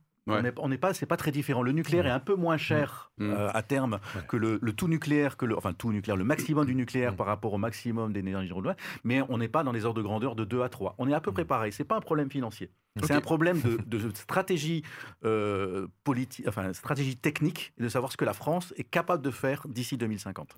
on 0.58 0.70
n'est 0.70 0.78
pas, 0.78 0.94
c'est 0.94 1.06
pas 1.06 1.18
très 1.18 1.32
différent. 1.32 1.62
Le 1.62 1.72
nucléaire 1.72 2.06
est 2.06 2.12
un 2.12 2.20
peu 2.20 2.36
moins 2.36 2.58
cher 2.58 3.12
mmh. 3.18 3.30
euh, 3.30 3.50
à 3.54 3.62
terme 3.62 4.00
que 4.28 4.38
le, 4.38 4.60
tout 4.74 4.88
nucléaire, 4.88 5.38
que 5.38 5.46
le, 5.46 5.58
enfin 5.58 5.74
tout 5.74 5.92
nucléaire, 5.92 6.18
le 6.18 6.24
maximum 6.24 6.66
du 6.66 6.76
nucléaire 6.76 7.14
mmh. 7.14 7.18
par 7.18 7.28
rapport 7.28 7.54
au 7.54 7.58
maximum 7.58 8.14
d'énergie 8.14 8.52
renouvelables, 8.52 8.80
mais 9.04 9.22
on 9.30 9.38
n'est 9.38 9.48
pas 9.48 9.64
dans 9.64 9.72
les 9.72 9.86
ordres 9.86 10.00
de 10.00 10.04
grandeur 10.06 10.36
de 10.36 10.46
2 10.46 10.62
à 10.62 10.70
3. 10.70 10.96
On 10.98 11.10
est 11.10 11.14
à 11.14 11.22
peu 11.22 11.32
près 11.32 11.44
mmh. 11.44 11.48
pareil. 11.48 11.72
C'est 11.74 11.84
pas 11.84 11.96
un 11.96 12.02
problème 12.02 12.30
financier. 12.30 12.72
C'est 13.04 13.14
un 13.14 13.22
problème 13.22 13.62
de, 13.86 14.12
stratégie 14.14 14.84
euh, 15.24 15.88
politique, 16.04 16.48
enfin 16.48 16.74
stratégie 16.74 17.16
technique, 17.16 17.74
de 17.78 17.88
savoir 17.88 18.12
ce 18.12 18.18
que 18.18 18.26
la 18.26 18.34
France 18.34 18.74
est 18.78 18.84
capable 18.84 19.24
de 19.24 19.32
faire 19.32 19.68
d'ici 19.68 19.98
2050. 19.98 20.56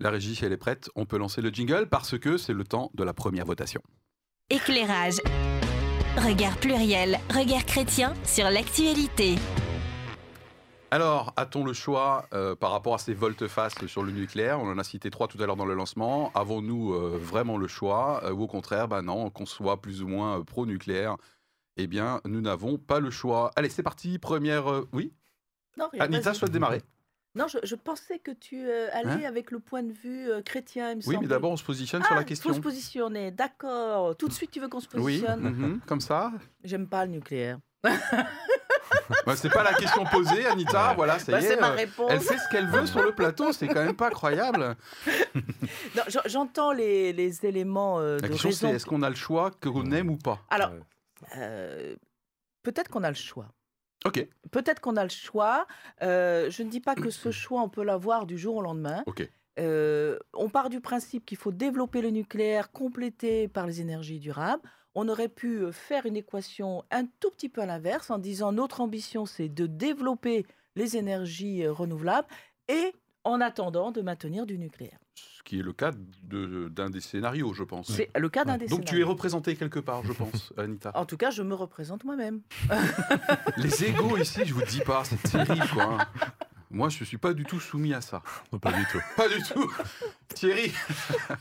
La 0.00 0.10
régie, 0.10 0.38
elle 0.42 0.52
est 0.52 0.56
prête, 0.56 0.90
on 0.94 1.06
peut 1.06 1.18
lancer 1.18 1.42
le 1.42 1.50
jingle 1.50 1.86
parce 1.88 2.18
que 2.18 2.36
c'est 2.36 2.54
le 2.54 2.64
temps 2.64 2.90
de 2.94 3.04
la 3.04 3.12
première 3.12 3.44
votation. 3.44 3.82
Éclairage. 4.48 5.20
Regard 6.26 6.58
pluriel, 6.58 7.18
regard 7.30 7.64
chrétien 7.64 8.12
sur 8.24 8.50
l'actualité. 8.50 9.36
Alors, 10.90 11.32
a-t-on 11.36 11.64
le 11.64 11.72
choix 11.72 12.26
euh, 12.34 12.54
par 12.54 12.72
rapport 12.72 12.94
à 12.94 12.98
ces 12.98 13.14
volte-face 13.14 13.74
sur 13.86 14.02
le 14.02 14.12
nucléaire? 14.12 14.60
On 14.60 14.70
en 14.70 14.76
a 14.76 14.84
cité 14.84 15.08
trois 15.08 15.28
tout 15.28 15.42
à 15.42 15.46
l'heure 15.46 15.56
dans 15.56 15.64
le 15.64 15.72
lancement. 15.72 16.30
Avons-nous 16.34 16.92
euh, 16.92 17.18
vraiment 17.18 17.56
le 17.56 17.68
choix? 17.68 18.20
Euh, 18.24 18.32
Ou 18.32 18.42
au 18.42 18.46
contraire, 18.48 18.86
bah 18.86 19.00
non, 19.00 19.30
qu'on 19.30 19.46
soit 19.46 19.80
plus 19.80 20.02
ou 20.02 20.08
moins 20.08 20.42
pro-nucléaire, 20.42 21.16
eh 21.76 21.86
bien, 21.86 22.20
nous 22.26 22.42
n'avons 22.42 22.76
pas 22.76 23.00
le 23.00 23.10
choix. 23.10 23.50
Allez, 23.56 23.70
c'est 23.70 23.82
parti. 23.82 24.18
Première. 24.18 24.66
oui? 24.92 25.14
Non, 25.78 25.88
Anita 25.98 26.34
souhaite 26.34 26.50
démarrer. 26.50 26.82
Non, 27.36 27.46
je, 27.46 27.74
pensais 27.76 28.18
que 28.18 28.32
tu 28.32 28.68
euh, 28.68 28.88
allais 28.92 29.24
hein? 29.24 29.28
avec 29.28 29.52
le 29.52 29.60
point 29.60 29.84
de 29.84 29.92
vue 29.92 30.28
euh, 30.28 30.42
chrétien, 30.42 30.90
il 30.90 30.96
me 30.96 31.02
Oui, 31.06 31.16
mais 31.20 31.28
d'abord, 31.28 31.52
on 31.52 31.56
se 31.56 31.62
positionne 31.62 32.02
sur 32.02 32.16
la 32.16 32.24
question. 32.24 32.50
Il 32.50 32.54
faut 32.54 32.56
se 32.56 32.62
positionner, 32.62 33.30
d'accord. 33.30 34.16
Tout 34.16 34.26
de 34.26 34.32
suite, 34.32 34.50
tu 34.50 34.60
veux 34.60 34.68
qu'on 34.68 34.80
se 34.80 34.88
positionne? 34.88 35.46
Oui, 35.46 35.52
mhm, 35.52 35.80
comme 35.86 36.00
ça. 36.00 36.32
J'aime 36.64 36.88
pas 36.88 37.04
le 37.04 37.12
nucléaire. 37.12 37.60
bah, 37.82 39.36
c'est 39.36 39.48
pas 39.48 39.62
la 39.62 39.74
question 39.74 40.04
posée, 40.06 40.44
Anita. 40.46 40.92
Voilà, 40.94 41.20
ça 41.20 41.30
bah, 41.30 41.40
y 41.40 41.46
est. 41.46 41.60
Ma 41.60 41.70
euh, 41.70 41.76
réponse. 41.76 42.10
Elle 42.10 42.20
fait 42.20 42.36
ce 42.36 42.48
qu'elle 42.50 42.66
veut 42.66 42.86
sur 42.86 43.02
le 43.02 43.12
plateau. 43.12 43.52
C'est 43.52 43.68
quand 43.68 43.84
même 43.84 43.96
pas 43.96 44.10
croyable. 44.10 44.76
J'entends 46.26 46.72
les, 46.72 47.12
les, 47.12 47.46
éléments 47.46 48.00
de 48.00 48.18
La 48.20 48.28
question, 48.28 48.50
c'est 48.50 48.70
est-ce 48.70 48.86
qu'on 48.86 49.02
a 49.02 49.08
le 49.08 49.14
choix, 49.14 49.52
qu'on 49.62 49.92
aime 49.92 50.10
ou 50.10 50.16
pas? 50.16 50.40
Alors, 50.50 50.72
peut-être 52.64 52.88
qu'on 52.88 53.04
a 53.04 53.08
le 53.10 53.14
choix. 53.14 53.46
Peut-être 54.50 54.80
qu'on 54.80 54.96
a 54.96 55.04
le 55.04 55.10
choix. 55.10 55.66
Euh, 56.02 56.50
je 56.50 56.62
ne 56.62 56.70
dis 56.70 56.80
pas 56.80 56.94
que 56.94 57.10
ce 57.10 57.30
choix, 57.30 57.62
on 57.62 57.68
peut 57.68 57.84
l'avoir 57.84 58.26
du 58.26 58.38
jour 58.38 58.56
au 58.56 58.62
lendemain. 58.62 59.02
Euh, 59.58 60.18
on 60.32 60.48
part 60.48 60.70
du 60.70 60.80
principe 60.80 61.26
qu'il 61.26 61.36
faut 61.36 61.52
développer 61.52 62.00
le 62.00 62.10
nucléaire 62.10 62.70
complété 62.70 63.48
par 63.48 63.66
les 63.66 63.80
énergies 63.80 64.18
durables. 64.18 64.62
On 64.94 65.08
aurait 65.08 65.28
pu 65.28 65.58
euh, 65.58 65.72
faire 65.72 66.06
une 66.06 66.16
équation 66.16 66.84
un 66.90 67.04
tout 67.04 67.30
petit 67.30 67.48
peu 67.48 67.60
à 67.60 67.66
l'inverse 67.66 68.10
en 68.10 68.18
disant 68.18 68.52
notre 68.52 68.80
ambition 68.80 69.26
c'est 69.26 69.48
de 69.48 69.66
développer 69.66 70.46
les 70.76 70.96
énergies 70.96 71.66
renouvelables 71.66 72.28
et 72.68 72.94
en 73.24 73.40
attendant 73.40 73.90
de 73.90 74.00
maintenir 74.00 74.46
du 74.46 74.56
nucléaire. 74.56 74.99
Ce 75.14 75.42
qui 75.42 75.58
est 75.58 75.62
le 75.62 75.72
cas 75.72 75.92
d'un 76.22 76.90
des 76.90 77.00
scénarios, 77.00 77.54
je 77.54 77.64
pense. 77.64 77.90
C'est 77.90 78.10
le 78.16 78.28
cas 78.28 78.44
d'un 78.44 78.58
des 78.58 78.66
Donc 78.66 78.84
tu 78.84 79.00
es 79.00 79.02
représenté 79.02 79.56
quelque 79.56 79.80
part, 79.80 80.04
je 80.04 80.12
pense, 80.12 80.52
Anita. 80.58 80.92
En 80.94 81.06
tout 81.06 81.16
cas, 81.16 81.30
je 81.30 81.42
me 81.42 81.54
représente 81.54 82.04
moi-même. 82.04 82.42
Les 83.56 83.84
égaux 83.84 84.16
ici, 84.16 84.44
je 84.44 84.54
vous 84.54 84.62
dis 84.62 84.80
pas, 84.80 85.02
c'est 85.04 85.22
terrible, 85.22 85.66
quoi. 85.72 85.84
Hein. 85.84 85.98
Moi, 86.72 86.88
je 86.88 87.00
ne 87.00 87.04
suis 87.04 87.18
pas 87.18 87.32
du 87.32 87.44
tout 87.44 87.58
soumis 87.58 87.94
à 87.94 88.00
ça. 88.00 88.22
Pas 88.60 88.72
du 88.72 88.86
tout. 88.86 89.00
pas 89.16 89.28
du 89.28 89.42
tout. 89.42 89.72
Thierry 90.34 90.72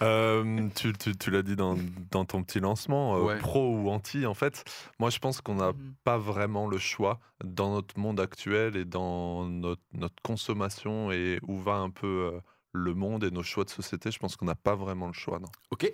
euh, 0.02 0.68
Tu, 0.76 0.92
tu, 0.94 1.30
l'as 1.30 1.44
dit 1.44 1.56
dans, 1.56 1.78
dans, 2.10 2.26
ton 2.26 2.42
petit 2.42 2.60
lancement, 2.60 3.30
euh, 3.30 3.38
pro 3.38 3.76
ou 3.76 3.90
anti, 3.92 4.26
en 4.26 4.34
fait, 4.34 4.64
moi 4.98 5.12
je 5.12 5.20
pense 5.20 5.42
qu'on 5.42 5.56
n'a 5.56 5.74
mhm. 5.74 5.94
pas 6.04 6.18
vraiment 6.18 6.68
le 6.68 6.80
choix 6.80 7.20
dans 7.44 7.74
notre 7.74 8.00
monde 8.00 8.20
actuel 8.20 8.76
et 8.76 8.86
dans 8.86 9.46
notre, 9.46 9.84
notre 9.94 10.20
consommation 10.24 11.12
et 11.12 11.40
où 11.48 11.60
va 11.60 11.76
un 11.76 11.92
peu 11.92 12.32
euh, 12.34 12.40
le 12.72 12.94
monde 12.94 13.24
et 13.24 13.32
nos 13.32 13.44
choix 13.44 13.64
de 13.64 13.70
société. 13.70 14.12
Je 14.12 14.20
pense 14.20 14.36
qu'on 14.36 14.46
n'a 14.46 14.56
pas 14.56 14.76
vraiment 14.76 15.08
le 15.08 15.14
choix. 15.14 15.40
Non. 15.40 15.50
Ok. 15.72 15.92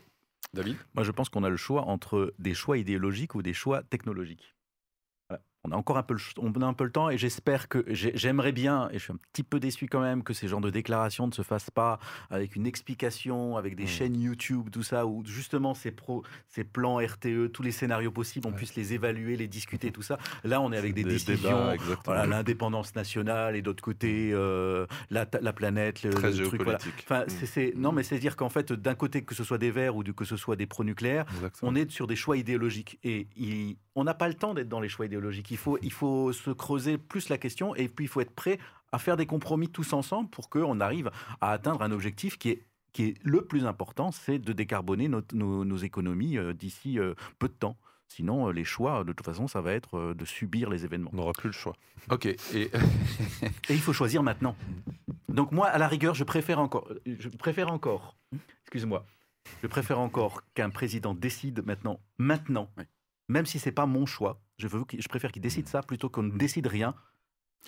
David? 0.53 0.77
Moi 0.93 1.03
je 1.03 1.11
pense 1.11 1.29
qu'on 1.29 1.43
a 1.43 1.49
le 1.49 1.57
choix 1.57 1.83
entre 1.83 2.33
des 2.39 2.53
choix 2.53 2.77
idéologiques 2.77 3.35
ou 3.35 3.41
des 3.41 3.53
choix 3.53 3.83
technologiques 3.83 4.54
on 5.65 5.71
a 5.71 5.75
encore 5.75 5.97
un 5.97 6.03
peu 6.03 6.13
le, 6.13 6.19
on 6.37 6.51
a 6.61 6.65
un 6.65 6.73
peu 6.73 6.83
le 6.83 6.91
temps 6.91 7.09
et 7.09 7.17
j'espère 7.17 7.67
que 7.67 7.83
j'aimerais 7.89 8.51
bien, 8.51 8.89
et 8.91 8.99
je 8.99 9.03
suis 9.03 9.13
un 9.13 9.17
petit 9.31 9.43
peu 9.43 9.59
déçu 9.59 9.87
quand 9.87 10.01
même, 10.01 10.23
que 10.23 10.33
ces 10.33 10.47
genres 10.47 10.61
de 10.61 10.69
déclarations 10.69 11.27
ne 11.27 11.31
se 11.31 11.41
fassent 11.41 11.71
pas 11.71 11.99
avec 12.29 12.55
une 12.55 12.67
explication, 12.67 13.57
avec 13.57 13.75
des 13.75 13.83
mmh. 13.83 13.87
chaînes 13.87 14.19
YouTube, 14.19 14.69
tout 14.71 14.83
ça, 14.83 15.05
où 15.05 15.23
justement 15.25 15.73
ces, 15.73 15.91
pro, 15.91 16.23
ces 16.47 16.63
plans 16.63 16.97
RTE, 16.97 17.51
tous 17.51 17.63
les 17.63 17.71
scénarios 17.71 18.11
possibles, 18.11 18.47
on 18.47 18.51
puisse 18.51 18.75
les 18.75 18.93
évaluer, 18.93 19.35
les 19.35 19.47
discuter, 19.47 19.91
tout 19.91 20.01
ça. 20.01 20.17
Là, 20.43 20.61
on 20.61 20.71
est 20.71 20.77
avec 20.77 20.93
des, 20.93 21.03
décisions, 21.03 21.75
l'indépendance 22.07 22.95
nationale 22.95 23.55
et 23.55 23.61
d'autre 23.61 23.83
côté, 23.83 24.31
euh, 24.33 24.85
la, 25.09 25.25
planète, 25.25 26.03
le, 26.03 26.11
truc. 26.11 26.61
Enfin, 27.03 27.23
mmh. 27.23 27.45
c'est, 27.45 27.73
non, 27.75 27.91
mais 27.91 28.03
c'est 28.03 28.19
dire 28.19 28.35
qu'en 28.35 28.49
fait, 28.49 28.71
d'un 28.71 28.95
côté, 28.95 29.23
que 29.23 29.35
ce 29.35 29.43
soit 29.43 29.57
des 29.57 29.71
verts 29.71 29.95
ou 29.95 30.03
que 30.03 30.25
ce 30.25 30.37
soit 30.37 30.55
des 30.55 30.67
pro-nucléaires, 30.67 31.25
on 31.61 31.75
est 31.75 31.89
sur 31.89 32.07
des 32.07 32.15
choix 32.15 32.37
idéologiques 32.37 32.99
et 33.03 33.27
on 33.95 34.03
n'a 34.03 34.13
pas 34.13 34.27
le 34.27 34.33
temps 34.33 34.53
d'être 34.53 34.69
dans 34.69 34.79
les 34.79 34.89
choix 34.89 35.05
idéologiques 35.05 35.51
il 35.51 35.57
faut, 35.57 35.77
il 35.81 35.91
faut 35.91 36.31
se 36.33 36.51
creuser 36.51 36.97
plus 36.97 37.29
la 37.29 37.37
question 37.37 37.75
et 37.75 37.87
puis 37.87 38.05
il 38.05 38.07
faut 38.07 38.21
être 38.21 38.35
prêt 38.35 38.59
à 38.91 38.99
faire 38.99 39.17
des 39.17 39.25
compromis 39.25 39.69
tous 39.69 39.93
ensemble 39.93 40.29
pour 40.29 40.49
qu'on 40.49 40.79
arrive 40.79 41.11
à 41.41 41.51
atteindre 41.51 41.81
un 41.81 41.91
objectif 41.91 42.37
qui 42.37 42.49
est 42.49 42.63
qui 42.95 43.03
est 43.03 43.15
le 43.23 43.41
plus 43.41 43.65
important, 43.65 44.13
c'est 44.13 44.39
de 44.39 44.53
décarboner 44.53 45.09
nos, 45.09 45.77
économies 45.77 46.37
euh, 46.37 46.53
d'ici 46.53 46.97
euh, 46.97 47.13
peu 47.39 47.49
de 47.49 47.53
temps. 47.53 47.75
Sinon, 48.07 48.47
euh, 48.47 48.53
les 48.53 48.63
choix, 48.63 49.03
de 49.03 49.11
toute 49.11 49.25
façon, 49.25 49.49
ça 49.49 49.59
va 49.59 49.73
être 49.73 50.13
de 50.13 50.23
subir 50.23 50.69
les 50.69 50.85
événements. 50.85 51.09
On 51.11 51.17
n'aura 51.17 51.33
plus 51.33 51.49
le 51.49 51.53
choix. 51.53 51.75
Ok. 52.09 52.25
Et... 52.25 52.37
et... 52.53 52.71
il 53.69 53.81
faut 53.81 53.91
choisir 53.91 54.23
maintenant. 54.23 54.55
Donc 55.27 55.51
moi, 55.51 55.67
à 55.67 55.77
la 55.77 55.89
rigueur, 55.89 56.15
je 56.15 56.23
préfère 56.23 56.57
encore, 56.59 56.87
je 57.05 57.27
préfère 57.27 57.69
encore, 57.69 58.15
excuse-moi, 58.61 59.05
je 59.61 59.67
préfère 59.67 59.99
encore 59.99 60.43
qu'un 60.53 60.69
président 60.69 61.13
décide 61.13 61.65
maintenant, 61.65 61.99
maintenant, 62.17 62.69
même 63.27 63.45
si 63.45 63.59
c'est 63.59 63.71
pas 63.71 63.85
mon 63.85 64.05
choix, 64.05 64.41
je, 64.57 64.67
veux, 64.67 64.83
je 64.97 65.07
préfère 65.07 65.31
qu'il 65.31 65.41
décide 65.41 65.67
ça 65.67 65.81
plutôt 65.81 66.09
qu'on 66.09 66.23
ne 66.23 66.37
décide 66.37 66.67
rien 66.67 66.95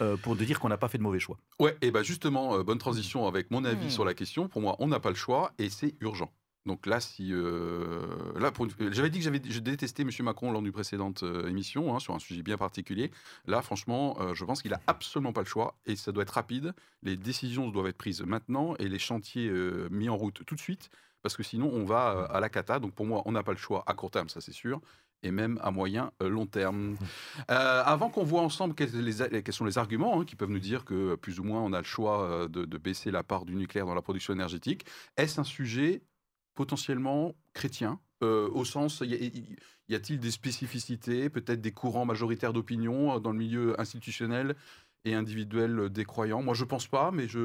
euh, 0.02 0.16
pour 0.16 0.36
dire 0.36 0.60
qu'on 0.60 0.70
n'a 0.70 0.78
pas 0.78 0.90
fait 0.90 1.00
de 1.00 1.04
mauvais 1.04 1.20
choix. 1.20 1.38
Ouais, 1.60 1.76
et 1.82 1.90
bah 1.90 2.04
justement, 2.04 2.56
euh, 2.56 2.64
bonne 2.64 2.78
transition 2.78 3.26
avec 3.26 3.50
mon 3.50 3.66
avis 3.66 3.88
hmm. 3.88 3.92
sur 3.92 4.06
la 4.06 4.14
question. 4.14 4.48
Pour 4.48 4.62
moi, 4.62 4.76
on 4.80 4.88
n'a 4.88 5.00
pas 5.00 5.10
le 5.10 5.16
choix 5.16 5.54
et 5.58 5.70
c'est 5.70 5.96
urgent. 6.02 6.32
Donc 6.68 6.86
là, 6.86 7.00
si 7.00 7.32
là, 7.32 8.52
j'avais 8.92 9.10
dit 9.10 9.20
que 9.20 9.24
j'avais 9.24 9.42
je 9.42 9.60
détestais 9.60 10.02
M. 10.02 10.10
Macron 10.20 10.52
lors 10.52 10.62
d'une 10.62 10.74
précédente 10.74 11.24
émission 11.48 11.96
hein, 11.96 12.00
sur 12.00 12.14
un 12.14 12.20
sujet 12.20 12.44
bien 12.44 12.58
particulier. 12.58 13.10
Là, 13.46 13.62
franchement, 13.62 14.18
je 14.34 14.44
pense 14.44 14.62
qu'il 14.62 14.74
a 14.74 14.82
absolument 14.86 15.32
pas 15.32 15.40
le 15.40 15.48
choix 15.48 15.78
et 15.86 15.96
ça 15.96 16.12
doit 16.12 16.24
être 16.24 16.32
rapide. 16.32 16.74
Les 17.04 17.16
décisions 17.16 17.70
doivent 17.70 17.88
être 17.88 17.98
prises 17.98 18.22
maintenant 18.22 18.76
et 18.80 18.90
les 18.90 19.00
chantiers 19.00 19.50
mis 19.92 20.10
en 20.10 20.18
route 20.18 20.44
tout 20.46 20.56
de 20.56 20.60
suite 20.60 20.90
parce 21.22 21.38
que 21.38 21.44
sinon 21.44 21.72
on 21.74 21.86
va 21.86 22.26
à 22.30 22.42
la 22.42 22.50
cata. 22.50 22.80
Donc 22.80 22.94
pour 22.94 23.06
moi, 23.06 23.22
on 23.24 23.32
n'a 23.32 23.44
pas 23.44 23.54
le 23.54 23.58
choix 23.58 23.86
à 23.88 23.94
court 23.94 24.12
terme, 24.12 24.28
ça 24.28 24.42
c'est 24.42 24.52
sûr 24.52 24.82
et 25.24 25.32
même 25.32 25.60
à 25.64 25.72
moyen 25.72 26.12
euh, 26.22 26.30
long 26.30 26.46
terme. 26.46 26.92
Mmh. 26.92 26.98
Euh, 27.52 27.84
avant 27.84 28.10
qu'on 28.10 28.24
voit 28.24 28.42
ensemble 28.42 28.76
quels, 28.76 28.90
sont 29.54 29.66
les 29.66 29.78
arguments 29.78 30.22
hein, 30.22 30.26
qui 30.26 30.36
peuvent 30.36 30.50
nous 30.50 30.60
dire 30.60 30.86
que 30.86 31.16
plus 31.16 31.40
ou 31.40 31.44
moins 31.44 31.62
on 31.62 31.74
a 31.74 31.80
le 31.80 31.86
choix 31.86 32.24
euh, 32.24 32.48
de, 32.48 32.78
baisser 32.78 33.12
la 33.12 33.24
part 33.24 33.46
du 33.46 33.56
nucléaire 33.56 33.86
dans 33.86 33.96
la 33.96 34.02
production 34.02 34.34
énergétique, 34.34 34.86
est-ce 35.18 35.40
un 35.40 35.44
sujet 35.44 36.02
potentiellement 36.56 37.36
chrétien 37.54 38.00
au 38.22 38.66
sens, 38.66 39.04
y 39.06 39.94
a-t-il 39.94 40.20
des 40.20 40.32
spécificités, 40.32 41.30
peut-être 41.30 41.62
des 41.62 41.72
courants 41.72 42.06
majoritaires 42.06 42.52
d'opinion 42.52 43.20
dans 43.20 43.32
le 43.32 43.38
milieu 43.38 43.80
institutionnel 43.80 44.56
et 45.06 45.14
individuel 45.14 45.90
des 45.90 46.06
croyants 46.06 46.42
Moi, 46.42 46.54
je 46.54 46.64
pense 46.64 46.88
pas, 46.88 47.12
mais 47.12 47.28
je, 47.28 47.40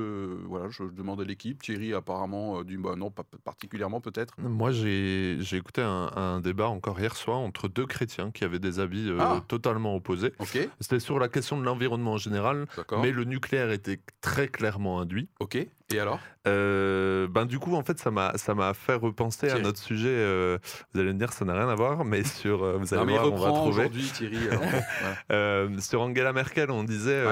voilà, 0.46 0.68
je 0.70 0.84
demande 0.84 1.20
à 1.20 1.24
l'équipe. 1.24 1.62
Thierry, 1.62 1.94
apparemment, 1.94 2.60
euh, 2.60 2.64
du 2.64 2.78
bah, 2.78 2.96
non, 2.96 3.10
pas 3.10 3.24
particulièrement 3.44 4.00
peut-être. 4.00 4.34
Moi, 4.38 4.72
j'ai 4.72 5.38
écouté 5.52 5.82
un, 5.82 6.40
débat 6.40 6.68
encore 6.68 6.98
hier 6.98 7.14
soir 7.14 7.38
entre 7.38 7.68
deux 7.68 7.86
chrétiens 7.86 8.30
qui 8.30 8.44
avaient 8.44 8.58
des 8.58 8.80
avis 8.80 9.08
euh, 9.08 9.18
ah. 9.20 9.44
totalement 9.46 9.94
opposés. 9.94 10.32
C'était 10.80 10.98
sur 10.98 11.18
la 11.18 11.28
question 11.28 11.58
de 11.58 11.64
l'environnement 11.64 12.12
en 12.12 12.18
général, 12.18 12.66
mais 13.00 13.12
le 13.12 13.24
nucléaire 13.24 13.70
était 13.70 14.00
très 14.20 14.48
clairement 14.48 15.00
induit. 15.00 15.28
Ok. 15.40 15.58
Et 15.92 16.00
alors? 16.00 16.20
Euh, 16.48 17.28
ben 17.28 17.46
du 17.46 17.60
coup 17.60 17.76
en 17.76 17.84
fait 17.84 18.00
ça 18.00 18.10
m'a 18.10 18.36
ça 18.36 18.54
m'a 18.54 18.74
fait 18.74 18.94
repenser 18.94 19.48
à 19.48 19.58
notre 19.60 19.78
sujet. 19.78 20.08
Euh, 20.08 20.58
vous 20.92 21.00
allez 21.00 21.12
me 21.12 21.18
dire 21.18 21.32
ça 21.32 21.44
n'a 21.44 21.54
rien 21.54 21.68
à 21.68 21.74
voir, 21.76 22.04
mais 22.04 22.24
sur 22.24 22.64
euh, 22.64 22.78
vous 22.78 22.94
allez 22.94 23.12
voir 23.12 23.32
on 23.32 23.36
va 23.36 23.48
trouver. 23.48 23.90
Thierry. 23.90 24.38
sur 25.80 26.00
Angela 26.00 26.32
Merkel, 26.32 26.70
on 26.70 26.82
disait 26.82 27.24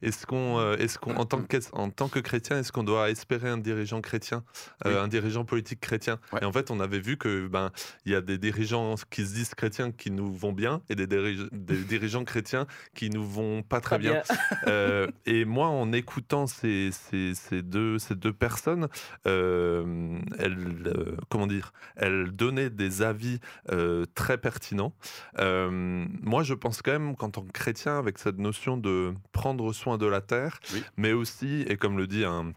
est-ce 0.00 0.26
qu'on 0.26 0.74
est-ce 0.74 0.98
qu'on 0.98 1.16
en 1.16 1.24
tant 1.24 1.42
que 1.42 1.56
en 1.72 1.90
tant 1.90 2.08
que 2.08 2.20
chrétien 2.20 2.58
est-ce 2.58 2.70
qu'on 2.70 2.84
doit 2.84 3.10
espérer 3.10 3.48
un 3.48 3.58
dirigeant 3.58 4.00
chrétien, 4.00 4.44
un 4.84 5.08
dirigeant 5.08 5.44
politique 5.44 5.80
chrétien? 5.80 6.18
Et 6.40 6.44
en 6.44 6.52
fait 6.52 6.70
on 6.70 6.78
avait 6.78 7.00
vu 7.00 7.16
que 7.16 7.48
ben 7.48 7.72
il 8.06 8.12
y 8.12 8.14
a 8.14 8.20
des 8.20 8.38
dirigeants 8.38 8.94
qui 9.10 9.26
se 9.26 9.34
disent 9.34 9.54
chrétiens 9.54 9.90
qui 9.90 10.12
nous 10.12 10.32
vont 10.32 10.52
bien 10.52 10.82
et 10.88 10.94
des, 10.94 11.06
des 11.06 11.76
dirigeants 11.88 12.24
chrétiens 12.24 12.66
qui 12.94 13.10
nous 13.10 13.26
vont 13.26 13.62
pas 13.62 13.80
très, 13.80 13.98
bien. 13.98 14.22
bien. 14.66 15.08
et 15.26 15.44
moi 15.44 15.66
en 15.66 15.92
écoutant 15.92 16.46
ces, 16.46 16.90
ces, 16.92 17.34
ces 17.34 17.62
deux 17.62 17.98
ces 18.02 18.14
deux 18.14 18.32
personnes, 18.32 18.88
euh, 19.26 20.18
elles, 20.38 20.82
euh, 20.86 21.16
comment 21.28 21.46
dire, 21.46 21.72
elles 21.96 22.32
donnaient 22.32 22.70
des 22.70 23.02
avis 23.02 23.38
euh, 23.70 24.04
très 24.14 24.38
pertinents. 24.38 24.94
moi, 25.38 26.42
je 26.42 26.54
pense 26.54 26.82
quand 26.82 26.92
même 26.92 27.16
qu'en 27.16 27.30
tant 27.30 27.42
que 27.42 27.52
chrétien, 27.52 27.98
avec 27.98 28.18
cette 28.18 28.38
notion 28.38 28.76
de 28.76 29.14
prendre 29.32 29.72
soin 29.72 29.98
de 29.98 30.06
la 30.06 30.20
terre, 30.20 30.60
mais 30.96 31.12
aussi, 31.12 31.62
et 31.68 31.76
comme 31.76 31.96
le 31.96 32.06
dit 32.06 32.24
un, 32.24 32.52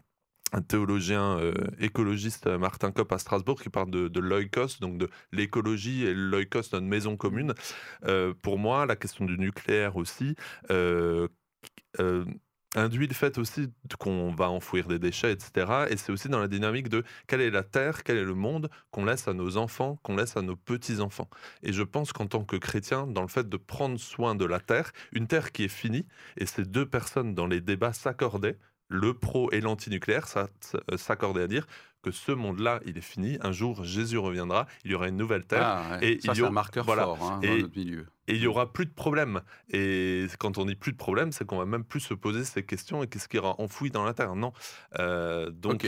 théologien 0.68 1.38
écologiste 1.80 2.46
Martin 2.46 2.92
Kopp 2.92 3.12
à 3.12 3.18
Strasbourg 3.18 3.60
qui 3.60 3.68
parle 3.68 3.90
de, 3.90 4.08
de 4.08 4.20
l'oikos, 4.20 4.78
donc 4.80 4.96
de 4.96 5.10
l'écologie 5.32 6.06
et 6.06 6.14
l'oikos, 6.14 6.72
notre 6.72 6.86
maison 6.86 7.16
commune. 7.16 7.52
pour 8.42 8.58
moi, 8.58 8.86
la 8.86 8.96
question 8.96 9.24
du 9.24 9.38
nucléaire 9.38 9.96
aussi 9.96 10.34
induit 12.76 13.06
le 13.06 13.14
fait 13.14 13.38
aussi 13.38 13.72
qu'on 13.98 14.30
va 14.30 14.50
enfouir 14.50 14.86
des 14.86 14.98
déchets, 14.98 15.32
etc. 15.32 15.86
Et 15.90 15.96
c'est 15.96 16.12
aussi 16.12 16.28
dans 16.28 16.38
la 16.38 16.48
dynamique 16.48 16.88
de 16.88 17.02
quelle 17.26 17.40
est 17.40 17.50
la 17.50 17.64
terre, 17.64 18.04
quel 18.04 18.18
est 18.18 18.24
le 18.24 18.34
monde 18.34 18.68
qu'on 18.90 19.04
laisse 19.04 19.26
à 19.26 19.32
nos 19.32 19.56
enfants, 19.56 19.98
qu'on 20.02 20.16
laisse 20.16 20.36
à 20.36 20.42
nos 20.42 20.56
petits-enfants. 20.56 21.28
Et 21.62 21.72
je 21.72 21.82
pense 21.82 22.12
qu'en 22.12 22.26
tant 22.26 22.44
que 22.44 22.56
chrétien, 22.56 23.06
dans 23.06 23.22
le 23.22 23.28
fait 23.28 23.48
de 23.48 23.56
prendre 23.56 23.98
soin 23.98 24.34
de 24.34 24.44
la 24.44 24.60
terre, 24.60 24.92
une 25.12 25.26
terre 25.26 25.52
qui 25.52 25.64
est 25.64 25.68
finie, 25.68 26.06
et 26.36 26.46
ces 26.46 26.64
deux 26.64 26.86
personnes 26.86 27.34
dans 27.34 27.46
les 27.46 27.60
débats 27.60 27.92
s'accordaient, 27.92 28.58
le 28.88 29.14
pro 29.14 29.50
et 29.52 29.60
l'antinucléaire 29.60 30.26
euh, 30.36 30.96
s'accordaient 30.96 31.42
à 31.42 31.48
dire 31.48 31.66
que 32.06 32.12
ce 32.12 32.30
monde-là, 32.30 32.78
il 32.86 32.96
est 32.98 33.00
fini. 33.00 33.36
Un 33.40 33.50
jour, 33.50 33.82
Jésus 33.82 34.16
reviendra, 34.16 34.68
il 34.84 34.92
y 34.92 34.94
aura 34.94 35.08
une 35.08 35.16
nouvelle 35.16 35.44
terre. 35.44 35.64
Ah, 35.64 35.98
et 36.00 36.20
ça, 36.20 36.32
il 36.32 36.38
y 36.38 36.40
aura, 36.40 36.50
un 36.50 36.52
marqueur 36.52 36.86
fort 36.86 37.18
hein, 37.20 37.40
dans 37.42 37.56
notre 37.56 37.76
milieu. 37.76 38.06
Et 38.28 38.36
il 38.36 38.40
y 38.40 38.46
aura 38.46 38.72
plus 38.72 38.86
de 38.86 38.92
problèmes. 38.92 39.40
Et 39.70 40.26
quand 40.38 40.56
on 40.56 40.66
dit 40.66 40.76
plus 40.76 40.92
de 40.92 40.96
problèmes, 40.96 41.32
c'est 41.32 41.44
qu'on 41.44 41.58
va 41.58 41.64
même 41.64 41.82
plus 41.82 41.98
se 41.98 42.14
poser 42.14 42.44
ces 42.44 42.62
questions 42.62 43.02
et 43.02 43.08
qu'est-ce 43.08 43.26
qui 43.26 43.38
ira 43.38 43.60
enfoui 43.60 43.90
dans 43.90 44.04
la 44.04 44.14
terre. 44.14 44.36
Non? 44.36 44.52
Euh, 45.00 45.50
donc, 45.50 45.84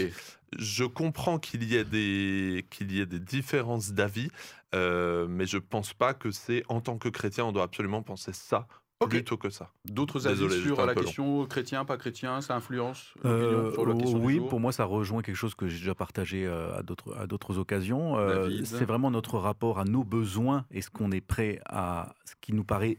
je 0.58 0.84
comprends 0.84 1.38
qu'il 1.38 1.62
y 1.62 1.76
ait 1.76 1.84
des 1.84 2.66
qu'il 2.68 2.90
y 2.90 3.00
ait 3.00 3.06
des 3.06 3.20
différences 3.20 3.92
d'avis, 3.92 4.28
euh, 4.74 5.28
mais 5.28 5.46
je 5.46 5.58
pense 5.58 5.94
pas 5.94 6.14
que 6.14 6.32
c'est 6.32 6.64
en 6.68 6.80
tant 6.80 6.98
que 6.98 7.08
chrétien, 7.08 7.44
on 7.44 7.52
doit 7.52 7.62
absolument 7.62 8.02
penser 8.02 8.32
ça 8.32 8.66
plutôt 9.06 9.36
que 9.36 9.50
ça. 9.50 9.70
D'autres 9.84 10.26
avis 10.26 10.50
sur 10.62 10.84
la 10.84 10.94
question 10.94 11.46
chrétien, 11.46 11.84
pas 11.84 11.96
chrétien, 11.96 12.40
ça 12.40 12.56
influence 12.56 13.14
euh, 13.24 13.72
sur 13.72 13.86
la 13.86 13.94
question 13.94 14.18
Oui, 14.18 14.40
pour 14.40 14.60
moi, 14.60 14.72
ça 14.72 14.84
rejoint 14.84 15.22
quelque 15.22 15.36
chose 15.36 15.54
que 15.54 15.68
j'ai 15.68 15.78
déjà 15.78 15.94
partagé 15.94 16.46
euh, 16.46 16.76
à 16.76 16.82
d'autres 16.82 17.16
à 17.16 17.26
d'autres 17.26 17.58
occasions. 17.58 18.18
Euh, 18.18 18.50
c'est 18.64 18.84
vraiment 18.84 19.10
notre 19.10 19.38
rapport 19.38 19.78
à 19.78 19.84
nos 19.84 20.04
besoins 20.04 20.64
et 20.70 20.82
ce 20.82 20.90
qu'on 20.90 21.12
est 21.12 21.20
prêt 21.20 21.60
à, 21.66 22.14
ce 22.24 22.34
qui 22.40 22.52
nous 22.52 22.64
paraît 22.64 22.98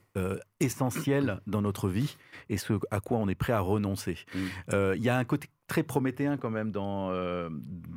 essentiel 0.59 1.39
dans 1.47 1.61
notre 1.61 1.89
vie 1.89 2.17
et 2.49 2.57
ce 2.57 2.73
à 2.91 2.99
quoi 2.99 3.17
on 3.17 3.27
est 3.29 3.35
prêt 3.35 3.53
à 3.53 3.59
renoncer. 3.59 4.17
Mm. 4.33 4.93
Il 4.95 5.03
y 5.03 5.09
a 5.09 5.17
un 5.17 5.25
côté 5.25 5.49
très 5.69 5.83
prométhéen 5.83 6.35
quand 6.35 6.49
même 6.49 6.71
dans, 6.71 7.11
euh, 7.11 7.47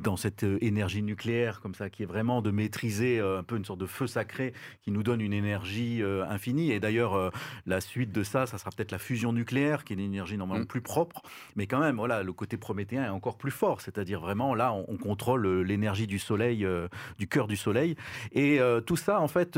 dans 0.01 0.15
cette 0.15 0.45
euh, 0.45 0.57
énergie 0.61 1.01
nucléaire 1.01 1.59
comme 1.59 1.75
ça, 1.75 1.89
qui 1.89 2.03
est 2.03 2.05
vraiment 2.05 2.41
de 2.41 2.51
maîtriser 2.51 3.19
euh, 3.19 3.39
un 3.39 3.43
peu 3.43 3.57
une 3.57 3.65
sorte 3.65 3.79
de 3.79 3.87
feu 3.87 4.07
sacré 4.07 4.53
qui 4.83 4.91
nous 4.91 5.03
donne 5.03 5.19
une 5.19 5.33
énergie 5.33 6.01
infinie. 6.29 6.71
Et 6.71 6.79
d'ailleurs, 6.79 7.31
la 7.65 7.81
suite 7.81 8.11
de 8.11 8.23
ça, 8.23 8.45
ça 8.45 8.59
sera 8.59 8.69
peut-être 8.69 8.91
la 8.91 8.99
fusion 8.99 9.33
nucléaire, 9.33 9.83
qui 9.83 9.93
est 9.93 9.95
une 9.95 10.01
énergie 10.01 10.37
normalement 10.37 10.63
mm. 10.63 10.67
plus 10.67 10.81
propre. 10.81 11.23
Mais 11.55 11.65
quand 11.65 11.79
même, 11.79 11.95
voilà, 11.95 12.21
le 12.21 12.31
côté 12.31 12.55
prométhéen 12.55 13.03
est 13.03 13.09
encore 13.09 13.37
plus 13.37 13.51
fort. 13.51 13.81
C'est-à-dire 13.81 14.21
vraiment, 14.21 14.53
là, 14.53 14.71
on, 14.71 14.97
contrôle 14.97 15.63
l'énergie 15.63 16.05
du 16.05 16.19
soleil, 16.19 16.67
du 17.17 17.27
cœur 17.27 17.47
du 17.47 17.57
soleil. 17.57 17.95
Et 18.31 18.59
tout 18.85 18.95
ça, 18.95 19.19
en 19.19 19.27
fait, 19.27 19.57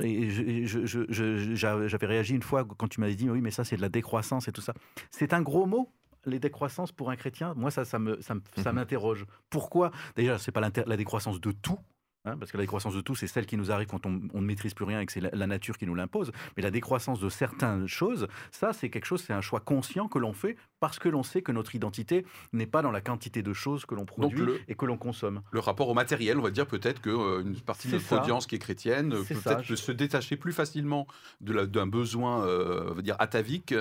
j'avais 0.00 2.06
réagi 2.06 2.34
une 2.34 2.42
fois 2.42 2.64
quand 2.64 2.88
tu 2.88 3.00
m'avais 3.00 3.14
dit 3.14 3.28
oui 3.28 3.40
mais 3.40 3.50
ça 3.50 3.64
c'est 3.64 3.76
de 3.76 3.82
la 3.82 3.88
décroissance 3.88 4.48
et 4.48 4.52
tout 4.52 4.60
ça. 4.60 4.74
C'est 5.10 5.32
un 5.32 5.42
gros 5.42 5.66
mot 5.66 5.92
les 6.26 6.38
décroissances 6.38 6.92
pour 6.92 7.10
un 7.10 7.16
chrétien, 7.16 7.54
moi, 7.56 7.70
ça, 7.70 7.84
ça 7.84 7.98
me, 7.98 8.20
ça, 8.20 8.34
mhm. 8.34 8.72
m'interroge. 8.72 9.24
Pourquoi? 9.48 9.92
Déjà, 10.16 10.36
c'est 10.36 10.52
pas 10.52 10.60
la 10.60 10.96
décroissance 10.96 11.40
de 11.40 11.52
tout, 11.52 11.78
Hein, 12.24 12.36
parce 12.36 12.50
que 12.50 12.56
la 12.56 12.64
décroissance 12.64 12.94
de 12.94 13.00
tout, 13.00 13.14
c'est 13.14 13.28
celle 13.28 13.46
qui 13.46 13.56
nous 13.56 13.70
arrive 13.70 13.86
quand 13.86 14.04
on, 14.04 14.10
ne 14.10 14.40
maîtrise 14.40 14.74
plus 14.74 14.84
rien 14.84 15.00
et 15.00 15.06
que 15.06 15.12
c'est 15.12 15.20
la, 15.20 15.46
nature 15.46 15.78
qui 15.78 15.86
nous 15.86 15.94
l'impose. 15.94 16.32
Mais 16.56 16.62
la 16.62 16.70
décroissance 16.70 17.20
de 17.20 17.28
certaines 17.28 17.86
choses, 17.86 18.26
ça, 18.50 18.72
c'est 18.72 18.90
quelque 18.90 19.04
chose, 19.04 19.22
c'est 19.24 19.32
un 19.32 19.40
choix 19.40 19.60
conscient 19.60 20.08
que 20.08 20.18
l'on 20.18 20.32
fait 20.32 20.56
parce 20.80 20.98
que 20.98 21.08
l'on 21.08 21.22
sait 21.22 21.42
que 21.42 21.52
notre 21.52 21.74
identité 21.74 22.26
n'est 22.52 22.66
pas 22.66 22.82
dans 22.82 22.90
la 22.90 23.00
quantité 23.00 23.42
de 23.42 23.52
choses 23.52 23.86
que 23.86 23.94
l'on 23.94 24.04
produit 24.04 24.44
et 24.66 24.74
que 24.74 24.84
l'on 24.84 24.96
consomme. 24.96 25.42
Le 25.52 25.60
rapport 25.60 25.88
au 25.88 25.94
matériel, 25.94 26.38
on 26.38 26.42
va 26.42 26.50
dire 26.50 26.66
peut-être 26.66 27.00
qu'une 27.00 27.12
euh, 27.12 27.54
partie 27.64 27.88
de 27.88 27.94
notre 27.94 28.20
audience 28.20 28.46
qui 28.46 28.56
est 28.56 28.58
chrétienne 28.58 29.10
peut 29.10 29.34
peut-être 29.34 29.74
se 29.74 29.92
détacher 29.92 30.36
plus 30.36 30.52
facilement 30.52 31.06
d'un 31.40 31.86
besoin, 31.86 32.44
euh, 32.46 33.00
dire 33.00 33.16
atavique, 33.20 33.72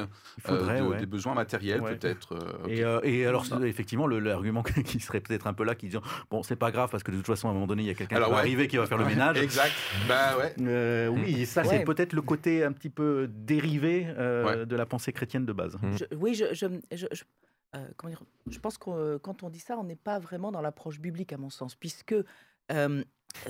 euh, 0.47 0.99
des 0.99 1.05
besoins 1.07 1.33
matériels 1.33 1.81
peut-être. 1.81 2.37
et, 2.67 3.25
alors, 3.25 3.45
effectivement, 3.63 4.05
l'argument 4.05 4.63
qui 4.85 4.99
serait 4.99 5.21
peut-être 5.21 5.47
un 5.47 5.53
peu 5.53 5.63
là, 5.63 5.73
qui 5.73 5.89
dit 5.89 5.97
bon, 6.29 6.43
c'est 6.43 6.55
pas 6.55 6.71
grave 6.71 6.89
parce 6.91 7.03
que 7.03 7.11
de 7.11 7.17
toute 7.17 7.25
façon, 7.25 7.47
à 7.47 7.51
un 7.51 7.53
moment 7.53 7.67
donné, 7.67 7.83
il 7.83 7.87
y 7.87 7.91
a 7.91 7.95
quelqu'un 7.95 8.26
arriver 8.33 8.67
qui 8.67 8.77
va 8.77 8.85
faire 8.85 8.97
le 8.97 9.05
ménage. 9.05 9.37
exact. 9.37 9.73
Bah 10.07 10.37
ouais. 10.37 10.53
Euh, 10.61 11.07
oui, 11.07 11.45
ça 11.45 11.63
c'est 11.63 11.83
peut-être 11.83 12.13
le 12.13 12.21
côté 12.21 12.63
un 12.63 12.71
petit 12.71 12.89
peu 12.89 13.29
dérivé 13.29 14.07
euh, 14.17 14.65
de 14.65 14.75
la 14.75 14.85
pensée 14.85 15.13
chrétienne 15.13 15.45
de 15.45 15.53
base. 15.53 15.77
oui, 16.17 16.33
je, 16.33 16.53
je, 16.53 16.65
euh, 17.75 17.87
comment 17.95 18.11
dire, 18.11 18.23
je 18.49 18.59
pense 18.59 18.77
que 18.77 19.17
quand 19.17 19.43
on 19.43 19.49
dit 19.49 19.59
ça, 19.59 19.77
on 19.77 19.83
n'est 19.83 19.95
pas 19.95 20.19
vraiment 20.19 20.51
dans 20.51 20.61
l'approche 20.61 20.99
biblique 20.99 21.33
à 21.33 21.37
mon 21.37 21.49
sens, 21.49 21.75
puisque 21.75 22.15
je 22.69 23.03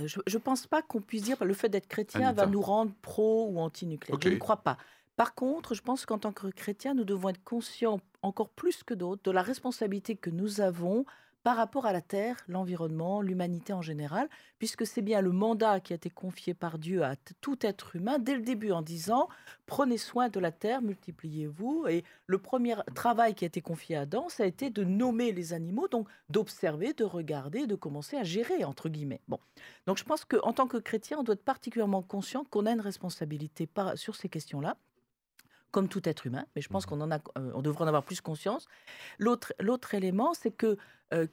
ne 0.05 0.37
pense 0.37 0.67
pas 0.67 0.81
qu'on 0.81 1.01
puisse 1.01 1.23
dire 1.23 1.37
que 1.37 1.43
le 1.43 1.53
fait 1.53 1.69
d'être 1.69 1.87
chrétien 1.87 2.33
va 2.33 2.45
nous 2.45 2.61
rendre 2.61 2.93
pro 3.01 3.47
ou 3.49 3.59
anti-nucléaire. 3.59 4.19
Je 4.21 4.29
ne 4.29 4.35
crois 4.35 4.57
pas. 4.57 4.77
Par 5.17 5.33
contre, 5.33 5.73
je 5.73 5.81
pense 5.81 6.05
qu'en 6.05 6.19
tant 6.19 6.31
que 6.31 6.47
chrétien, 6.47 6.93
nous 6.93 7.03
devons 7.03 7.29
être 7.29 7.43
conscients 7.43 7.99
encore 8.21 8.49
plus 8.49 8.83
que 8.83 8.93
d'autres 8.93 9.23
de 9.23 9.31
la 9.31 9.41
responsabilité 9.41 10.15
que 10.15 10.29
nous 10.29 10.61
avons 10.61 11.05
par 11.47 11.55
rapport 11.55 11.85
à 11.85 11.93
la 11.93 12.01
Terre, 12.01 12.35
l'environnement, 12.49 13.21
l'humanité 13.21 13.71
en 13.71 13.81
général, 13.81 14.27
puisque 14.59 14.85
c'est 14.85 15.01
bien 15.01 15.21
le 15.21 15.31
mandat 15.31 15.79
qui 15.79 15.93
a 15.93 15.95
été 15.95 16.09
confié 16.09 16.53
par 16.53 16.77
Dieu 16.77 17.05
à 17.05 17.15
tout 17.39 17.57
être 17.65 17.95
humain 17.95 18.19
dès 18.19 18.35
le 18.35 18.41
début 18.41 18.73
en 18.73 18.81
disant 18.81 19.29
prenez 19.65 19.97
soin 19.97 20.27
de 20.27 20.41
la 20.41 20.51
Terre, 20.51 20.81
multipliez-vous. 20.81 21.85
Et 21.87 22.03
le 22.25 22.37
premier 22.37 22.75
travail 22.95 23.33
qui 23.33 23.45
a 23.45 23.47
été 23.47 23.61
confié 23.61 23.95
à 23.95 24.01
Adam, 24.01 24.27
ça 24.27 24.43
a 24.43 24.45
été 24.45 24.69
de 24.69 24.83
nommer 24.83 25.31
les 25.31 25.53
animaux, 25.53 25.87
donc 25.87 26.09
d'observer, 26.29 26.91
de 26.91 27.05
regarder, 27.05 27.65
de 27.65 27.75
commencer 27.75 28.17
à 28.17 28.25
gérer, 28.25 28.65
entre 28.65 28.89
guillemets. 28.89 29.21
Bon. 29.29 29.39
Donc 29.85 29.97
je 29.97 30.03
pense 30.03 30.25
qu'en 30.25 30.51
tant 30.51 30.67
que 30.67 30.75
chrétien, 30.75 31.15
on 31.17 31.23
doit 31.23 31.35
être 31.35 31.45
particulièrement 31.45 32.01
conscient 32.01 32.43
qu'on 32.43 32.65
a 32.65 32.73
une 32.73 32.81
responsabilité 32.81 33.69
sur 33.95 34.17
ces 34.17 34.27
questions-là 34.27 34.75
comme 35.71 35.89
tout 35.89 36.07
être 36.07 36.25
humain, 36.25 36.45
mais 36.55 36.61
je 36.61 36.69
pense 36.69 36.85
mmh. 36.85 36.89
qu'on 36.89 37.01
en 37.01 37.11
a, 37.11 37.19
on 37.35 37.61
devrait 37.61 37.83
en 37.83 37.87
avoir 37.87 38.03
plus 38.03 38.21
conscience. 38.21 38.67
L'autre, 39.19 39.53
l'autre 39.59 39.93
élément, 39.93 40.33
c'est 40.33 40.51
que 40.51 40.77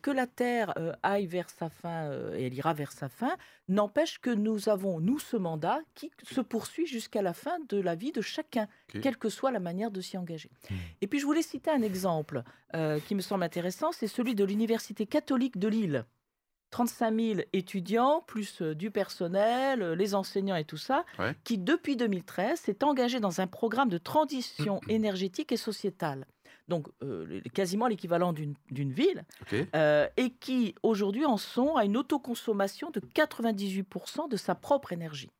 que 0.02 0.12
la 0.12 0.28
Terre 0.28 0.72
aille 1.02 1.26
vers 1.26 1.50
sa 1.50 1.68
fin 1.68 2.08
et 2.36 2.46
elle 2.46 2.54
ira 2.54 2.74
vers 2.74 2.92
sa 2.92 3.08
fin, 3.08 3.36
n'empêche 3.66 4.20
que 4.20 4.30
nous 4.30 4.68
avons, 4.68 5.00
nous, 5.00 5.18
ce 5.18 5.36
mandat 5.36 5.80
qui 5.96 6.12
se 6.22 6.40
poursuit 6.40 6.86
jusqu'à 6.86 7.22
la 7.22 7.32
fin 7.32 7.58
de 7.68 7.80
la 7.80 7.96
vie 7.96 8.12
de 8.12 8.20
chacun, 8.20 8.68
quelle 9.02 9.16
que 9.16 9.28
soit 9.28 9.50
la 9.50 9.58
manière 9.58 9.90
de 9.90 10.00
s'y 10.00 10.16
engager. 10.16 10.52
Mmh. 10.70 10.74
Et 11.00 11.06
puis 11.08 11.18
je 11.18 11.26
voulais 11.26 11.42
citer 11.42 11.72
un 11.72 11.82
exemple 11.82 12.44
qui 13.06 13.16
me 13.16 13.20
semble 13.20 13.42
intéressant, 13.42 13.90
c'est 13.90 14.06
celui 14.06 14.36
de 14.36 14.44
l'Université 14.44 15.06
catholique 15.06 15.58
de 15.58 15.66
Lille. 15.66 16.04
35 16.70 17.20
000 17.20 17.40
étudiants, 17.52 18.22
plus 18.26 18.60
euh, 18.62 18.74
du 18.74 18.90
personnel, 18.90 19.82
euh, 19.82 19.94
les 19.94 20.14
enseignants 20.14 20.56
et 20.56 20.64
tout 20.64 20.76
ça, 20.76 21.04
qui 21.44 21.58
depuis 21.58 21.96
2013 21.96 22.60
s'est 22.60 22.82
engagé 22.82 23.20
dans 23.20 23.40
un 23.40 23.46
programme 23.46 23.88
de 23.88 23.98
transition 23.98 24.80
énergétique 24.88 25.52
et 25.52 25.56
sociétale. 25.56 26.26
Donc 26.66 26.88
euh, 27.02 27.40
quasiment 27.52 27.86
l'équivalent 27.86 28.32
d'une 28.32 28.56
ville, 28.70 29.24
et 29.52 30.30
qui 30.40 30.74
aujourd'hui 30.82 31.26
en 31.26 31.36
sont 31.36 31.76
à 31.76 31.84
une 31.84 31.96
autoconsommation 31.96 32.90
de 32.90 33.00
98% 33.00 34.30
de 34.30 34.36
sa 34.36 34.54
propre 34.54 34.92
énergie. 34.92 35.30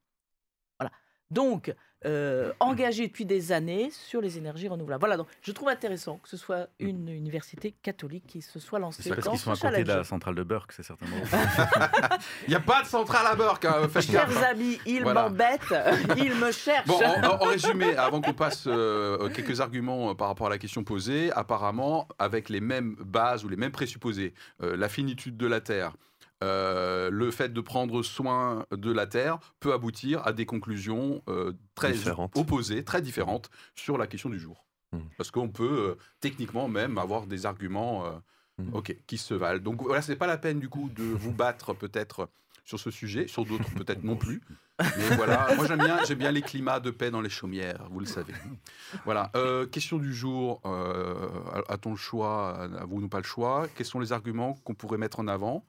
Donc, 1.30 1.74
euh, 2.06 2.52
engagé 2.60 3.06
depuis 3.06 3.24
des 3.24 3.50
années 3.50 3.88
sur 3.90 4.20
les 4.20 4.37
énergies 4.37 4.68
renouvelables. 4.68 5.00
Voilà, 5.00 5.16
donc 5.16 5.26
je 5.40 5.52
trouve 5.52 5.70
intéressant 5.70 6.18
que 6.18 6.28
ce 6.28 6.37
soit 6.37 6.68
une 6.78 7.08
université 7.08 7.74
catholique 7.82 8.26
qui 8.26 8.42
se 8.42 8.58
soit 8.58 8.78
lancée 8.78 9.08
dans 9.08 9.16
qu'ils 9.16 9.38
sont 9.38 9.52
à 9.52 9.56
côté 9.56 9.84
de 9.84 9.88
la 9.88 10.04
centrale 10.04 10.34
de 10.34 10.42
Burke, 10.42 10.72
c'est 10.72 10.82
certainement. 10.82 11.16
Il 12.46 12.50
n'y 12.50 12.54
a 12.54 12.60
pas 12.60 12.82
de 12.82 12.88
centrale 12.88 13.26
à 13.26 13.34
Burke, 13.34 13.64
hein, 13.64 13.88
Chers 14.00 14.44
amis, 14.44 14.78
ils 14.84 15.02
m'embêtent, 15.02 15.74
ils 16.18 16.34
me 16.34 16.52
cherchent. 16.52 16.87
Bon, 16.87 17.00
en, 17.02 17.38
résumé, 17.38 17.96
avant 17.96 18.20
qu'on 18.20 18.34
passe 18.34 18.64
euh, 18.66 19.30
quelques 19.30 19.62
arguments 19.62 20.10
euh, 20.10 20.14
par 20.14 20.28
rapport 20.28 20.48
à 20.48 20.50
la 20.50 20.58
question 20.58 20.84
posée, 20.84 21.32
apparemment, 21.32 22.06
avec 22.18 22.50
les 22.50 22.60
mêmes 22.60 22.96
bases 23.00 23.44
ou 23.44 23.48
les 23.48 23.56
mêmes 23.56 23.72
présupposés, 23.72 24.34
la 24.60 24.90
finitude 24.90 25.38
de 25.38 25.46
la 25.46 25.62
Terre, 25.62 25.94
euh, 26.44 27.11
le 27.11 27.30
fait 27.30 27.52
de 27.52 27.61
prendre 27.61 28.02
soin 28.02 28.66
de 28.70 28.92
la 28.92 29.07
Terre 29.07 29.38
peut 29.61 29.72
aboutir 29.72 30.26
à 30.26 30.33
des 30.33 30.46
conclusions 30.46 31.22
euh, 31.28 31.52
très 31.74 32.09
opposées, 32.35 32.85
très 32.85 33.00
différentes 33.00 33.50
sur 33.74 33.96
la 33.96 34.07
question 34.07 34.28
du 34.28 34.38
jour. 34.38 34.66
Hmm. 34.92 35.00
Parce 35.16 35.30
qu'on 35.30 35.48
peut 35.48 35.90
euh, 35.90 35.94
techniquement 36.20 36.68
même 36.68 36.98
avoir 36.98 37.26
des 37.26 37.46
arguments 37.46 38.04
hmm. 38.59 38.80
qui 39.07 39.16
se 39.16 39.33
valent. 39.33 39.61
Donc 39.61 39.83
voilà, 39.83 40.02
c'est 40.02 40.16
pas 40.16 40.26
la 40.26 40.37
peine 40.37 40.61
du 40.61 40.68
coup 40.68 40.90
de 40.90 41.02
vous 41.02 41.33
battre 41.33 41.72
peut-être 41.72 42.28
sur 42.64 42.78
ce 42.78 42.90
sujet, 42.90 43.26
sur 43.26 43.44
d'autres 43.44 43.72
peut-être 43.76 44.04
non 44.04 44.16
plus. 44.16 44.42
Mais 44.80 45.16
voilà, 45.16 45.54
moi 45.54 45.66
j'aime 45.66 45.78
bien, 45.78 46.02
j'aime 46.04 46.18
bien 46.18 46.33
les 46.33 46.42
climats 46.42 46.80
de 46.80 46.90
paix 46.90 47.11
dans 47.11 47.20
les 47.20 47.30
chaumières, 47.30 47.87
vous 47.90 48.00
le 48.00 48.07
savez. 48.07 48.35
Voilà, 49.04 49.30
question 49.70 49.98
du 49.98 50.12
jour, 50.12 50.61
a-t-on 51.68 51.90
le 51.90 51.96
choix, 51.96 52.59
avons-nous 52.80 53.09
pas 53.09 53.18
le 53.18 53.24
choix 53.24 53.68
Quels 53.76 53.87
sont 53.87 54.00
les 54.00 54.12
arguments 54.12 54.54
qu'on 54.64 54.74
pourrait 54.74 54.98
mettre 54.98 55.20
en 55.20 55.28
avant 55.28 55.64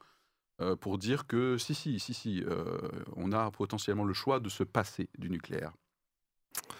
pour 0.80 0.98
dire 0.98 1.26
que 1.26 1.58
si, 1.58 1.74
si, 1.74 1.98
si, 2.00 2.14
si, 2.14 2.42
euh, 2.44 2.78
on 3.16 3.32
a 3.32 3.50
potentiellement 3.50 4.04
le 4.04 4.14
choix 4.14 4.40
de 4.40 4.48
se 4.48 4.62
passer 4.62 5.08
du 5.18 5.28
nucléaire. 5.30 5.72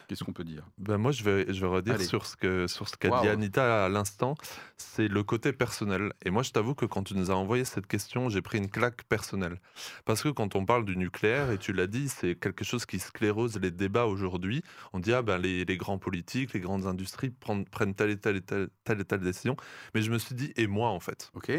Qu'est-ce 0.09 0.23
qu'on 0.23 0.33
peut 0.33 0.45
dire? 0.45 0.63
Ben 0.79 0.99
Moi, 0.99 1.13
je 1.13 1.25
vais, 1.25 1.53
je 1.53 1.61
vais 1.61 1.67
redire 1.67 2.01
sur 2.01 2.27
ce 2.27 2.37
qu'a 2.37 2.69
sur 2.69 2.89
ce 2.89 2.97
qu'a 2.97 3.21
dit 3.21 3.29
Anita 3.29 3.87
à 3.87 3.89
l'instant. 3.89 4.35
C'est 4.77 5.09
le 5.09 5.23
côté 5.23 5.53
personnel. 5.53 6.13
Et 6.25 6.31
moi, 6.31 6.43
je 6.43 6.53
t'avoue 6.53 6.75
que 6.75 6.87
quand 6.87 7.03
tu 7.03 7.15
nous 7.15 7.31
as 7.31 7.35
envoyé 7.35 7.65
cette 7.65 7.87
question, 7.87 8.29
j'ai 8.29 8.43
pris 8.43 8.59
une 8.59 8.71
claque 8.71 9.05
personnelle. 9.05 9.61
Parce 10.05 10.23
que 10.23 10.29
quand 10.29 10.55
on 10.55 10.65
parle 10.65 10.85
du 10.85 10.97
nucléaire, 10.97 11.51
et 11.51 11.59
tu 11.59 11.73
l'as 11.73 11.87
dit, 11.87 12.09
c'est 12.09 12.35
quelque 12.35 12.65
chose 12.65 12.87
qui 12.87 12.99
sclérose 12.99 13.59
les 13.59 13.71
débats 13.71 14.07
aujourd'hui. 14.07 14.63
On 14.93 15.01
dit, 15.01 15.13
ah 15.13 15.23
ben, 15.23 15.39
les, 15.39 15.65
les, 15.65 15.77
grands 15.77 15.99
politiques, 15.99 16.53
les 16.53 16.61
grandes 16.61 16.87
industries 16.87 17.31
prennent, 17.31 17.65
prennent 17.65 17.95
telle, 17.95 18.11
et 18.11 18.17
telle, 18.19 18.37
et 18.37 18.43
telle, 18.43 18.69
telle 18.85 19.01
et 19.01 19.05
telle 19.05 19.21
décision. 19.21 19.57
Mais 19.95 20.03
je 20.03 20.11
me 20.11 20.19
suis 20.19 20.35
dit, 20.35 20.53
et 20.57 20.67
moi, 20.67 20.91
en 20.91 21.01
fait? 21.01 21.31
Ok. 21.35 21.51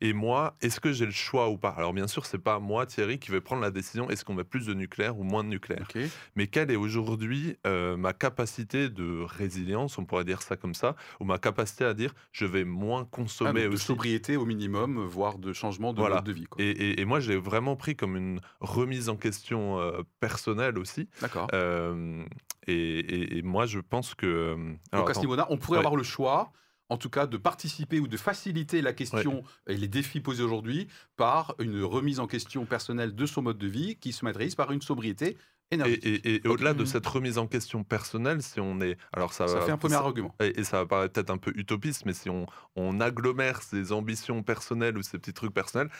Et 0.00 0.12
moi, 0.12 0.56
est-ce 0.60 0.80
que 0.80 0.92
j'ai 0.92 1.06
le 1.06 1.12
choix 1.12 1.50
ou 1.50 1.58
pas? 1.58 1.70
Alors, 1.70 1.92
bien 1.92 2.06
sûr, 2.06 2.24
c'est 2.24 2.38
pas 2.38 2.58
moi, 2.58 2.86
Thierry, 2.86 3.18
qui 3.18 3.30
vais 3.30 3.40
prendre 3.40 3.62
la 3.62 3.70
décision 3.70 4.08
est-ce 4.08 4.24
qu'on 4.24 4.34
met 4.34 4.44
plus 4.44 4.66
de 4.66 4.74
nucléaire 4.74 5.18
ou 5.18 5.24
moins 5.24 5.44
de 5.44 5.48
nucléaire? 5.48 5.88
Mais 6.36 6.46
quelle 6.46 6.70
est 6.70 6.76
aujourd'hui 6.76 7.56
euh, 7.66 7.96
ma 7.96 8.12
capacité 8.12 8.88
de 8.88 9.22
résilience, 9.22 9.98
on 9.98 10.04
pourrait 10.06 10.24
dire 10.24 10.40
ça 10.40 10.56
comme 10.56 10.74
ça, 10.74 10.96
ou 11.20 11.24
ma 11.24 11.38
capacité 11.38 11.84
à 11.84 11.92
dire 11.92 12.14
je 12.32 12.46
vais 12.46 12.64
moins 12.64 13.04
consommer 13.04 13.64
ah, 13.66 13.68
de 13.68 13.76
sobriété 13.76 14.36
au 14.36 14.46
minimum, 14.46 15.04
voire 15.04 15.38
de 15.38 15.52
changement 15.52 15.92
de 15.92 16.00
mode 16.00 16.24
de 16.24 16.32
vie. 16.32 16.46
Et, 16.58 17.04
moi, 17.04 17.20
j'ai 17.20 17.36
vraiment 17.36 17.76
pris 17.76 17.96
comme 17.96 18.16
une 18.16 18.40
remise 18.60 19.08
en 19.08 19.16
question 19.16 19.78
euh, 19.78 20.02
personnelle 20.20 20.78
aussi. 20.78 21.08
D'accord. 21.20 21.48
Euh, 21.52 22.24
et, 22.66 23.42
moi, 23.42 23.66
je 23.66 23.80
pense 23.80 24.14
que. 24.14 24.56
Donc 24.92 25.10
à 25.10 25.14
ce 25.14 25.20
niveau-là, 25.20 25.46
on 25.50 25.58
pourrait 25.58 25.78
avoir 25.78 25.96
le 25.96 26.02
choix 26.02 26.52
en 26.90 26.96
tout 26.96 27.08
cas 27.08 27.26
de 27.26 27.36
participer 27.36 28.00
ou 28.00 28.08
de 28.08 28.16
faciliter 28.16 28.82
la 28.82 28.92
question 28.92 29.44
et 29.68 29.76
les 29.76 29.86
défis 29.86 30.20
posés 30.20 30.42
aujourd'hui 30.42 30.88
par 31.16 31.54
une 31.60 31.84
remise 31.84 32.20
en 32.20 32.26
question 32.26 32.64
personnelle 32.66 33.14
de 33.14 33.26
son 33.26 33.42
mode 33.42 33.58
de 33.58 33.68
vie 33.68 33.96
qui 33.96 34.12
se 34.12 34.24
matérialise 34.24 34.56
par 34.56 34.72
une 34.72 34.82
sobriété 34.82 35.36
et, 35.72 36.40
au-delà 36.46 36.74
de 36.74 36.84
cette 36.84 37.06
remise 37.06 37.38
en 37.38 37.46
question 37.46 37.84
personnelle, 37.84 38.42
si 38.42 38.60
on 38.60 38.80
est. 38.80 38.96
Alors 39.12 39.32
ça, 39.32 39.46
ça 39.48 39.60
fait 39.60 39.70
un 39.70 39.78
premier 39.78 39.94
argument. 39.94 40.34
Et, 40.40 40.64
ça 40.64 40.78
va 40.78 40.86
paraître 40.86 41.12
peut-être 41.14 41.30
un 41.30 41.38
peu 41.38 41.52
utopiste, 41.54 42.04
mais 42.06 42.12
si 42.12 42.28
on, 42.28 42.46
on 42.76 43.00
agglomère 43.00 43.62
ses 43.62 43.92
ambitions 43.92 44.42
personnelles 44.42 44.98
ou 44.98 45.02
ses 45.02 45.18
petits 45.18 45.32
trucs 45.32 45.54
personnels, 45.54 45.90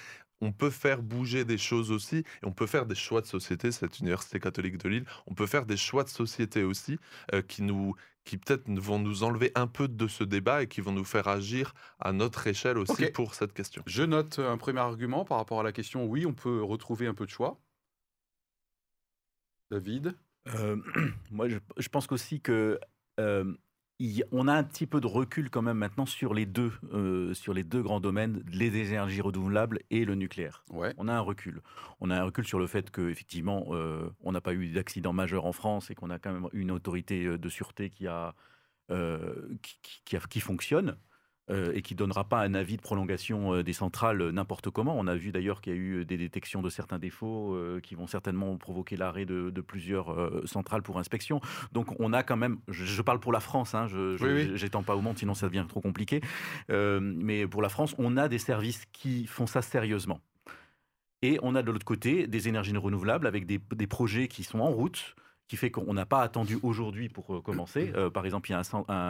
on 0.40 0.52
peut 0.52 0.70
faire 0.70 1.02
bouger 1.02 1.44
des 1.44 1.58
choses 1.58 1.90
aussi, 1.90 2.16
et 2.16 2.44
on 2.44 2.52
peut 2.52 2.66
faire 2.66 2.86
des 2.86 2.94
choix 2.94 3.20
de 3.20 3.26
société, 3.26 3.72
cette 3.72 3.98
université 4.00 4.40
catholique 4.40 4.78
de 4.78 4.88
Lille, 4.88 5.04
on 5.26 5.34
peut 5.34 5.46
faire 5.46 5.66
des 5.66 5.76
choix 5.76 6.02
de 6.02 6.08
société 6.08 6.64
aussi, 6.64 6.98
euh, 7.34 7.42
qui 7.42 7.62
nous 7.62 7.94
qui 8.24 8.36
peut-être 8.36 8.68
vont 8.68 8.98
nous 8.98 9.22
enlever 9.22 9.50
un 9.54 9.66
peu 9.66 9.88
de 9.88 10.06
ce 10.06 10.24
débat 10.24 10.62
et 10.62 10.66
qui 10.66 10.82
vont 10.82 10.92
nous 10.92 11.04
faire 11.04 11.26
agir 11.26 11.72
à 11.98 12.12
notre 12.12 12.46
échelle 12.46 12.76
aussi 12.76 13.06
pour 13.06 13.34
cette 13.34 13.54
question. 13.54 13.82
Je 13.86 14.02
note 14.02 14.38
un 14.38 14.58
premier 14.58 14.80
argument 14.80 15.24
par 15.24 15.38
rapport 15.38 15.60
à 15.60 15.62
la 15.62 15.72
question, 15.72 16.04
oui, 16.04 16.26
on 16.26 16.34
peut 16.34 16.62
retrouver 16.62 17.06
un 17.06 17.14
peu 17.14 17.24
de 17.24 17.30
choix. 17.30 17.58
David 19.70 20.14
euh, 20.54 20.76
Moi, 21.30 21.48
je, 21.48 21.88
pense 21.88 22.10
aussi 22.10 22.40
que 22.40 22.80
euh, 23.18 23.54
on 24.32 24.48
a 24.48 24.54
un 24.54 24.62
petit 24.64 24.86
peu 24.86 25.00
de 25.00 25.06
recul 25.06 25.50
quand 25.50 25.62
même 25.62 25.76
maintenant 25.76 26.06
sur 26.06 26.34
les 26.34 26.46
deux, 26.46 26.72
euh, 26.92 27.34
sur 27.34 27.52
les 27.52 27.64
deux 27.64 27.82
grands 27.82 28.00
domaines, 28.00 28.42
les 28.50 28.76
énergies 28.76 29.20
renouvelables 29.20 29.80
et 29.90 30.04
le 30.04 30.14
nucléaire. 30.14 30.64
Ouais. 30.70 30.94
On 30.96 31.08
a 31.08 31.12
un 31.12 31.20
recul. 31.20 31.60
On 32.00 32.10
a 32.10 32.18
un 32.18 32.24
recul 32.24 32.46
sur 32.46 32.58
le 32.58 32.66
fait 32.66 32.90
qu'effectivement, 32.90 33.66
on 34.22 34.32
n'a 34.32 34.40
pas 34.40 34.54
eu 34.54 34.68
d'accident 34.68 35.12
majeur 35.12 35.44
en 35.44 35.52
France 35.52 35.90
et 35.90 35.94
qu'on 35.94 36.10
a 36.10 36.18
quand 36.18 36.32
même 36.32 36.48
une 36.52 36.70
autorité 36.70 37.38
de 37.38 37.48
sûreté 37.48 37.90
qui 37.90 38.06
a, 38.06 38.34
qui, 39.62 40.18
qui 40.28 40.40
fonctionne. 40.40 40.96
Euh, 41.50 41.72
et 41.74 41.82
qui 41.82 41.94
donnera 41.94 42.24
pas 42.24 42.40
un 42.42 42.54
avis 42.54 42.76
de 42.76 42.82
prolongation 42.82 43.54
euh, 43.54 43.62
des 43.62 43.72
centrales 43.72 44.20
euh, 44.20 44.30
n'importe 44.30 44.70
comment. 44.70 44.94
On 44.96 45.06
a 45.06 45.16
vu 45.16 45.32
d'ailleurs 45.32 45.60
qu'il 45.60 45.72
y 45.72 45.76
a 45.76 45.78
eu 45.78 46.04
des 46.04 46.16
détections 46.16 46.62
de 46.62 46.70
certains 46.70 46.98
défauts 46.98 47.56
qui 47.82 47.94
vont 47.94 48.06
certainement 48.06 48.56
provoquer 48.56 48.96
l'arrêt 48.96 49.24
de, 49.24 49.60
plusieurs 49.60 50.16
centrales 50.46 50.82
pour 50.82 50.98
inspection. 50.98 51.40
Donc 51.72 51.98
on 52.00 52.12
a 52.12 52.22
quand 52.22 52.36
même, 52.36 52.58
je, 52.68 53.02
parle 53.02 53.20
pour 53.20 53.32
la 53.32 53.40
France, 53.40 53.74
hein, 53.74 53.86
je 53.86 54.62
n'étends 54.62 54.82
pas 54.82 54.96
au 54.96 55.00
monde, 55.00 55.18
sinon 55.18 55.34
ça 55.34 55.46
devient 55.46 55.66
trop 55.68 55.80
compliqué. 55.80 56.20
mais 56.68 57.46
pour 57.46 57.62
la 57.62 57.68
France, 57.68 57.94
on 57.98 58.16
a 58.16 58.28
des 58.28 58.38
services 58.38 58.84
qui 58.92 59.26
font 59.26 59.46
ça 59.46 59.62
sérieusement. 59.62 60.20
Et 61.22 61.38
on 61.42 61.54
a 61.54 61.62
de 61.62 61.70
l'autre 61.70 61.84
côté 61.84 62.26
des 62.26 62.48
énergies 62.48 62.76
renouvelables 62.76 63.26
avec 63.26 63.46
des, 63.46 63.60
des 63.74 63.86
projets 63.86 64.28
qui 64.28 64.42
sont 64.42 64.60
en 64.60 64.70
route, 64.70 65.14
qui 65.50 65.56
fait 65.56 65.72
qu'on 65.72 65.92
n'a 65.92 66.06
pas 66.06 66.22
attendu 66.22 66.60
aujourd'hui 66.62 67.08
pour 67.08 67.34
euh, 67.34 67.40
commencer. 67.40 67.90
Euh, 67.96 68.08
par 68.08 68.24
exemple, 68.24 68.48
il 68.48 68.52
y 68.52 68.54
a 68.54 68.62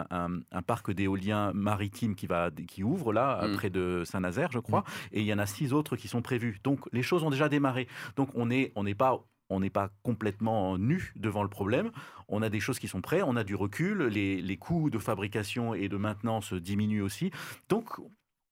un, 0.09 0.39
un, 0.51 0.61
parc 0.63 0.89
d'éolien 0.91 1.51
maritime 1.53 2.15
qui, 2.15 2.25
va, 2.25 2.49
qui 2.67 2.83
ouvre 2.83 3.13
là, 3.13 3.47
mm. 3.47 3.53
près 3.53 3.69
de 3.69 4.01
Saint-Nazaire, 4.05 4.51
je 4.51 4.57
crois, 4.57 4.79
mm. 4.79 4.83
et 5.11 5.19
il 5.21 5.27
y 5.27 5.33
en 5.35 5.37
a 5.37 5.45
six 5.45 5.71
autres 5.71 5.95
qui 5.95 6.07
sont 6.07 6.23
prévus. 6.23 6.59
Donc 6.63 6.79
les 6.93 7.03
choses 7.03 7.21
ont 7.21 7.29
déjà 7.29 7.47
démarré. 7.47 7.87
Donc 8.15 8.29
on 8.33 8.47
n'est 8.47 8.71
on 8.75 8.83
n'est 8.83 8.95
pas 8.95 9.23
on 9.51 9.59
n'est 9.59 9.69
pas 9.69 9.91
complètement 10.01 10.79
nu 10.79 11.13
devant 11.15 11.43
le 11.43 11.49
problème. 11.49 11.91
On 12.27 12.41
a 12.41 12.49
des 12.49 12.59
choses 12.59 12.79
qui 12.79 12.87
sont 12.87 13.01
prêtes, 13.01 13.23
on 13.23 13.35
a 13.35 13.43
du 13.43 13.53
recul, 13.53 14.05
les, 14.05 14.41
les 14.41 14.57
coûts 14.57 14.89
de 14.89 14.97
fabrication 14.97 15.75
et 15.75 15.89
de 15.89 15.97
maintenance 15.97 16.53
diminuent 16.53 17.03
aussi. 17.03 17.29
Donc 17.69 17.99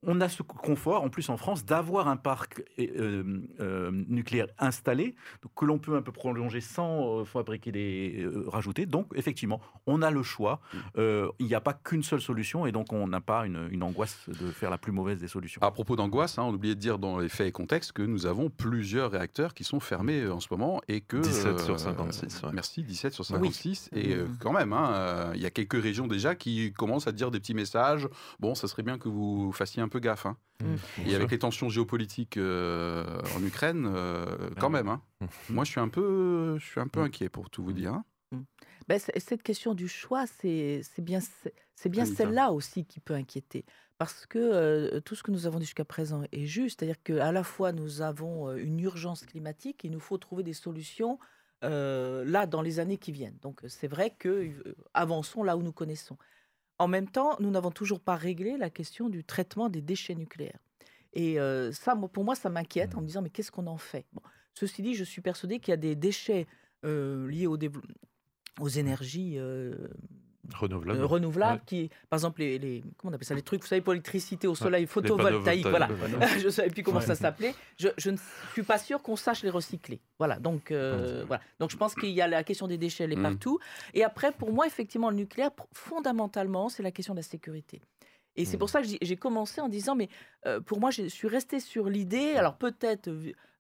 on 0.04 0.22
a 0.22 0.30
ce 0.30 0.44
confort, 0.44 1.04
en 1.04 1.10
plus 1.10 1.30
en 1.30 1.38
France, 1.38 1.66
d'avoir 1.66 2.08
un 2.08 2.16
parc 2.16 2.64
euh, 2.80 3.42
euh, 3.60 3.92
nucléaire 3.92 4.48
installé, 4.58 5.16
que 5.56 5.66
l'on 5.66 5.78
peut 5.78 5.96
un 5.96 6.02
peu 6.02 6.14
prolonger 6.14 6.62
sans 6.62 7.20
euh, 7.20 7.26
fabriquer 7.26 7.72
des 7.72 8.26
rajouter. 8.48 8.86
Donc, 8.86 9.08
effectivement, 9.16 9.60
on 9.88 10.02
a 10.02 10.10
le 10.10 10.24
choix. 10.24 10.62
Mmh. 10.74 11.02
Il 11.40 11.46
n'y 11.46 11.56
a 11.56 11.62
pas 11.62 11.74
qu'une 11.74 12.04
seule 12.04 12.22
solution, 12.22 12.66
et 12.66 12.72
donc 12.72 12.94
on 12.94 13.08
n'a 13.08 13.22
pas 13.22 13.46
une, 13.46 13.84
angoisse 13.84 14.30
de 14.30 14.52
faire 14.52 14.70
la 14.70 14.78
plus 14.78 14.92
mauvaise 14.92 15.20
des 15.20 15.28
solutions. 15.28 15.62
À 15.62 15.72
propos 15.72 15.96
d'angoisse, 15.96 16.38
hein, 16.38 16.44
on 16.44 16.54
oubliait 16.54 16.76
de 16.76 16.80
dire 16.80 17.00
dans 17.00 17.20
les 17.20 17.30
faits 17.30 17.48
et 17.48 17.52
contextes 17.52 17.92
que 17.92 18.02
nous 18.02 18.26
avons 18.26 18.50
plusieurs 18.50 19.12
réacteurs 19.12 19.54
qui 19.54 19.64
sont 19.64 19.80
fermés 19.80 20.28
en 20.28 20.40
ce 20.40 20.48
moment 20.52 20.82
et 20.88 21.02
que 21.02 21.18
17 21.18 21.60
sur 21.60 21.80
56. 21.80 22.44
Merci, 22.54 22.84
17 22.84 23.14
sur 23.14 23.26
56. 23.26 23.90
Et 23.94 24.16
mmh. 24.16 24.38
quand 24.40 24.54
même, 24.54 24.74
hein, 24.74 25.32
il 25.36 25.42
y 25.42 25.46
a 25.46 25.52
quelques 25.52 25.82
régions 25.82 26.08
déjà 26.08 26.36
qui 26.36 26.72
commencent 26.74 27.08
à 27.08 27.12
dire 27.12 27.32
des 27.32 27.40
petits 27.40 27.54
messages. 27.54 28.08
Bon, 28.40 28.56
ça 28.56 28.68
serait 28.68 28.84
bien 28.84 28.98
que 28.98 29.10
vous 29.10 29.52
fassiez 29.52 29.82
un 29.82 29.88
peu 29.89 29.99
gaffe. 29.99 30.25
Hein. 30.25 30.38
Mmh. 30.63 31.08
Et 31.08 31.15
avec 31.15 31.32
les 31.32 31.39
tensions 31.39 31.69
géopolitiques 31.69 32.38
euh, 32.38 33.21
en 33.36 33.43
Ukraine, 33.43 33.89
euh, 33.93 34.49
quand 34.60 34.69
même. 34.69 34.89
Hein. 34.89 35.02
Mmh. 35.21 35.25
Moi, 35.49 35.63
je 35.63 35.71
suis 35.71 35.80
un 35.80 35.89
peu, 35.89 36.58
je 36.58 36.65
suis 36.65 36.80
un 36.80 36.88
peu 36.88 37.02
mmh. 37.02 37.06
inquiet 37.06 37.30
pour 37.30 37.49
tout 37.49 37.63
vous 37.63 37.73
dire. 37.73 37.93
Hein. 37.93 38.06
ben, 38.88 38.99
Cette 38.99 39.43
question 39.43 39.73
du 39.73 39.88
choix, 39.88 40.25
c'est 40.28 40.82
bien, 40.99 41.19
c'est 41.75 41.90
bien 41.90 42.06
celle-là 42.06 42.52
aussi 42.52 42.85
qui 42.85 43.00
peut 43.00 43.15
inquiéter. 43.15 43.65
Parce 43.98 44.25
que 44.25 45.00
tout 45.00 45.15
ce 45.15 45.23
que 45.23 45.31
nous 45.31 45.46
avons 45.46 45.60
dit 45.60 45.65
jusqu'à 45.65 45.83
présent 45.83 46.23
est 46.31 46.46
juste, 46.46 46.79
c'est-à-dire 46.79 47.02
qu'à 47.04 47.33
la 47.33 47.44
fois 47.44 47.73
nous 47.73 48.02
avons 48.02 48.56
une 48.56 48.79
urgence 48.79 49.25
climatique, 49.25 49.83
il 49.83 49.92
nous 49.92 50.00
faut 50.00 50.17
trouver 50.17 50.42
des 50.42 50.54
solutions 50.54 51.19
là 51.62 52.46
dans 52.46 52.62
les 52.62 52.79
années 52.79 52.98
qui 52.98 53.12
viennent. 53.12 53.37
Donc 53.42 53.60
c'est 53.67 53.90
vrai 53.90 54.15
que 54.17 54.54
avançons 54.94 55.44
là 55.44 55.58
où 55.58 55.63
nous 55.63 55.73
connaissons. 55.73 56.17
En 56.80 56.88
même 56.88 57.10
temps, 57.10 57.36
nous 57.40 57.52
n'avons 57.52 57.71
toujours 57.71 58.00
pas 58.00 58.15
réglé 58.15 58.58
la 58.58 58.69
question 58.69 59.10
du 59.10 59.23
traitement 59.23 59.69
des 59.69 59.82
déchets 59.82 60.15
nucléaires. 60.15 60.60
Et 61.13 61.38
ça, 61.71 61.96
pour 61.96 62.23
moi, 62.23 62.36
ça 62.36 62.50
m'inquiète 62.50 62.96
en 62.96 63.02
me 63.02 63.06
disant 63.06 63.21
mais 63.21 63.30
qu'est-ce 63.30 63.52
qu'on 63.52 63.67
en 63.67 63.77
fait? 63.77 64.06
Ceci 64.54 64.82
dit, 64.82 64.96
je 64.96 65.04
suis 65.04 65.21
persuadé 65.21 65.60
qu'il 65.60 65.71
y 65.71 65.73
a 65.73 65.77
des 65.77 65.96
déchets 65.96 66.48
liés 66.84 67.48
au 67.48 67.58
aux 68.60 68.69
énergies 68.69 69.38
Renouvelables. 70.54 71.00
Euh, 71.00 71.06
renouvelables 71.06 71.62
qui, 71.65 71.89
par 72.10 72.17
exemple, 72.17 72.41
les, 72.41 72.58
les, 72.60 72.83
comment 72.97 73.12
on 73.12 73.15
appelle 73.15 73.27
ça, 73.27 73.35
les 73.35 73.41
trucs, 73.41 73.62
vous 73.62 73.67
savez, 73.67 73.81
pour 73.81 73.93
l'électricité 73.93 74.47
au 74.47 74.56
soleil 74.56 74.87
photovoltaïque, 74.87 75.67
voilà. 75.67 75.89
je 76.39 76.45
ne 76.45 76.50
savais 76.50 76.69
plus 76.69 76.83
comment 76.83 77.02
ça 77.02 77.15
s'appelait. 77.15 77.54
Je, 77.77 77.89
je, 77.97 78.10
ne 78.10 78.17
suis 78.54 78.63
pas 78.63 78.77
sûr 78.77 79.02
qu'on 79.02 79.15
sache 79.15 79.43
les 79.43 79.50
recycler. 79.50 80.00
Voilà. 80.17 80.39
Donc, 80.39 80.71
euh, 80.71 81.23
voilà. 81.27 81.41
Donc, 81.60 81.71
je 81.71 81.77
pense 81.77 81.95
qu'il 81.95 82.12
y 82.12 82.21
a 82.21 82.27
la 82.27 82.43
question 82.43 82.67
des 82.67 82.77
déchets, 82.77 83.04
elle 83.04 83.13
est 83.13 83.17
mm. 83.17 83.23
partout. 83.23 83.60
Et 83.93 84.04
après, 84.04 84.31
pour 84.31 84.52
moi, 84.52 84.67
effectivement, 84.67 85.10
le 85.10 85.15
nucléaire, 85.15 85.52
fondamentalement, 85.73 86.69
c'est 86.69 86.83
la 86.83 86.91
question 86.91 87.13
de 87.13 87.19
la 87.19 87.23
sécurité. 87.23 87.81
Et 88.40 88.46
c'est 88.46 88.56
mm. 88.56 88.60
pour 88.60 88.69
ça 88.69 88.81
que 88.81 88.87
j'ai 89.02 89.17
commencé 89.17 89.60
en 89.60 89.67
disant, 89.67 89.96
mais 89.96 90.10
euh, 90.46 90.62
pour 90.62 90.79
moi, 90.79 90.92
je 90.92 91.04
suis 91.08 91.27
resté 91.27 91.60
sur 91.60 91.90
l'idée, 91.90 92.33
alors 92.35 92.58
peut-être 92.58 93.10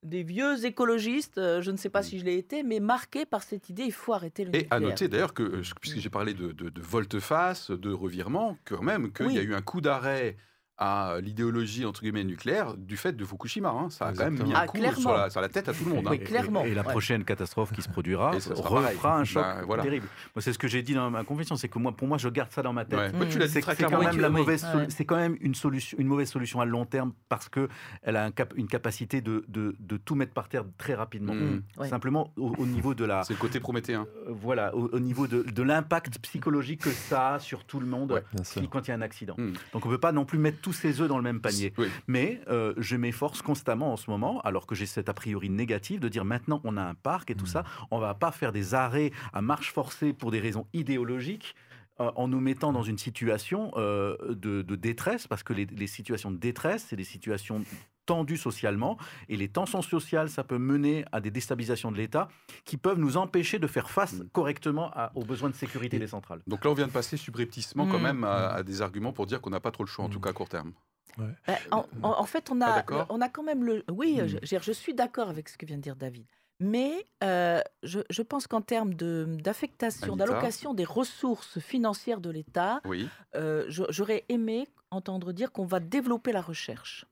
des 0.03 0.23
vieux 0.23 0.65
écologistes, 0.65 1.37
euh, 1.37 1.61
je 1.61 1.71
ne 1.71 1.77
sais 1.77 1.89
pas 1.89 1.99
mm. 1.99 2.03
si 2.03 2.19
je 2.19 2.25
l'ai 2.25 2.37
été, 2.37 2.63
mais 2.63 2.79
marqué 2.79 3.25
par 3.25 3.43
cette 3.43 3.69
idée, 3.69 3.83
il 3.83 3.91
faut 3.91 4.13
arrêter 4.13 4.45
le 4.45 4.55
Et 4.55 4.67
à 4.71 4.79
noter 4.79 5.09
d'ailleurs 5.09 5.33
que, 5.33 5.43
euh, 5.43 5.61
puisque 5.81 5.99
j'ai 5.99 6.09
parlé 6.09 6.33
de, 6.33 6.53
de, 6.53 6.81
volte-face, 6.81 7.71
de 7.71 7.91
revirement, 7.91 8.57
quand 8.63 8.81
même, 8.81 9.11
qu'il 9.11 9.33
y 9.33 9.37
a 9.37 9.43
eu 9.43 9.53
un 9.53 9.61
coup 9.61 9.81
d'arrêt 9.81 10.37
à 10.79 11.17
l'idéologie 11.21 11.85
entre 11.85 12.01
guillemets 12.01 12.23
nucléaire 12.23 12.75
du 12.77 12.95
fait 12.95 13.11
de 13.11 13.25
Fukushima. 13.25 13.69
Hein. 13.69 13.89
Ça 13.89 14.07
a 14.07 14.13
quand 14.13 14.23
même 14.23 14.41
mis 14.41 14.53
un 14.53 14.61
ah, 14.61 14.65
coup 14.65 14.77
sur 14.97 15.41
la, 15.41 15.49
tête 15.49 15.67
à 15.67 15.73
tout 15.73 15.83
le 15.83 15.93
monde. 15.93 16.07
Hein. 16.07 16.17
clairement. 16.17 16.63
Et, 16.63 16.73
la 16.73 16.83
prochaine 16.83 17.25
catastrophe 17.25 17.73
qui 17.73 17.81
se 17.81 17.89
produira 17.89 18.31
refera 18.31 19.17
un 19.17 19.25
choc 19.25 19.43
ben, 19.67 19.81
terrible. 19.81 20.07
c'est 20.37 20.53
ce 20.53 20.57
que 20.57 20.69
j'ai 20.69 20.81
dit 20.81 20.93
dans 20.93 21.09
ma 21.09 21.25
confession, 21.25 21.57
c'est 21.57 21.67
que 21.67 21.77
moi, 21.79 21.91
pour 21.91 22.07
moi, 22.07 22.17
je 22.17 22.29
garde 22.29 22.51
ça 22.51 22.61
dans 22.61 22.71
ma 22.71 22.85
tête. 22.85 23.13
C'est 23.49 23.61
quand 23.61 23.99
même 23.99 24.19
la 24.19 24.29
mauvaise, 24.29 24.65
c'est 24.87 25.05
quand 25.05 25.17
même 25.17 25.37
une 25.41 25.55
solution, 25.55 25.97
une 25.99 26.07
mauvaise 26.07 26.29
solution 26.29 26.61
à 26.61 26.65
long 26.65 26.85
terme 26.85 27.11
parce 27.27 27.49
que 27.49 27.67
elle 28.01 28.15
a 28.15 28.23
un 28.23 28.31
cap, 28.31 28.53
une 28.55 28.67
capacité 28.67 29.19
de, 29.19 29.43
de, 29.49 29.75
de, 29.79 29.97
tout 29.97 30.15
mettre 30.15 30.33
par 30.33 30.47
terre 30.47 30.63
très 30.77 30.93
rapidement. 30.93 31.33
Mm. 31.33 31.61
Simplement 31.89 32.31
au, 32.37 32.65
niveau 32.65 32.93
de 32.95 33.03
la. 33.03 33.23
C'est 33.27 33.33
le 33.33 33.39
côté 33.39 33.59
prométhéen. 33.59 34.07
Euh, 34.27 34.31
voilà, 34.31 34.73
au, 34.75 34.99
niveau 34.99 35.27
de, 35.27 35.43
de 35.43 35.63
l'impact 35.63 36.19
psychologique 36.19 36.81
que 36.81 36.91
ça 36.91 37.33
a 37.33 37.39
sur 37.39 37.65
tout 37.65 37.81
le 37.81 37.85
monde 37.85 38.23
quand 38.71 38.87
il 38.87 38.91
y 38.91 38.91
a 38.91 38.95
un 38.95 39.01
accident. 39.01 39.35
Mm. 39.37 39.53
Donc 39.73 39.85
on 39.85 39.89
peut 39.89 39.97
pas 39.97 40.13
non 40.13 40.23
plus 40.23 40.37
mettre 40.37 40.61
tous 40.69 40.73
ses 40.73 41.01
œufs 41.01 41.07
dans 41.07 41.17
le 41.17 41.23
même 41.23 41.41
panier. 41.41 41.73
Mais 42.05 42.41
euh, 42.47 42.75
je 42.77 42.95
m'efforce 42.95 43.41
constamment 43.41 43.91
en 43.91 43.97
ce 43.97 44.11
moment, 44.11 44.39
alors 44.41 44.67
que 44.67 44.75
j'ai 44.75 44.85
cette 44.85 45.09
a 45.09 45.15
priori 45.15 45.49
négative, 45.49 45.99
de 45.99 46.09
dire 46.09 46.25
maintenant 46.25 46.61
on 46.63 46.77
a 46.77 46.83
un 46.83 46.93
parc 46.93 47.31
et 47.31 47.35
tout 47.35 47.45
mm. 47.45 47.55
ça, 47.55 47.63
on 47.89 47.97
va 47.97 48.13
pas 48.13 48.31
faire 48.31 48.51
des 48.51 48.75
arrêts 48.75 49.11
à 49.33 49.41
marche 49.41 49.73
forcée 49.73 50.13
pour 50.13 50.29
des 50.29 50.39
raisons 50.39 50.67
idéologiques 50.73 51.55
euh, 51.99 52.11
en 52.15 52.27
nous 52.27 52.39
mettant 52.39 52.71
dans 52.71 52.83
une 52.83 52.99
situation 52.99 53.71
euh, 53.77 54.15
de, 54.35 54.61
détresse, 54.75 55.25
parce 55.25 55.41
que 55.41 55.53
les, 55.53 55.65
les 55.65 55.87
situations 55.87 56.29
de 56.29 56.37
détresse, 56.37 56.85
c'est 56.87 56.95
des 56.95 57.03
situations 57.03 57.63
tendues 58.09 58.37
socialement, 58.37 58.97
et 59.27 59.37
les 59.37 59.49
tensions 59.49 59.83
sociales, 59.83 60.31
ça 60.31 60.43
peut 60.43 60.57
mener 60.57 61.05
à 61.11 61.21
des 61.21 61.29
déstabilisations 61.29 61.91
de 61.91 61.97
l'État 61.97 62.27
qui 62.65 62.75
peuvent 62.75 62.97
nous 62.97 63.17
empêcher 63.17 63.59
de 63.59 63.67
faire 63.67 63.91
face 63.91 64.13
mm. 64.13 64.29
correctement 64.33 64.91
aux 65.13 65.23
besoins 65.23 65.51
de 65.51 65.55
sécurité 65.55 65.99
des 65.99 66.07
centrales. 66.07 66.41
Donc 66.47 66.65
là, 66.65 66.71
on 66.71 66.73
vient 66.73 66.87
de 66.87 66.91
passer 66.91 67.17
subrepticement 67.17 67.85
quand 67.85 67.99
mm. 67.99 68.03
même 68.03 68.23
à, 68.23 68.63
des 68.63 68.81
arguments 68.81 69.13
pour 69.13 69.27
dire 69.27 69.41
qu'on 69.41 69.51
n'a 69.51 69.59
pas 69.59 69.69
trop 69.69 69.83
le 69.83 69.89
choix, 69.89 70.05
en 70.05 70.09
tout 70.09 70.19
cas 70.19 70.31
à 70.31 70.33
court 70.33 70.49
terme. 70.49 70.71
Bah, 71.17 71.53
en, 72.01 72.25
fait, 72.25 72.49
on 72.49 72.61
a, 72.61 72.83
on 73.09 73.21
a 73.21 73.29
quand 73.29 73.43
même 73.43 73.63
le. 73.63 73.83
Oui, 73.91 74.19
mm. 74.19 74.39
je, 74.43 74.57
je, 74.59 74.71
suis 74.71 74.95
d'accord 74.95 75.29
avec 75.29 75.47
ce 75.47 75.57
que 75.57 75.67
vient 75.67 75.77
de 75.77 75.83
dire 75.83 75.95
David. 75.95 76.25
Mais 76.59 77.05
euh, 77.23 77.61
je, 77.83 77.99
je, 78.09 78.21
pense 78.21 78.47
qu'en 78.47 78.61
termes 78.61 78.93
d'affectation, 78.95 80.15
d'allocation 80.15 80.73
des 80.73 80.83
ressources 80.83 81.59
financières 81.59 82.19
de 82.19 82.29
l'État, 82.29 82.81
oui. 82.85 83.07
euh, 83.35 83.65
j'aurais 83.69 84.25
aimé 84.29 84.67
entendre 84.91 85.31
dire 85.31 85.51
qu'on 85.51 85.65
va 85.65 85.79
développer 85.79 86.31
la 86.31 86.41
recherche. 86.41 87.05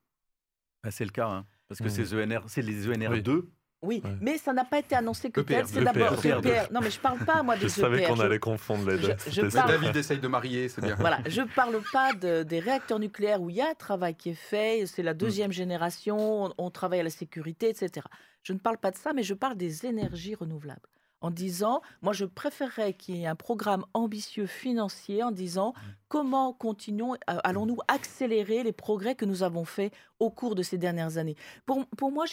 Ah, 0.83 0.91
c'est 0.91 1.05
le 1.05 1.11
cas, 1.11 1.27
hein, 1.27 1.45
parce 1.67 1.79
que 1.79 1.87
mmh. 1.87 1.89
ces 1.89 2.13
ENR, 2.13 2.43
c'est 2.47 2.61
les 2.61 2.87
ENR 2.87 3.21
2 3.21 3.51
oui, 3.83 4.01
mais 4.21 4.39
ça 4.39 4.53
n'a 4.53 4.65
pas 4.65 4.79
été 4.79 4.95
annoncé 4.95 5.29
que 5.29 5.41
tel. 5.41 5.67
C'est 5.67 5.83
d'abord 5.83 6.13
EPR. 6.13 6.71
Non, 6.71 6.79
mais 6.81 6.89
je 6.89 6.99
parle 6.99 7.19
pas 7.19 7.43
moi 7.43 7.55
des 7.57 7.63
Je 7.63 7.67
savais 7.67 8.03
qu'on 8.03 8.19
allait 8.19 8.39
confondre 8.39 8.89
les 8.89 8.97
deux. 8.97 9.15
Je, 9.29 9.41
David 9.41 9.95
essaye 9.95 10.19
de 10.19 10.27
marier, 10.27 10.67
c'est 10.67 10.81
bien. 10.81 10.95
Voilà, 10.95 11.19
je 11.27 11.41
parle 11.55 11.79
pas 11.93 12.13
des 12.13 12.59
réacteurs 12.59 12.99
nucléaires 12.99 13.41
où 13.41 13.49
il 13.49 13.57
y 13.57 13.61
a 13.61 13.69
un 13.69 13.75
travail 13.75 14.15
qui 14.15 14.29
est 14.29 14.33
fait. 14.33 14.85
C'est 14.87 15.03
la 15.03 15.13
deuxième 15.13 15.51
génération. 15.51 16.53
On, 16.57 16.71
travaille 16.71 16.99
à 16.99 17.03
la 17.03 17.09
sécurité, 17.09 17.69
etc. 17.69 18.05
Je 18.43 18.53
ne 18.53 18.59
parle 18.59 18.77
pas 18.77 18.91
de 18.91 18.97
ça, 18.97 19.13
mais 19.13 19.23
je 19.23 19.33
parle 19.33 19.57
des 19.57 19.85
énergies 19.85 20.35
renouvelables 20.35 20.89
en 21.21 21.31
disant, 21.31 21.81
moi 22.01 22.13
je 22.13 22.25
préférerais 22.25 22.93
qu'il 22.93 23.17
y 23.17 23.23
ait 23.23 23.27
un 23.27 23.35
programme 23.35 23.85
ambitieux 23.93 24.45
financier 24.45 25.23
en 25.23 25.31
disant 25.31 25.69
mmh. 25.69 25.81
comment 26.09 26.53
continuons, 26.53 27.13
euh, 27.13 27.37
allons-nous 27.43 27.79
accélérer 27.87 28.63
les 28.63 28.71
progrès 28.71 29.15
que 29.15 29.25
nous 29.25 29.43
avons 29.43 29.65
faits 29.65 29.93
au 30.19 30.29
cours 30.29 30.55
de 30.55 30.61
ces 30.61 30.77
dernières 30.77 31.17
années? 31.17 31.35
Pour, 31.65 31.85
pour 31.97 32.11
moi, 32.11 32.25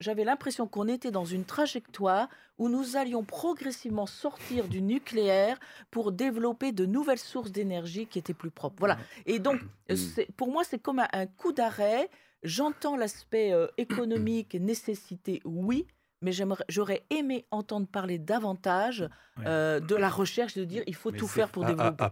j'avais 0.00 0.24
l'impression 0.24 0.66
qu'on 0.68 0.88
était 0.88 1.10
dans 1.10 1.24
une 1.24 1.44
trajectoire 1.44 2.28
où 2.58 2.68
nous 2.68 2.96
allions 2.96 3.24
progressivement 3.24 4.06
sortir 4.06 4.68
du 4.68 4.82
nucléaire 4.82 5.58
pour 5.90 6.12
développer 6.12 6.72
de 6.72 6.86
nouvelles 6.86 7.18
sources 7.18 7.50
d'énergie 7.50 8.06
qui 8.06 8.18
étaient 8.18 8.34
plus 8.34 8.50
propres. 8.50 8.76
Voilà. 8.78 8.98
Et 9.26 9.38
donc, 9.38 9.60
mmh. 9.90 9.94
pour 10.36 10.48
moi, 10.48 10.62
c'est 10.64 10.78
comme 10.78 11.00
un, 11.12 11.26
coup 11.26 11.52
d'arrêt. 11.52 12.08
J'entends 12.44 12.96
l'aspect 12.96 13.52
euh, 13.52 13.66
économique, 13.78 14.54
nécessité, 14.54 15.42
oui, 15.44 15.86
mais 16.22 16.32
j'aurais 16.68 17.04
aimé 17.10 17.46
entendre 17.50 17.86
parler 17.86 18.18
davantage 18.18 19.08
euh, 19.46 19.78
de 19.78 19.94
la 19.94 20.08
recherche, 20.08 20.54
de 20.54 20.64
dire 20.64 20.82
il 20.86 20.94
faut 20.94 21.12
tout 21.12 21.28
faire 21.28 21.48
pour 21.48 21.64
développer. 21.64 22.04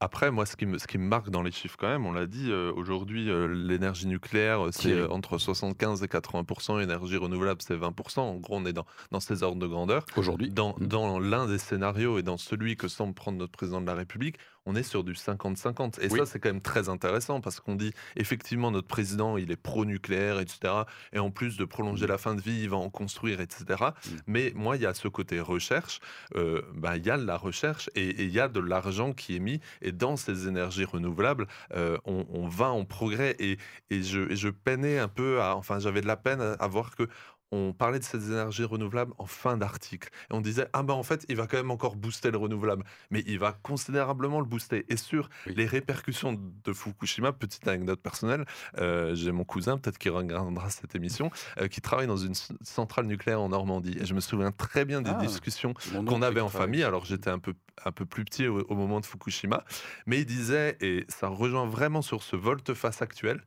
Après, 0.00 0.30
moi, 0.30 0.44
ce 0.46 0.56
qui, 0.56 0.66
me, 0.66 0.78
ce 0.78 0.86
qui 0.86 0.98
me 0.98 1.06
marque 1.06 1.30
dans 1.30 1.42
les 1.42 1.52
chiffres 1.52 1.76
quand 1.78 1.88
même, 1.88 2.06
on 2.06 2.12
l'a 2.12 2.26
dit, 2.26 2.50
euh, 2.50 2.72
aujourd'hui, 2.74 3.30
euh, 3.30 3.46
l'énergie 3.46 4.06
nucléaire, 4.06 4.66
c'est 4.72 5.02
entre 5.04 5.38
75 5.38 6.02
et 6.02 6.06
80% 6.06 6.82
énergie 6.82 7.16
renouvelable, 7.16 7.60
c'est 7.62 7.76
20% 7.76 8.20
En 8.20 8.34
gros, 8.36 8.56
on 8.56 8.66
est 8.66 8.72
dans, 8.72 8.86
dans 9.12 9.20
ces 9.20 9.42
ordres 9.42 9.60
de 9.60 9.66
grandeur. 9.66 10.04
Aujourd'hui. 10.16 10.50
Dans, 10.50 10.74
mmh. 10.78 10.86
dans 10.86 11.18
l'un 11.18 11.46
des 11.46 11.58
scénarios 11.58 12.18
et 12.18 12.22
dans 12.22 12.38
celui 12.38 12.76
que 12.76 12.88
semble 12.88 13.14
prendre 13.14 13.38
notre 13.38 13.52
président 13.52 13.80
de 13.80 13.86
la 13.86 13.94
République, 13.94 14.38
on 14.68 14.74
est 14.74 14.82
sur 14.82 15.02
du 15.02 15.14
50-50. 15.14 15.98
Et 16.00 16.10
ça, 16.10 16.26
c'est 16.26 16.38
quand 16.38 16.50
même 16.50 16.60
très 16.60 16.90
intéressant 16.90 17.40
parce 17.40 17.58
qu'on 17.58 17.74
dit 17.74 17.92
effectivement, 18.16 18.70
notre 18.70 18.86
président, 18.86 19.38
il 19.38 19.50
est 19.50 19.56
pro-nucléaire, 19.56 20.40
etc. 20.40 20.74
Et 21.14 21.18
en 21.18 21.30
plus 21.30 21.56
de 21.56 21.64
prolonger 21.64 22.06
la 22.06 22.18
fin 22.18 22.34
de 22.34 22.42
vie, 22.42 22.60
il 22.62 22.68
va 22.68 22.76
en 22.76 22.90
construire, 22.90 23.40
etc. 23.40 23.64
Mais 24.26 24.52
moi, 24.54 24.76
il 24.76 24.82
y 24.82 24.86
a 24.86 24.92
ce 24.92 25.08
côté 25.08 25.40
recherche. 25.40 26.00
Euh, 26.36 26.60
bah, 26.74 26.98
il 26.98 27.06
y 27.06 27.10
a 27.10 27.16
de 27.16 27.24
la 27.24 27.38
recherche 27.38 27.88
et 27.94 28.22
il 28.22 28.30
y 28.30 28.40
a 28.40 28.48
de 28.48 28.60
l'argent 28.60 29.14
qui 29.14 29.36
est 29.36 29.40
mis. 29.40 29.60
Et 29.80 29.90
dans 29.90 30.16
ces 30.16 30.48
énergies 30.48 30.84
renouvelables, 30.84 31.46
euh, 31.74 31.96
on, 32.04 32.46
va 32.48 32.70
en 32.70 32.84
progrès. 32.84 33.36
Et, 33.38 33.56
je, 33.90 34.34
je, 34.34 34.48
peinais 34.48 34.98
un 34.98 35.08
peu 35.08 35.40
à, 35.40 35.56
enfin, 35.56 35.78
j'avais 35.78 36.02
de 36.02 36.06
la 36.06 36.16
peine 36.16 36.42
à, 36.42 36.52
à 36.52 36.68
voir 36.68 36.94
que 36.94 37.08
on 37.50 37.72
parlait 37.72 37.98
de 37.98 38.04
ces 38.04 38.30
énergies 38.30 38.64
renouvelables 38.64 39.12
en 39.18 39.26
fin 39.26 39.56
d'article. 39.56 40.10
Et 40.30 40.34
on 40.34 40.40
disait, 40.40 40.68
ah 40.72 40.82
ben 40.82 40.94
en 40.94 41.02
fait, 41.02 41.24
il 41.28 41.36
va 41.36 41.46
quand 41.46 41.56
même 41.56 41.70
encore 41.70 41.96
booster 41.96 42.30
le 42.30 42.38
renouvelable. 42.38 42.84
Mais 43.10 43.22
il 43.26 43.38
va 43.38 43.52
considérablement 43.52 44.40
le 44.40 44.46
booster. 44.46 44.84
Et 44.88 44.96
sur 44.96 45.30
les 45.46 45.66
répercussions 45.66 46.38
de 46.64 46.72
Fukushima, 46.72 47.32
petite 47.32 47.66
anecdote 47.66 48.00
personnelle, 48.00 48.44
euh, 48.78 49.14
j'ai 49.14 49.32
mon 49.32 49.44
cousin, 49.44 49.78
peut-être 49.78 49.98
qui 49.98 50.08
regardera 50.08 50.70
cette 50.70 50.94
émission, 50.94 51.30
euh, 51.60 51.68
qui 51.68 51.80
travaille 51.80 52.06
dans 52.06 52.16
une 52.16 52.34
centrale 52.62 53.06
nucléaire 53.06 53.40
en 53.40 53.48
Normandie. 53.48 53.96
Et 54.00 54.06
je 54.06 54.14
me 54.14 54.20
souviens 54.20 54.52
très 54.52 54.84
bien 54.84 55.00
des 55.00 55.12
ah, 55.14 55.20
discussions 55.20 55.74
qu'on 55.92 56.22
avait 56.22 56.40
en 56.40 56.48
famille. 56.48 56.82
Alors 56.82 57.04
j'étais 57.04 57.30
un 57.30 57.38
peu, 57.38 57.54
un 57.84 57.92
peu 57.92 58.04
plus 58.04 58.24
petit 58.24 58.46
au, 58.46 58.74
moment 58.74 59.00
de 59.00 59.06
Fukushima. 59.06 59.64
Mais 60.06 60.20
il 60.20 60.26
disait, 60.26 60.76
et 60.80 61.04
ça 61.08 61.28
rejoint 61.28 61.66
vraiment 61.66 62.02
sur 62.02 62.22
ce 62.22 62.36
volte-face 62.36 63.02
actuel, 63.02 63.42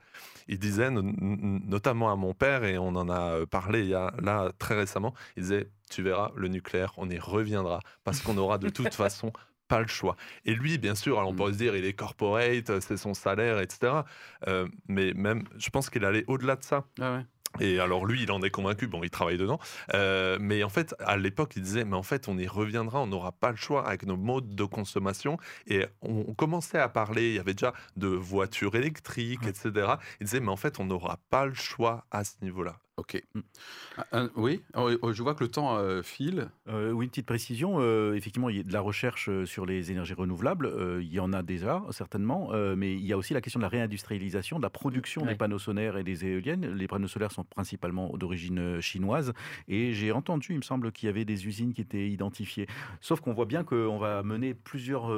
il 0.48 0.60
disait 0.60 0.90
notamment 0.92 2.12
à 2.12 2.16
mon 2.16 2.34
père, 2.34 2.64
et 2.64 2.78
on 2.78 2.90
en 2.90 3.10
a 3.10 3.36
euh, 3.36 3.46
parlé 3.46 3.91
y 3.92 3.96
a, 3.96 4.14
là 4.22 4.52
très 4.60 4.76
récemment, 4.76 5.14
il 5.38 5.44
disait, 5.44 5.70
tu 5.90 6.04
verras, 6.04 6.32
le 6.36 6.48
nucléaire, 6.48 6.94
on 6.98 7.10
y 7.10 7.20
reviendra, 7.20 7.80
parce 8.04 8.22
qu'on 8.22 8.38
aura 8.38 8.58
de 8.58 8.70
toute 8.70 8.94
façon 8.94 9.32
pas 9.68 9.80
le 9.80 9.88
choix. 9.88 10.18
Et 10.44 10.54
lui, 10.54 10.78
bien 10.78 10.96
sûr, 10.96 11.18
alors 11.18 11.30
on 11.30 11.36
pourrait 11.36 11.54
se 11.54 11.58
dire, 11.58 11.76
il 11.76 11.86
est 11.86 11.94
corporate, 11.94 12.82
c'est 12.82 12.98
son 12.98 13.14
salaire, 13.14 13.60
etc. 13.60 14.02
Euh, 14.48 14.68
mais 14.88 15.14
même, 15.14 15.44
je 15.58 15.70
pense 15.70 15.90
qu'il 15.90 16.04
allait 16.04 16.26
au-delà 16.28 16.58
de 16.58 16.64
ça. 16.64 16.84
Ah 17.00 17.16
ouais. 17.16 17.26
Et 17.60 17.80
alors 17.80 18.06
lui, 18.06 18.24
il 18.24 18.32
en 18.32 18.42
est 18.42 18.50
convaincu, 18.50 18.88
bon, 18.88 19.04
il 19.04 19.10
travaille 19.10 19.38
dedans. 19.38 19.60
Euh, 19.94 20.38
mais 20.40 20.64
en 20.64 20.70
fait, 20.70 20.96
à 21.00 21.18
l'époque, 21.18 21.54
il 21.56 21.64
disait, 21.64 21.84
mais 21.84 21.98
en 21.98 22.04
fait, 22.04 22.28
on 22.28 22.38
y 22.38 22.48
reviendra, 22.48 23.02
on 23.02 23.08
n'aura 23.08 23.32
pas 23.34 23.52
le 23.52 23.58
choix 23.58 23.86
avec 23.86 24.06
nos 24.06 24.16
modes 24.16 24.56
de 24.56 24.64
consommation. 24.64 25.38
Et 25.68 25.86
on, 26.02 26.34
commençait 26.34 26.80
à 26.80 26.88
parler, 26.88 27.30
il 27.30 27.36
y 27.36 27.40
avait 27.40 27.54
déjà 27.54 27.74
de 27.98 28.08
voitures 28.08 28.76
électriques, 28.76 29.46
etc. 29.46 29.96
Il 30.20 30.26
disait, 30.26 30.40
mais 30.40 30.50
en 30.50 30.56
fait, 30.56 30.80
on 30.80 30.86
n'aura 30.86 31.20
pas 31.30 31.46
le 31.46 31.54
choix 31.54 32.06
à 32.12 32.24
ce 32.24 32.36
niveau-là. 32.42 32.78
Ok. 32.98 33.24
Mm. 33.34 34.28
oui, 34.36 34.62
oh, 34.76 34.92
oh, 35.02 35.14
je 35.14 35.24
vois 35.24 35.34
que 35.34 35.44
le 35.44 35.50
temps 35.50 35.78
euh, 35.78 36.02
file. 36.02 36.50
Euh, 36.68 36.92
oui, 36.92 37.06
une 37.06 37.10
petite 37.10 37.26
précision. 37.26 37.78
Euh, 37.80 38.14
effectivement, 38.16 38.50
il 38.50 38.58
y 38.58 38.60
a 38.60 38.64
de 38.64 38.74
la 38.74 38.82
recherche 38.82 39.30
sur 39.46 39.66
les 39.66 39.92
énergies 39.92 40.14
renouvelables. 40.14 40.72
il 41.02 41.12
y 41.12 41.20
en 41.20 41.32
a 41.32 41.42
déjà, 41.42 41.82
certainement. 41.92 42.52
mais 42.76 42.94
il 42.94 43.06
y 43.06 43.14
a 43.14 43.18
aussi 43.18 43.34
la 43.34 43.42
question 43.42 43.60
de 43.60 43.64
la 43.64 43.70
réindustrialisation, 43.70 44.58
de 44.58 44.64
la 44.64 44.70
production 44.70 45.26
des 45.26 45.36
panneaux 45.36 45.60
solaires 45.60 45.98
et 45.98 46.04
des 46.04 46.26
éoliennes. 46.26 46.74
Les 46.76 46.88
panneaux 46.88 47.08
solaires 47.08 47.32
sont 47.32 47.44
principalement 47.44 48.16
d'origine 48.18 48.82
chinoise. 48.82 49.34
Et 49.68 49.94
j'ai 49.94 50.12
entendu, 50.12 50.48
il 50.52 50.58
me 50.58 50.62
semble, 50.62 50.92
qu'il 50.92 51.08
y 51.08 51.10
avait 51.10 51.26
des 51.26 51.48
usines 51.48 51.74
qui 51.74 51.82
étaient 51.82 52.10
identifiées. 52.10 52.68
Sauf 53.00 53.22
qu'on 53.22 53.34
voit 53.34 53.46
bien 53.46 53.64
qu'on 53.64 53.98
va 53.98 54.22
mener 54.24 54.54
plusieurs, 54.54 55.12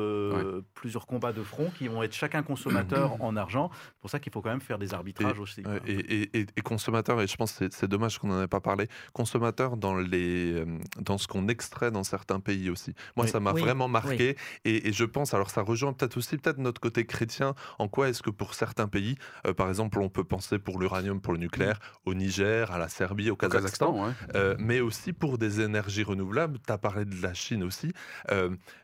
plusieurs 0.74 1.08
combats 1.08 1.34
de 1.34 1.44
front 1.44 1.72
qui 1.78 1.88
vont 1.88 2.04
être 2.04 2.14
chacun 2.14 2.44
consommateur 2.44 3.18
en 3.22 3.36
argent. 3.36 3.72
C'est 3.74 4.02
pour 4.02 4.10
ça 4.10 4.20
qu'il 4.20 4.32
faut 4.32 4.42
quand 4.42 4.52
même 4.52 4.62
faire 4.62 4.80
des 4.80 4.94
arbitrages 4.94 5.40
aussi. 5.40 5.64
Et, 5.88 6.30
et, 6.40 6.46
et, 6.56 6.62
consommateur, 6.62 7.22
et 7.22 7.28
je 7.28 7.36
pense 7.36 7.54
que 7.54 7.63
c'est 7.72 7.88
dommage 7.88 8.20
qu'on 8.20 8.28
n'en 8.28 8.42
ait 8.42 8.48
pas 8.48 8.62
parlé, 8.62 8.88
consommateur 9.14 9.78
dans, 9.78 9.96
les, 9.96 10.54
euh, 10.54 10.66
dans 11.00 11.18
ce 11.18 11.28
qu'on 11.28 11.48
extrait 11.48 11.92
dans 11.92 12.04
certains 12.04 12.40
pays 12.40 12.70
aussi. 12.70 12.94
Moi, 13.16 13.28
ça 13.28 13.40
m'a 13.40 13.54
vraiment 13.54 13.88
marqué. 13.88 14.36
Et, 14.66 14.92
je 14.92 15.06
pense, 15.06 15.34
alors 15.34 15.50
ça 15.50 15.62
rejoint 15.62 15.94
peut-être 15.94 16.18
aussi 16.18 16.38
peut-être 16.38 16.58
notre 16.58 16.82
côté 16.82 17.06
chrétien, 17.06 17.56
en 17.80 17.88
quoi 17.88 18.10
est-ce 18.10 18.22
que 18.22 18.30
pour 18.30 18.54
certains 18.54 18.88
pays, 18.88 19.16
euh, 19.48 19.54
par 19.54 19.70
exemple, 19.70 20.00
on 20.00 20.10
peut 20.10 20.24
penser 20.24 20.60
pour 20.60 20.80
l'uranium, 20.80 21.22
pour 21.22 21.34
le 21.34 21.40
nucléaire, 21.40 21.80
au 22.06 22.14
Niger, 22.14 22.72
à 22.72 22.78
la 22.78 22.90
Serbie, 22.90 23.30
au 23.30 23.36
Kazakhstan, 23.36 24.14
euh, 24.36 24.56
mais 24.60 24.80
aussi 24.80 25.14
pour 25.14 25.38
des 25.38 25.62
énergies 25.62 26.04
renouvelables. 26.04 26.60
Tu 26.66 26.72
as 26.72 26.78
parlé 26.78 27.06
de 27.06 27.22
la 27.22 27.34
Chine 27.34 27.64
aussi. 27.64 27.94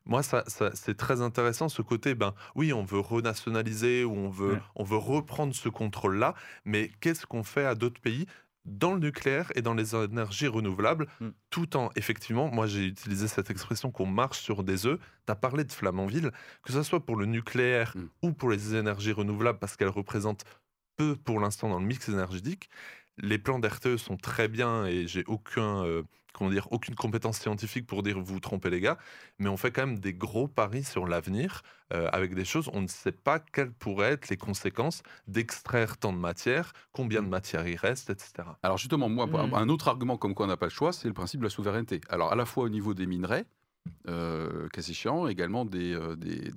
moi, 0.06 0.24
ça, 0.24 0.44
c'est 0.74 0.98
très 0.98 1.22
intéressant 1.22 1.70
ce 1.70 1.82
côté, 1.82 2.16
ben 2.16 2.34
oui, 2.56 2.74
on 2.74 2.84
veut 2.84 3.00
renationaliser 3.00 4.04
ou 4.04 4.14
on 4.14 4.30
veut, 4.30 4.60
on 4.76 4.84
veut 4.84 4.98
reprendre 4.98 5.54
ce 5.54 5.70
contrôle-là, 5.70 6.34
mais 6.66 6.92
qu'est-ce 7.00 7.26
qu'on 7.26 7.44
fait 7.44 7.66
à 7.66 7.76
d'autres 7.76 8.02
pays? 8.02 8.26
Dans 8.70 8.94
le 8.94 9.00
nucléaire 9.00 9.52
et 9.56 9.62
dans 9.62 9.74
les 9.74 9.96
énergies 9.96 10.48
renouvelables, 10.48 11.08
mm. 11.20 11.30
tout 11.50 11.76
en, 11.76 11.90
effectivement, 11.96 12.50
moi 12.50 12.68
j'ai 12.68 12.86
utilisé 12.86 13.28
cette 13.28 13.50
expression 13.50 13.92
qu'on 13.92 14.06
marche 14.06 14.40
sur 14.40 14.64
des 14.64 14.86
œufs, 14.86 15.00
tu 15.26 15.32
as 15.32 15.36
parlé 15.36 15.64
de 15.64 15.72
Flamanville, 15.72 16.32
que 16.64 16.72
ce 16.72 16.84
soit 16.84 17.06
pour 17.06 17.16
le 17.16 17.26
nucléaire 17.26 17.94
mm. 17.96 18.10
ou 18.24 18.32
pour 18.32 18.50
les 18.50 18.76
énergies 18.76 19.12
renouvelables, 19.12 19.60
parce 19.60 19.76
qu'elles 19.76 19.90
représentent 19.90 20.46
peu 20.96 21.16
pour 21.16 21.40
l'instant 21.40 21.70
dans 21.70 21.80
le 21.80 21.86
mix 21.86 22.08
énergétique, 22.10 22.70
les 23.18 23.38
plans 23.38 23.60
d'RTE 23.60 23.98
sont 23.98 24.18
très 24.18 24.48
bien 24.48 24.86
et 24.86 25.08
j'ai 25.08 25.24
aucun... 25.26 25.84
Euh, 25.86 26.04
comment 26.40 26.50
dire, 26.50 26.68
aucune 26.72 26.96
compétence 26.96 27.38
scientifique 27.38 27.86
pour 27.86 28.02
dire 28.02 28.18
vous 28.18 28.34
vous 28.34 28.40
trompez 28.40 28.70
les 28.70 28.80
gars, 28.80 28.98
mais 29.38 29.50
on 29.50 29.58
fait 29.58 29.72
quand 29.72 29.86
même 29.86 30.00
des 30.00 30.14
gros 30.14 30.48
paris 30.48 30.84
sur 30.84 31.06
l'avenir 31.06 31.62
euh, 31.94 32.10
avec 32.12 32.34
des 32.34 32.46
choses, 32.46 32.70
on 32.74 32.82
ne 32.82 32.88
sait 32.88 33.12
pas 33.12 33.40
quelles 33.40 33.72
pourraient 33.72 34.14
être 34.14 34.30
les 34.30 34.38
conséquences 34.38 35.04
d'extraire 35.28 35.98
tant 35.98 36.14
de 36.14 36.18
matière, 36.18 36.74
combien 36.94 37.22
de 37.22 37.28
mm. 37.28 37.30
matière 37.30 37.68
il 37.68 37.76
reste, 37.76 38.10
etc. 38.10 38.32
Alors 38.64 38.78
justement, 38.78 39.10
moi, 39.10 39.28
mm. 39.28 39.54
un 39.54 39.70
autre 39.70 39.90
argument 39.90 40.18
comme 40.18 40.34
quoi 40.34 40.46
on 40.46 40.50
n'a 40.50 40.58
pas 40.58 40.68
le 40.68 40.72
choix, 40.72 40.94
c'est 40.94 41.08
le 41.08 41.14
principe 41.14 41.42
de 41.42 41.46
la 41.46 41.50
souveraineté. 41.50 42.02
Alors 42.10 42.32
à 42.32 42.36
la 42.36 42.46
fois 42.46 42.64
au 42.64 42.70
niveau 42.70 42.94
des 42.94 43.06
minerais, 43.06 43.46
euh, 44.08 44.68
également 45.30 45.66
des, 45.66 45.94
euh, 45.94 46.16
des, 46.16 46.52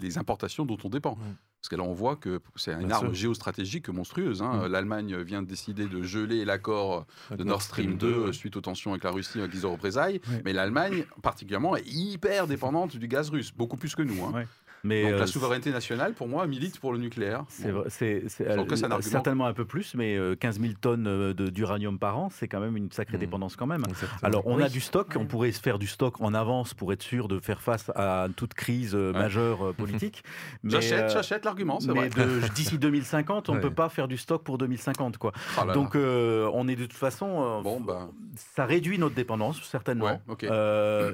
des, 0.00 0.18
importations 0.18 0.64
dont 0.64 0.78
on 0.84 0.88
dépend. 0.88 1.16
Parce 1.60 1.70
que 1.70 1.76
là, 1.76 1.82
on 1.82 1.94
voit 1.94 2.16
que 2.16 2.40
c'est 2.56 2.72
une 2.74 2.92
arme 2.92 3.14
géostratégique 3.14 3.88
monstrueuse. 3.88 4.42
Hein. 4.42 4.68
L'Allemagne 4.68 5.16
vient 5.22 5.40
de 5.40 5.46
décider 5.46 5.86
de 5.86 6.02
geler 6.02 6.44
l'accord 6.44 7.06
de 7.30 7.42
Nord 7.42 7.62
Stream 7.62 7.96
2 7.96 8.32
suite 8.32 8.56
aux 8.56 8.60
tensions 8.60 8.90
avec 8.90 9.04
la 9.04 9.10
Russie 9.10 9.40
avec 9.40 9.54
les 9.54 9.66
représailles. 9.66 10.20
Mais 10.44 10.52
l'Allemagne, 10.52 11.06
particulièrement, 11.22 11.74
est 11.74 11.86
hyper 11.86 12.46
dépendante 12.46 12.96
du 12.96 13.08
gaz 13.08 13.30
russe, 13.30 13.50
beaucoup 13.50 13.78
plus 13.78 13.94
que 13.94 14.02
nous. 14.02 14.22
Hein. 14.24 14.44
Mais 14.84 15.02
Donc 15.02 15.12
la 15.12 15.22
euh, 15.22 15.26
souveraineté 15.26 15.70
nationale, 15.70 16.12
pour 16.12 16.28
moi, 16.28 16.46
milite 16.46 16.78
pour 16.78 16.92
le 16.92 16.98
nucléaire. 16.98 17.44
C'est 17.88 18.28
certainement 18.28 19.46
un 19.46 19.54
peu 19.54 19.64
plus, 19.64 19.94
mais 19.94 20.18
15 20.38 20.58
euh, 20.58 20.62
000 20.62 20.74
tonnes 20.80 21.06
euh, 21.06 21.32
d'uranium 21.32 21.98
par 21.98 22.18
an, 22.18 22.28
c'est 22.30 22.48
quand 22.48 22.60
même 22.60 22.76
une 22.76 22.92
sacrée 22.92 23.16
mmh. 23.16 23.20
dépendance 23.20 23.56
quand 23.56 23.66
même. 23.66 23.82
Alors 24.22 24.46
on 24.46 24.60
a 24.60 24.68
du 24.68 24.80
stock, 24.80 25.14
on 25.16 25.24
pourrait 25.24 25.52
se 25.52 25.60
faire 25.60 25.78
du 25.78 25.86
stock 25.86 26.20
en 26.20 26.34
avance 26.34 26.74
pour 26.74 26.92
être 26.92 27.02
sûr 27.02 27.28
de 27.28 27.38
faire 27.40 27.62
face 27.62 27.90
à 27.94 28.28
toute 28.36 28.52
crise 28.54 28.94
majeure 28.94 29.74
politique. 29.74 30.22
J'achète 30.64 31.44
l'argument, 31.44 31.80
c'est 31.80 31.90
vrai. 31.90 32.10
D'ici 32.54 32.78
2050, 32.78 33.48
on 33.48 33.54
ne 33.54 33.60
peut 33.60 33.72
pas 33.72 33.88
faire 33.88 34.06
du 34.06 34.18
stock 34.18 34.44
pour 34.44 34.58
2050. 34.58 35.16
Quoi. 35.16 35.32
Oh 35.58 35.72
Donc 35.72 35.94
on 35.96 36.68
est 36.68 36.76
de 36.76 36.82
toute 36.82 36.92
façon... 36.92 37.62
bon, 37.62 37.80
ben... 37.80 38.10
Ça 38.54 38.66
réduit 38.66 38.98
notre 38.98 39.14
dépendance, 39.14 39.62
certainement. 39.62 40.20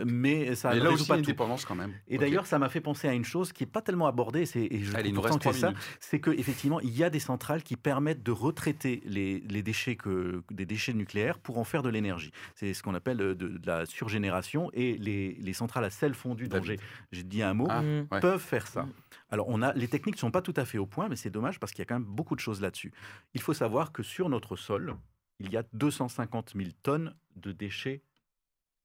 mais 0.05 0.55
ça 0.57 0.71
mais 0.71 0.81
là 0.81 0.91
aussi, 0.91 1.07
pas 1.07 1.19
une 1.19 1.23
dépendance 1.23 1.65
quand 1.65 1.77
même. 1.77 1.93
Et 2.09 2.19
d'ailleurs, 2.19 2.47
ça 2.47 2.59
m'a 2.59 2.69
fait 2.69 2.81
penser 2.81 3.07
à 3.07 3.13
une 3.13 3.25
chose 3.25 3.53
qui 3.53 3.60
n'est 3.65 3.71
pas 3.71 3.83
tellement 3.83 4.07
abordé, 4.07 4.47
c'est, 4.47 4.63
et 4.63 4.83
je 4.83 4.95
Allez, 4.97 5.13
que 5.13 5.53
ça, 5.53 5.73
c'est 6.01 6.21
qu'effectivement, 6.21 6.81
il 6.81 6.97
y 6.97 7.05
a 7.05 7.11
des 7.11 7.21
centrales 7.21 7.63
qui 7.63 7.77
permettent 7.77 8.23
de 8.23 8.33
retraiter 8.33 9.03
les, 9.05 9.63
déchets, 9.63 9.97
que, 9.97 10.43
des 10.51 10.67
déchets 10.67 10.93
nucléaires 10.93 11.39
pour 11.39 11.59
en 11.59 11.65
faire 11.65 11.83
de 11.83 11.89
l'énergie. 11.89 12.33
C'est 12.55 12.75
ce 12.75 12.83
qu'on 12.83 12.95
appelle 12.95 13.19
de, 13.19 13.61
la 13.65 13.87
surgénération 13.87 14.71
et 14.73 14.97
les, 14.99 15.53
centrales 15.53 15.85
à 15.85 15.91
sel 15.91 16.15
fondu 16.15 16.49
dont 16.49 16.63
j'ai, 16.63 16.79
dit 17.23 17.43
un 17.43 17.55
mot 17.55 17.67
ah, 17.69 17.83
peuvent 18.21 18.41
faire 18.41 18.67
ça. 18.67 18.83
Mm. 18.83 18.93
Alors, 19.31 19.49
on 19.49 19.63
a, 19.63 19.73
les 19.75 19.89
techniques 19.89 20.17
ne 20.17 20.21
sont 20.21 20.31
pas 20.31 20.43
tout 20.43 20.55
à 20.57 20.65
fait 20.65 20.79
au 20.79 20.87
point, 20.87 21.09
mais 21.09 21.17
c'est 21.17 21.31
dommage 21.31 21.61
parce 21.61 21.73
qu'il 21.73 21.81
y 21.81 21.83
a 21.83 21.87
quand 21.87 21.95
même 21.95 22.05
beaucoup 22.05 22.35
de 22.35 22.41
choses 22.41 22.61
là-dessus. 22.61 22.93
Il 23.35 23.41
faut 23.41 23.55
savoir 23.55 23.93
que 23.93 24.03
sur 24.03 24.29
notre 24.29 24.57
sol, 24.57 24.97
il 25.39 25.51
y 25.53 25.57
a 25.57 25.65
250 25.73 26.53
000 26.57 26.71
tonnes 26.83 27.15
de 27.37 27.53
déchets 27.53 28.03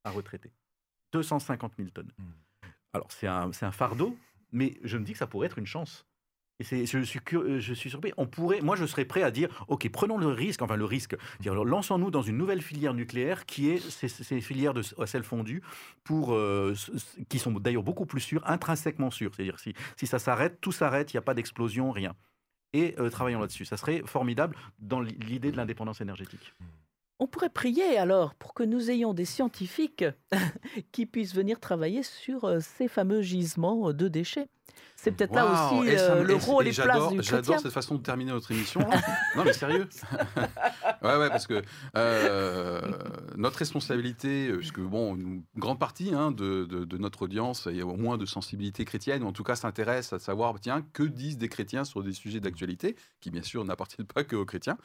à 0.03 0.11
retraiter. 0.11 0.51
250 1.13 1.73
000 1.77 1.89
tonnes. 1.89 2.11
Mm. 2.17 2.23
Alors, 2.93 3.11
c'est 3.11 3.27
un, 3.27 3.51
un, 3.61 3.71
fardeau, 3.71 4.17
mais 4.55 4.79
je 4.83 4.97
me 4.97 5.03
dis 5.03 5.11
que 5.11 5.19
ça 5.19 5.27
pourrait 5.27 5.47
être 5.47 5.59
une 5.59 5.67
chance. 5.67 6.05
Et 6.59 6.85
je 6.85 6.99
suis 6.99 7.19
euh, 7.33 7.59
je 7.59 7.73
suis 7.73 7.89
surpris. 7.89 8.13
On 8.15 8.27
pourrait, 8.27 8.61
moi, 8.61 8.77
je 8.77 8.85
serais 8.85 9.03
prêt 9.03 9.23
à 9.23 9.29
dire, 9.29 9.49
ok, 9.67 9.89
prenons 9.89 10.17
le 10.17 10.27
risque, 10.27 10.61
enfin 10.61 10.77
le 10.77 10.85
risque, 10.85 11.17
lançons-nous 11.43 12.11
dans 12.11 12.21
une 12.21 12.37
nouvelle 12.37 12.61
filière 12.61 12.93
nucléaire 12.93 13.45
qui 13.45 13.69
est 13.69 13.79
ces, 13.79 14.39
filières 14.39 14.73
de 14.73 14.81
sel 14.81 15.23
fondu, 15.23 15.61
pour 16.05 16.33
euh, 16.33 16.73
qui 17.27 17.39
sont 17.39 17.51
d'ailleurs 17.51 17.83
beaucoup 17.83 18.05
plus 18.05 18.21
sûres, 18.21 18.41
intrinsèquement 18.45 19.11
sûres. 19.11 19.31
C'est-à-dire 19.35 19.59
si 19.59 19.73
si 19.97 20.07
ça 20.07 20.17
s'arrête, 20.17 20.61
tout 20.61 20.71
s'arrête, 20.71 21.13
il 21.13 21.17
n'y 21.17 21.19
a 21.19 21.23
pas 21.23 21.33
d'explosion, 21.33 21.91
rien. 21.91 22.15
Et 22.71 22.95
euh, 22.99 23.09
travaillons 23.09 23.41
là-dessus. 23.41 23.65
Ça 23.65 23.75
serait 23.75 24.01
formidable 24.05 24.55
dans 24.79 25.01
l'idée 25.01 25.51
de 25.51 25.57
l'indépendance 25.57 25.99
énergétique. 25.99 26.53
On 27.19 27.27
pourrait 27.27 27.49
prier 27.49 27.97
alors 27.97 28.35
pour 28.35 28.53
que 28.53 28.63
nous 28.63 28.91
ayons 28.91 29.13
des 29.13 29.25
scientifiques 29.25 30.05
qui 30.91 31.05
puissent 31.05 31.33
venir 31.33 31.59
travailler 31.59 32.03
sur 32.03 32.43
euh, 32.43 32.59
ces 32.59 32.87
fameux 32.87 33.21
gisements 33.21 33.93
de 33.93 34.07
déchets. 34.07 34.49
C'est 35.05 35.11
peut-être 35.11 35.35
là 35.35 35.45
aussi 35.71 35.87
euh, 35.87 36.23
le 36.23 36.33
rôle 36.33 36.65
et, 36.65 36.71
les 36.71 36.81
places 36.81 37.11
du 37.11 37.21
J'adore 37.21 37.59
cette 37.59 37.71
façon 37.71 37.93
de 37.93 38.01
terminer 38.01 38.31
notre 38.31 38.51
émission. 38.51 38.79
non 39.35 39.43
mais 39.45 39.53
sérieux. 39.53 39.87
ouais 41.03 41.15
ouais 41.17 41.29
parce 41.29 41.45
que 41.45 41.61
euh, 41.95 42.81
notre 43.35 43.59
responsabilité, 43.59 44.51
puisque 44.57 44.79
bon 44.79 45.15
une 45.15 45.43
grande 45.57 45.77
partie 45.77 46.15
hein, 46.15 46.31
de, 46.31 46.65
de, 46.65 46.97
notre 46.97 47.21
audience, 47.21 47.67
il 47.69 47.77
y 47.77 47.81
a 47.81 47.85
au 47.85 47.95
moins 47.97 48.17
de 48.17 48.25
sensibilité 48.25 48.83
chrétienne, 48.83 49.21
ou 49.21 49.27
en 49.27 49.31
tout 49.31 49.43
cas 49.43 49.55
s'intéresse 49.55 50.11
à 50.11 50.17
savoir 50.17 50.59
tiens 50.59 50.83
que 50.93 51.03
disent 51.03 51.37
des 51.37 51.49
chrétiens 51.49 51.83
sur 51.83 52.01
des 52.01 52.13
sujets 52.13 52.39
d'actualité 52.39 52.95
qui 53.21 53.29
bien 53.29 53.43
sûr 53.43 53.63
n'appartiennent 53.63 54.07
pas 54.07 54.23
que 54.23 54.35
aux 54.35 54.45
chrétiens. 54.45 54.79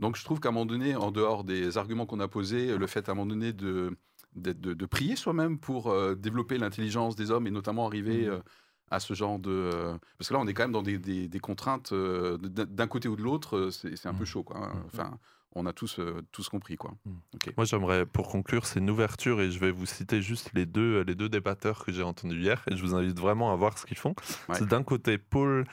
Donc 0.00 0.16
je 0.16 0.24
trouve 0.24 0.40
qu'à 0.40 0.48
un 0.48 0.52
moment 0.52 0.64
donné, 0.64 0.96
en 0.96 1.10
dehors 1.10 1.44
des 1.44 1.76
arguments 1.76 2.06
qu'on 2.06 2.20
a 2.20 2.28
posés, 2.28 2.78
le 2.78 2.86
fait 2.86 3.10
à 3.10 3.12
un 3.12 3.14
moment 3.14 3.26
donné 3.26 3.52
de 3.52 3.94
de, 4.36 4.52
de, 4.52 4.86
prier 4.86 5.16
soi-même 5.16 5.58
pour 5.58 5.90
euh, 5.90 6.14
développer 6.14 6.58
l'intelligence 6.58 7.16
des 7.16 7.30
hommes 7.30 7.46
et 7.46 7.50
notamment 7.50 7.86
arriver 7.86 8.28
mmh 8.28 8.42
à 8.90 9.00
ce 9.00 9.14
genre 9.14 9.38
de... 9.38 9.50
Euh, 9.50 9.98
parce 10.18 10.28
que 10.28 10.34
là, 10.34 10.40
on 10.40 10.46
est 10.46 10.54
quand 10.54 10.64
même 10.64 10.72
dans 10.72 10.82
des, 10.82 10.98
des, 10.98 11.40
contraintes 11.40 11.92
euh, 11.92 12.38
d'un 12.38 12.86
côté 12.86 13.08
ou 13.08 13.16
de 13.16 13.22
l'autre, 13.22 13.56
euh, 13.56 13.70
c'est 13.70 14.06
un 14.06 14.14
peu 14.14 14.22
mmh. 14.22 14.26
chaud. 14.26 14.42
Quoi. 14.42 14.58
Hein. 14.58 14.72
Mmh. 14.74 14.82
Enfin, 14.86 15.18
on 15.54 15.66
a 15.66 15.72
tous, 15.72 16.00
tous 16.32 16.48
compris. 16.48 16.76
Quoi. 16.76 16.94
Mmh. 17.04 17.10
Moi, 17.56 17.64
j'aimerais, 17.64 18.06
pour 18.06 18.28
conclure, 18.28 18.66
c'est 18.66 18.78
une 18.78 18.90
ouverture 18.90 19.40
et 19.40 19.50
je 19.50 19.58
vais 19.58 19.70
vous 19.70 19.86
citer 19.86 20.22
juste 20.22 20.50
les 20.54 20.66
deux, 20.66 21.02
les 21.02 21.14
deux 21.14 21.28
débatteurs 21.28 21.84
que 21.84 21.92
j'ai 21.92 22.02
entendus 22.02 22.40
hier 22.40 22.62
et 22.70 22.76
je 22.76 22.82
vous 22.82 22.94
invite 22.94 23.18
vraiment 23.18 23.52
à 23.52 23.56
voir 23.56 23.78
ce 23.78 23.86
qu'ils 23.86 23.98
font. 23.98 24.14
C'est 24.52 24.68
d'un 24.68 24.82
côté 24.82 25.18
Paul 25.18 25.64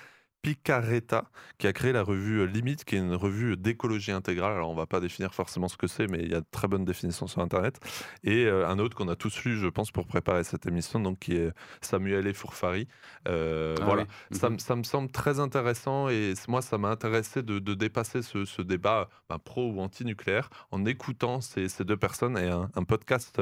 Picaretta, 0.44 1.24
qui 1.58 1.68
a 1.68 1.74
créé 1.74 1.94
la 1.94 2.04
revue 2.04 2.42
euh, 2.42 2.46
Limite, 2.46 2.84
qui 2.84 2.98
est 2.98 3.00
une 3.00 3.16
revue 3.16 3.56
d'écologie 3.56 4.12
intégrale. 4.12 4.52
Alors, 4.52 4.70
on 4.70 4.76
va 4.76 4.86
pas 4.86 5.00
définir 5.00 5.34
forcément 5.34 5.70
ce 5.70 5.78
que 5.78 5.88
c'est, 5.88 6.06
mais 6.08 6.20
il 6.20 6.30
y 6.30 6.36
a 6.36 6.42
de 6.42 6.46
très 6.52 6.68
bonnes 6.68 6.84
définitions 6.84 7.28
sur 7.28 7.42
Internet. 7.42 7.80
Et 8.26 8.46
euh, 8.46 8.68
un 8.68 8.78
autre 8.78 8.94
qu'on 8.94 9.08
a 9.08 9.16
tous 9.16 9.46
lu, 9.46 9.58
je 9.58 9.68
pense, 9.68 9.92
pour 9.92 10.06
préparer 10.06 10.44
cette 10.44 10.66
émission, 10.66 11.00
donc 11.00 11.20
qui 11.20 11.38
est 11.38 11.54
Samuel 11.80 12.28
et 12.28 12.34
Fourfari. 12.34 12.90
Euh, 13.30 13.76
ah 13.80 13.86
voilà, 13.86 14.04
mhm. 14.32 14.60
ça, 14.60 14.76
me 14.76 14.84
semble 14.84 15.10
très 15.12 15.40
intéressant 15.40 16.10
et 16.10 16.34
moi, 16.50 16.62
ça 16.62 16.78
m'a 16.78 16.90
intéressé 16.90 17.42
de, 17.42 17.60
dépasser 17.60 18.22
ce, 18.22 18.62
débat 18.62 19.08
ben, 19.30 19.40
pro 19.40 19.72
ou 19.72 19.80
anti-nucléaire 19.80 20.50
en 20.72 20.84
écoutant 20.84 21.40
ces, 21.40 21.70
deux 21.86 21.96
personnes 21.96 22.38
et 22.38 22.50
un, 22.50 22.84
podcast 22.84 23.42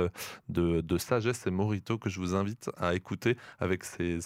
de, 0.49 0.97
Sagesse 0.99 1.47
et 1.47 1.51
Morito 1.51 1.97
que 1.97 2.11
je 2.11 2.19
vous 2.19 2.35
invite 2.35 2.69
à 2.77 2.93
écouter 2.93 3.37
avec 3.59 3.83
ces 3.85 4.19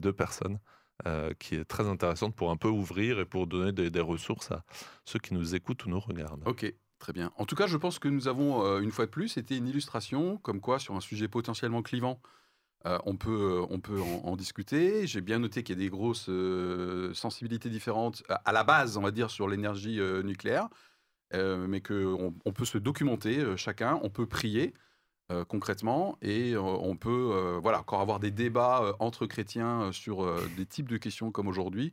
deux 0.00 0.14
personnes. 0.14 0.58
Euh, 1.06 1.32
qui 1.36 1.56
est 1.56 1.64
très 1.64 1.88
intéressante 1.88 2.36
pour 2.36 2.52
un 2.52 2.56
peu 2.56 2.68
ouvrir 2.68 3.18
et 3.18 3.24
pour 3.24 3.48
donner 3.48 3.72
des, 3.72 4.00
ressources 4.00 4.52
à 4.52 4.62
ceux 5.04 5.18
qui 5.18 5.34
nous 5.34 5.56
écoutent 5.56 5.84
ou 5.84 5.88
nous 5.88 5.98
regardent. 5.98 6.46
Ok. 6.46 6.72
Très 7.00 7.12
bien. 7.12 7.32
En 7.36 7.46
tout 7.46 7.56
cas, 7.56 7.66
je 7.66 7.76
pense 7.76 7.98
que 7.98 8.06
nous 8.06 8.28
avons, 8.28 8.64
euh, 8.64 8.78
une 8.78 8.92
fois 8.92 9.06
de 9.06 9.10
plus, 9.10 9.26
c'était 9.30 9.56
une 9.56 9.66
illustration 9.66 10.36
comme 10.36 10.60
quoi, 10.60 10.78
sur 10.78 10.94
un 10.94 11.00
sujet 11.00 11.26
potentiellement 11.26 11.82
clivant, 11.82 12.20
euh, 12.86 12.96
on 13.04 13.16
peut, 13.16 13.60
on 13.70 13.80
peut 13.80 14.00
en, 14.00 14.36
discuter. 14.36 15.08
J'ai 15.08 15.20
bien 15.20 15.40
noté 15.40 15.64
qu'il 15.64 15.76
y 15.76 15.78
a 15.80 15.82
des 15.82 15.90
grosses 15.90 16.30
sensibilités 17.12 17.70
différentes 17.70 18.22
à 18.28 18.52
la 18.52 18.62
base, 18.62 18.96
on 18.96 19.02
va 19.02 19.10
dire, 19.10 19.30
sur 19.30 19.48
l'énergie 19.48 20.00
nucléaire. 20.22 20.68
mais 21.32 21.80
qu'on 21.80 22.34
on 22.44 22.52
peut 22.52 22.64
se 22.64 22.78
documenter 22.78 23.56
chacun, 23.56 23.98
on 24.04 24.08
peut 24.10 24.26
prier. 24.26 24.72
Euh, 25.32 25.44
concrètement 25.44 26.18
et 26.20 26.52
euh, 26.52 26.60
on 26.60 26.96
peut 26.96 27.30
euh, 27.32 27.58
voilà 27.62 27.80
encore 27.80 28.00
avoir 28.00 28.20
des 28.20 28.30
débats 28.30 28.94
entre 28.98 29.26
chrétiens 29.26 29.90
sur 29.92 30.26
des 30.56 30.66
types 30.66 30.88
de 30.88 30.96
questions 30.96 31.30
comme 31.30 31.48
aujourd'hui 31.48 31.92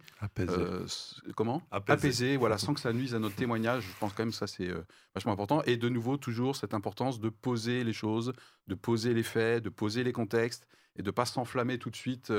comment 1.35 1.61
apaiser. 1.71 2.37
voilà 2.37 2.57
sans 2.57 2.73
que 2.73 2.79
ça 2.79 2.91
nuise 2.91 3.15
à 3.15 3.19
notre 3.19 3.35
témoignage 3.35 3.83
je 3.83 3.99
pense 3.99 4.13
quand 4.13 4.23
même 4.23 4.31
que 4.31 4.35
ça 4.35 4.47
c'est 4.47 4.69
vachement 5.13 5.31
important 5.31 5.61
et 5.63 5.77
de 5.77 5.89
nouveau 5.89 6.17
toujours 6.17 6.55
cette 6.55 6.73
importance 6.73 7.19
de 7.19 7.29
poser 7.29 7.83
les 7.83 7.93
choses 7.93 8.33
de 8.67 8.75
poser 8.75 9.13
les 9.13 9.23
faits 9.23 9.63
de 9.63 9.69
poser 9.69 10.03
les 10.03 10.13
contextes 10.13 10.67
et 10.95 11.03
de 11.03 11.11
pas 11.11 11.25
s'enflammer 11.25 11.77
tout 11.77 11.89
de 11.89 11.95
suite 11.95 12.33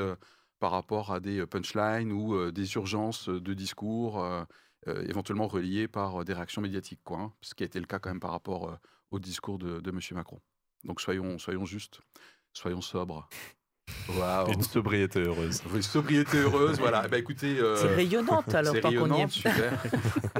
par 0.58 0.70
rapport 0.70 1.12
à 1.12 1.20
des 1.20 1.46
punchlines 1.46 2.12
ou 2.12 2.50
des 2.50 2.74
urgences 2.74 3.28
de 3.28 3.54
discours 3.54 4.24
éventuellement 4.86 5.48
reliées 5.48 5.88
par 5.88 6.24
des 6.24 6.34
réactions 6.34 6.62
médiatiques 6.62 7.00
quoi 7.04 7.18
hein, 7.18 7.32
ce 7.40 7.54
qui 7.54 7.62
a 7.62 7.66
été 7.66 7.80
le 7.80 7.86
cas 7.86 7.98
quand 7.98 8.10
même 8.10 8.20
par 8.20 8.32
rapport 8.32 8.78
au 9.10 9.18
discours 9.18 9.58
de, 9.58 9.80
de 9.80 9.90
M. 9.90 9.98
Macron. 10.12 10.40
Donc 10.84 11.00
soyons, 11.00 11.38
soyons 11.38 11.66
justes, 11.66 12.00
soyons 12.52 12.80
sobres. 12.80 13.28
Une 14.52 14.62
sobriété 14.62 15.20
heureuse. 15.20 15.62
Une 15.74 15.82
sobriété 15.82 16.38
heureuse, 16.38 16.78
voilà. 16.78 17.06
Bah, 17.08 17.18
écoutez, 17.18 17.58
euh, 17.58 17.76
c'est 17.76 17.94
rayonnante 17.94 18.54
alors, 18.54 18.74
tant 18.80 18.92
qu'on 18.92 19.14
y 19.14 19.20
est. 19.20 19.28
Super. 19.28 19.82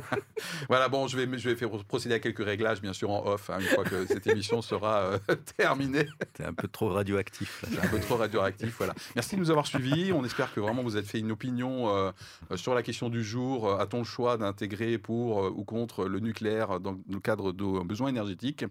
voilà, 0.69 0.89
bon, 0.89 1.07
je 1.07 1.17
vais, 1.17 1.39
je 1.39 1.49
vais 1.49 1.57
faire 1.57 1.71
procéder 1.85 2.15
à 2.15 2.19
quelques 2.19 2.45
réglages, 2.45 2.81
bien 2.81 2.93
sûr, 2.93 3.11
en 3.11 3.27
off, 3.27 3.51
hein, 3.51 3.59
une 3.61 3.67
fois 3.67 3.85
que 3.85 4.07
cette 4.07 4.27
émission 4.27 4.63
sera 4.63 4.99
euh, 4.99 5.19
terminée. 5.57 6.07
C'est 6.37 6.45
un 6.45 6.53
peu 6.53 6.69
trop 6.69 6.89
radioactif. 6.89 7.65
un 7.83 7.89
peu 7.89 8.01
trop 8.01 8.17
radioactif, 8.17 8.77
voilà. 8.79 8.95
Merci 9.15 9.37
de 9.37 9.41
nous 9.41 9.51
avoir 9.51 9.67
suivis. 9.67 10.13
On 10.13 10.25
espère 10.25 10.53
que 10.53 10.61
vraiment 10.61 10.83
vous 10.83 10.97
avez 10.97 11.07
fait 11.07 11.19
une 11.19 11.33
opinion 11.33 11.95
euh, 11.95 12.11
sur 12.57 12.75
la 12.75 12.83
question 12.83 13.09
du 13.09 13.23
jour. 13.23 13.81
A-t-on 13.81 13.99
le 13.99 14.05
choix 14.05 14.37
d'intégrer 14.37 14.99
pour 14.99 15.39
ou 15.57 15.65
contre 15.65 16.07
le 16.07 16.21
nucléaire 16.21 16.81
dans 16.81 16.97
le 17.09 17.21
cadre 17.21 17.53
de 17.53 17.85
besoins 17.85 18.09
énergétiques 18.09 18.65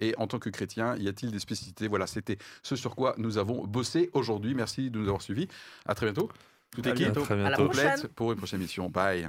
Et 0.00 0.14
en 0.18 0.26
tant 0.26 0.38
que 0.38 0.50
chrétien, 0.50 0.96
y 0.96 1.08
a-t-il 1.08 1.30
des 1.30 1.38
spécificités? 1.38 1.88
Voilà, 1.88 2.06
c'était 2.06 2.38
ce 2.62 2.76
sur 2.76 2.94
quoi 2.96 3.14
nous 3.18 3.38
avons 3.38 3.66
bossé 3.66 4.10
aujourd'hui. 4.12 4.25
Merci 4.54 4.90
de 4.90 4.98
nous 4.98 5.06
avoir 5.06 5.22
suivis. 5.22 5.48
À 5.86 5.94
très 5.94 6.06
bientôt. 6.06 6.30
Toute 6.70 6.86
équipe 6.86 7.14
complète 7.56 8.08
pour 8.08 8.32
une 8.32 8.38
prochaine 8.38 8.60
émission. 8.60 8.88
Bye. 8.88 9.28